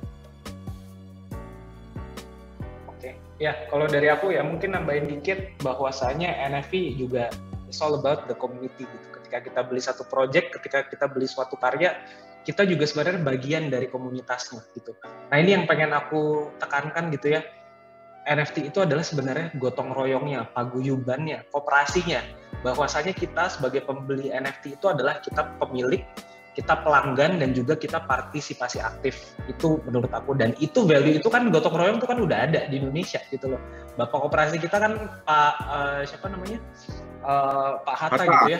Oke, 2.88 3.18
ya 3.42 3.66
kalau 3.68 3.90
dari 3.90 4.08
aku 4.08 4.32
ya 4.32 4.46
mungkin 4.46 4.78
nambahin 4.78 5.10
dikit 5.10 5.58
bahwasanya 5.66 6.30
NFT 6.48 6.96
juga 7.02 7.34
it's 7.66 7.82
all 7.82 7.98
about 7.98 8.30
the 8.30 8.38
community 8.38 8.86
gitu. 8.86 9.08
Ketika 9.20 9.42
kita 9.42 9.62
beli 9.66 9.82
satu 9.82 10.04
project, 10.06 10.54
ketika 10.60 10.86
kita 10.88 11.06
beli 11.10 11.26
suatu 11.26 11.58
karya, 11.58 11.98
kita 12.46 12.68
juga 12.68 12.86
sebenarnya 12.86 13.22
bagian 13.26 13.72
dari 13.74 13.90
komunitasnya 13.90 14.62
gitu. 14.78 14.94
Nah 15.34 15.38
ini 15.42 15.58
yang 15.58 15.66
pengen 15.66 15.92
aku 15.96 16.54
tekankan 16.62 17.10
gitu 17.16 17.40
ya. 17.40 17.42
NFT 18.22 18.70
itu 18.70 18.86
adalah 18.86 19.02
sebenarnya 19.02 19.50
gotong 19.58 19.98
royongnya, 19.98 20.46
paguyubannya, 20.54 21.50
kooperasinya. 21.50 22.22
Bahwasanya 22.62 23.18
kita 23.18 23.50
sebagai 23.50 23.82
pembeli 23.82 24.30
NFT 24.30 24.78
itu 24.78 24.86
adalah 24.86 25.18
kita 25.26 25.58
pemilik 25.58 26.06
kita 26.52 26.84
pelanggan 26.84 27.40
dan 27.40 27.56
juga 27.56 27.80
kita 27.80 28.04
partisipasi 28.04 28.84
aktif. 28.84 29.36
Itu 29.48 29.80
menurut 29.88 30.12
aku. 30.12 30.36
Dan 30.36 30.52
itu 30.60 30.84
value 30.84 31.24
itu 31.24 31.30
kan 31.32 31.48
gotong 31.48 31.76
royong 31.76 31.98
itu 32.04 32.08
kan 32.08 32.20
udah 32.20 32.38
ada 32.52 32.68
di 32.68 32.76
Indonesia 32.84 33.24
gitu 33.32 33.56
loh. 33.56 33.62
Bapak 33.96 34.20
operasi 34.28 34.60
kita 34.60 34.78
kan 34.80 35.24
Pak 35.24 35.54
uh, 35.72 36.00
siapa 36.04 36.28
namanya? 36.28 36.60
Uh, 37.24 37.80
Pak 37.88 37.96
Hatta, 37.96 38.24
Hatta. 38.28 38.34
gitu 38.36 38.48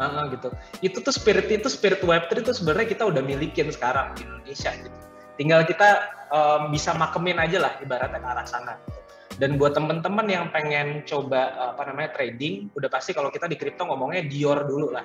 Uh, 0.00 0.22
gitu. 0.32 0.48
Itu 0.80 0.98
tuh 1.04 1.12
spirit 1.12 1.46
itu 1.52 1.68
spirit 1.68 2.00
Web3 2.00 2.40
itu 2.40 2.52
sebenarnya 2.56 2.88
kita 2.88 3.04
udah 3.04 3.20
milikin 3.20 3.68
sekarang 3.68 4.16
di 4.16 4.24
Indonesia 4.24 4.72
gitu. 4.72 4.98
Tinggal 5.36 5.68
kita 5.68 5.88
um, 6.32 6.72
bisa 6.72 6.96
makemin 6.96 7.36
aja 7.36 7.68
lah 7.68 7.72
ibaratnya 7.84 8.16
ke 8.16 8.28
arah 8.28 8.48
sana 8.48 8.80
gitu. 8.88 9.00
dan 9.36 9.60
buat 9.60 9.76
temen-temen 9.76 10.26
yang 10.32 10.48
pengen 10.48 11.04
coba 11.04 11.76
apa 11.76 11.92
namanya 11.92 12.16
trading 12.16 12.72
udah 12.72 12.88
pasti 12.88 13.12
kalau 13.12 13.28
kita 13.28 13.44
di 13.44 13.60
kripto 13.60 13.84
ngomongnya 13.84 14.24
Dior 14.24 14.64
dulu 14.64 14.96
lah. 14.96 15.04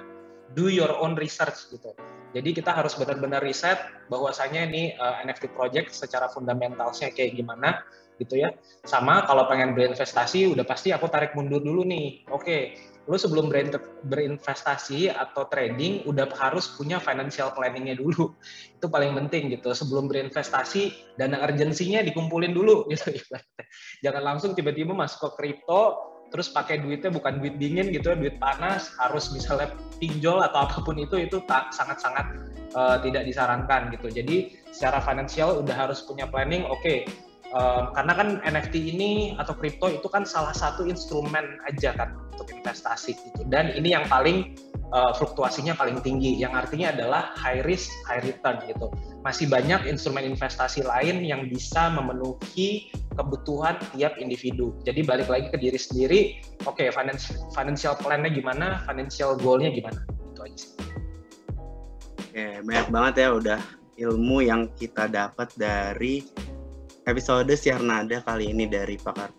Do 0.56 0.72
your 0.72 0.96
own 1.04 1.20
research 1.20 1.68
gitu 1.68 1.92
jadi 2.32 2.50
kita 2.56 2.72
harus 2.72 2.96
benar-benar 2.96 3.44
riset 3.44 3.78
bahwasanya 4.08 4.68
ini 4.72 4.96
uh, 4.96 5.20
eh, 5.20 5.28
NFT 5.28 5.52
project 5.52 5.92
secara 5.92 6.32
fundamentalnya 6.32 7.12
kayak 7.12 7.36
gimana 7.36 7.84
gitu 8.20 8.40
ya. 8.40 8.56
Sama 8.88 9.26
kalau 9.28 9.50
pengen 9.52 9.74
berinvestasi 9.76 10.54
udah 10.54 10.64
pasti 10.64 10.96
aku 10.96 11.10
tarik 11.12 11.36
mundur 11.36 11.60
dulu 11.60 11.84
nih. 11.84 12.24
Oke, 12.30 12.78
lu 13.10 13.18
sebelum 13.18 13.50
berinvestasi 14.06 15.10
atau 15.10 15.50
trading 15.50 16.06
udah 16.06 16.30
harus 16.38 16.70
punya 16.78 17.02
financial 17.02 17.52
planningnya 17.52 17.98
dulu. 17.98 18.32
Itu 18.78 18.88
paling 18.88 19.18
penting 19.18 19.52
gitu. 19.58 19.74
Sebelum 19.74 20.08
berinvestasi 20.08 21.16
dana 21.18 21.42
urgensinya 21.42 22.06
dikumpulin 22.06 22.54
dulu 22.54 22.86
gitu. 22.94 23.12
Jangan 24.06 24.24
langsung 24.24 24.54
tiba-tiba 24.54 24.94
masuk 24.94 25.28
ke 25.28 25.30
kripto 25.36 26.11
terus 26.32 26.48
pakai 26.50 26.80
duitnya 26.80 27.12
bukan 27.12 27.44
duit 27.44 27.60
dingin 27.60 27.92
gitu 27.92 28.12
ya, 28.12 28.16
duit 28.16 28.40
panas, 28.40 28.96
harus 28.98 29.30
misalnya 29.36 29.76
pinjol 30.00 30.40
atau 30.42 30.66
apa 30.66 30.80
pun 30.82 30.96
itu 30.98 31.20
itu 31.20 31.44
sangat-sangat 31.76 32.26
uh, 32.74 32.98
tidak 33.04 33.28
disarankan 33.28 33.92
gitu. 33.92 34.08
Jadi 34.08 34.56
secara 34.72 35.04
finansial 35.04 35.60
udah 35.60 35.76
harus 35.76 36.02
punya 36.08 36.26
planning. 36.32 36.64
Oke, 36.64 36.80
okay, 36.80 36.98
um, 37.52 37.92
karena 37.92 38.14
kan 38.16 38.28
NFT 38.48 38.96
ini 38.96 39.12
atau 39.36 39.52
kripto 39.54 39.92
itu 39.92 40.08
kan 40.08 40.24
salah 40.24 40.56
satu 40.56 40.88
instrumen 40.88 41.60
aja 41.68 41.92
kan 41.94 42.16
untuk 42.32 42.48
investasi 42.52 43.14
gitu. 43.14 43.44
Dan 43.52 43.76
ini 43.76 43.92
yang 43.92 44.08
paling 44.08 44.56
uh, 44.96 45.12
fluktuasinya 45.16 45.76
paling 45.76 46.00
tinggi, 46.00 46.40
yang 46.40 46.56
artinya 46.56 46.96
adalah 46.96 47.36
high 47.36 47.62
risk, 47.68 47.92
high 48.08 48.24
return 48.24 48.58
gitu. 48.66 48.88
Masih 49.22 49.52
banyak 49.52 49.86
instrumen 49.86 50.26
investasi 50.26 50.88
lain 50.88 51.22
yang 51.28 51.46
bisa 51.52 51.92
memenuhi 51.92 52.90
kebutuhan 53.16 53.76
tiap 53.96 54.16
individu. 54.18 54.72
Jadi 54.88 55.04
balik 55.04 55.28
lagi 55.28 55.52
ke 55.52 55.58
diri 55.60 55.80
sendiri, 55.80 56.20
oke 56.64 56.80
okay, 56.80 56.88
financial, 56.94 57.36
financial 57.52 57.94
plan-nya 58.00 58.32
gimana, 58.32 58.82
financial 58.88 59.36
goal-nya 59.40 59.72
gimana, 59.72 60.00
itu 60.32 60.40
aja 60.44 60.58
sih. 60.58 60.72
Oke, 62.32 62.46
banyak 62.64 62.88
banget 62.88 63.14
ya 63.28 63.30
udah 63.36 63.60
ilmu 64.00 64.38
yang 64.48 64.72
kita 64.80 65.12
dapat 65.12 65.52
dari 65.60 66.24
episode 67.06 67.52
Siar 67.52 67.84
Nada 67.84 68.24
kali 68.24 68.50
ini 68.56 68.66
dari 68.66 68.96
pakar 68.96 69.30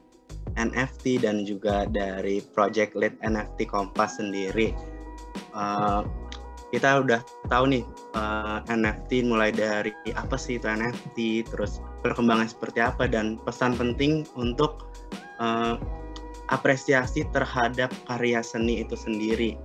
NFT 0.60 1.24
dan 1.24 1.48
juga 1.48 1.88
dari 1.88 2.44
Project 2.52 2.92
Lead 2.92 3.16
NFT 3.24 3.64
Kompas 3.72 4.20
sendiri. 4.20 4.76
Uh, 5.56 6.04
kita 6.72 7.04
udah 7.04 7.20
tahu 7.52 7.68
nih 7.68 7.84
uh, 8.16 8.64
eh, 8.64 8.76
NFT 8.76 9.28
mulai 9.28 9.52
dari 9.52 9.92
apa 10.16 10.36
sih 10.40 10.56
itu 10.56 10.64
NFT, 10.64 11.48
terus 11.52 11.80
perkembangan 12.02 12.50
seperti 12.50 12.82
apa 12.82 13.06
dan 13.06 13.38
pesan 13.46 13.78
penting 13.78 14.26
untuk 14.34 14.90
uh, 15.38 15.78
apresiasi 16.50 17.24
terhadap 17.32 17.88
karya 18.10 18.44
seni 18.44 18.84
itu 18.84 18.98
sendiri. 18.98 19.56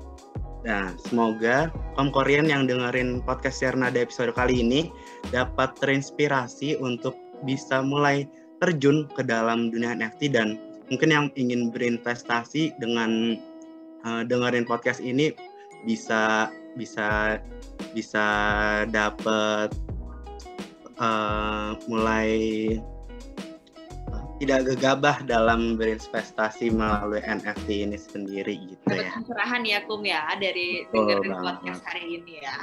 Nah, 0.65 0.93
semoga 0.99 1.69
kaum 1.95 2.09
Korean 2.09 2.49
yang 2.49 2.65
dengerin 2.65 3.21
podcast 3.23 3.61
Nada 3.75 3.99
episode 3.99 4.33
kali 4.33 4.61
ini 4.63 4.89
dapat 5.29 5.75
terinspirasi 5.79 6.79
untuk 6.81 7.13
bisa 7.45 7.85
mulai 7.85 8.25
terjun 8.57 9.05
ke 9.13 9.21
dalam 9.21 9.69
dunia 9.69 9.93
NFT 9.93 10.33
dan 10.33 10.57
mungkin 10.89 11.13
yang 11.13 11.25
ingin 11.37 11.69
berinvestasi 11.69 12.73
dengan 12.81 13.37
uh, 14.01 14.25
dengerin 14.25 14.65
podcast 14.65 14.97
ini 15.03 15.31
bisa 15.85 16.49
bisa 16.73 17.37
bisa 17.93 18.25
dapat 18.89 19.69
uh, 20.99 21.77
mulai 21.89 22.29
tidak 24.37 24.69
gegabah 24.69 25.25
dalam 25.25 25.81
berinvestasi 25.81 26.69
melalui 26.69 27.21
NFT 27.25 27.89
ini 27.89 27.97
sendiri 27.97 28.55
gitu 28.69 28.93
ya. 28.93 29.09
Pencerahan 29.17 29.65
ya 29.65 29.79
Kum 29.89 30.05
ya 30.05 30.29
dari 30.37 30.85
dengerin 30.93 31.33
podcast 31.41 31.81
hari 31.89 32.21
ini 32.21 32.33
ya. 32.45 32.57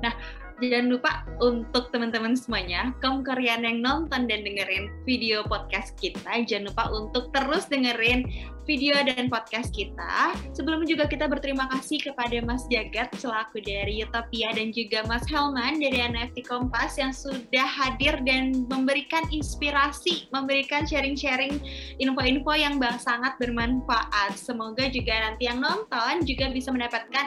Nah, 0.00 0.12
jangan 0.60 0.92
lupa 0.92 1.24
untuk 1.40 1.88
teman-teman 1.88 2.36
semuanya, 2.36 2.92
kaum 3.00 3.24
Korean 3.24 3.64
yang 3.64 3.80
nonton 3.80 4.28
dan 4.28 4.44
dengerin 4.44 4.92
video 5.08 5.40
podcast 5.48 5.96
kita, 5.96 6.44
jangan 6.44 6.68
lupa 6.68 6.84
untuk 6.92 7.32
terus 7.32 7.64
dengerin 7.72 8.28
video 8.68 8.94
dan 9.02 9.26
podcast 9.26 9.74
kita. 9.74 10.36
Sebelumnya 10.54 10.94
juga 10.94 11.04
kita 11.10 11.26
berterima 11.26 11.66
kasih 11.74 11.98
kepada 12.06 12.38
Mas 12.44 12.70
Jagat 12.70 13.10
selaku 13.18 13.58
dari 13.64 14.04
Utopia 14.04 14.54
dan 14.54 14.70
juga 14.70 15.02
Mas 15.10 15.26
Helman 15.26 15.82
dari 15.82 15.98
NFT 15.98 16.46
Kompas 16.46 16.94
yang 16.94 17.10
sudah 17.10 17.66
hadir 17.66 18.20
dan 18.22 18.68
memberikan 18.70 19.26
inspirasi, 19.34 20.30
memberikan 20.30 20.86
sharing-sharing 20.86 21.58
info-info 21.98 22.52
yang 22.54 22.78
sangat 23.02 23.34
bermanfaat. 23.42 24.38
Semoga 24.38 24.86
juga 24.86 25.18
nanti 25.18 25.50
yang 25.50 25.58
nonton 25.58 26.22
juga 26.22 26.52
bisa 26.54 26.70
mendapatkan 26.70 27.26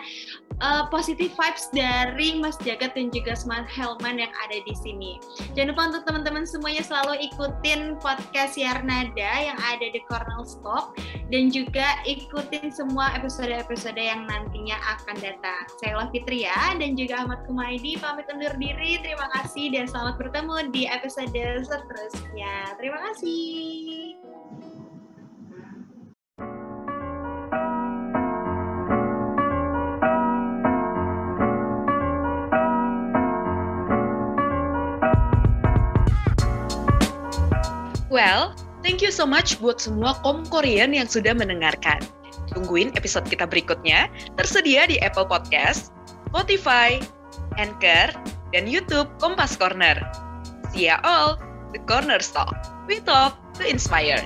uh, 0.63 0.88
positive 0.88 1.34
vibes 1.36 1.67
dari 1.75 2.39
Mas 2.39 2.55
Jagat 2.61 2.93
dan 2.95 3.11
juga 3.11 3.22
Smart 3.32 3.63
Helman 3.71 4.19
yang 4.19 4.34
ada 4.43 4.59
di 4.59 4.76
sini. 4.76 5.15
Jangan 5.55 5.71
lupa 5.71 5.84
untuk 5.88 6.03
teman-teman 6.03 6.43
semuanya 6.43 6.84
selalu 6.84 7.24
ikutin 7.32 7.95
podcast 8.03 8.59
Yarnada 8.59 9.32
yang 9.39 9.55
ada 9.63 9.88
di 9.88 10.03
Cornell 10.11 10.43
Stop 10.43 10.99
dan 11.32 11.47
juga 11.47 12.03
ikutin 12.03 12.67
semua 12.67 13.15
episode-episode 13.15 13.95
yang 13.95 14.28
nantinya 14.28 14.76
akan 14.99 15.15
datang. 15.24 15.63
Saya 15.80 15.95
Lola 15.95 16.11
Fitria 16.11 16.76
dan 16.76 16.99
juga 16.99 17.24
Ahmad 17.24 17.47
Kumaidi 17.47 17.95
pamit 17.95 18.28
undur 18.28 18.51
diri. 18.59 18.99
Terima 18.99 19.32
kasih 19.39 19.71
dan 19.71 19.88
selamat 19.88 20.19
bertemu 20.19 20.76
di 20.76 20.84
episode 20.91 21.32
seterusnya. 21.63 22.76
Terima 22.76 22.99
kasih. 23.07 24.19
Well, 38.14 38.53
thank 38.86 39.01
you 39.01 39.09
so 39.09 39.26
much 39.26 39.57
buat 39.57 39.82
semua 39.82 40.14
kom 40.22 40.45
Korean 40.45 40.93
yang 40.93 41.09
sudah 41.09 41.34
mendengarkan. 41.34 41.97
Tungguin 42.53 42.93
episode 42.93 43.26
kita 43.26 43.49
berikutnya, 43.49 44.05
tersedia 44.38 44.86
di 44.86 45.01
Apple 45.01 45.26
Podcast, 45.26 45.89
Spotify, 46.30 47.01
Anchor, 47.57 48.14
dan 48.53 48.70
YouTube 48.70 49.09
Kompas 49.18 49.57
Corner. 49.57 49.97
See 50.70 50.93
ya 50.93 51.01
all, 51.01 51.41
The 51.74 51.82
Corner 51.89 52.22
Talk. 52.22 52.53
We 52.86 53.01
talk 53.01 53.34
to 53.57 53.66
inspire. 53.66 54.22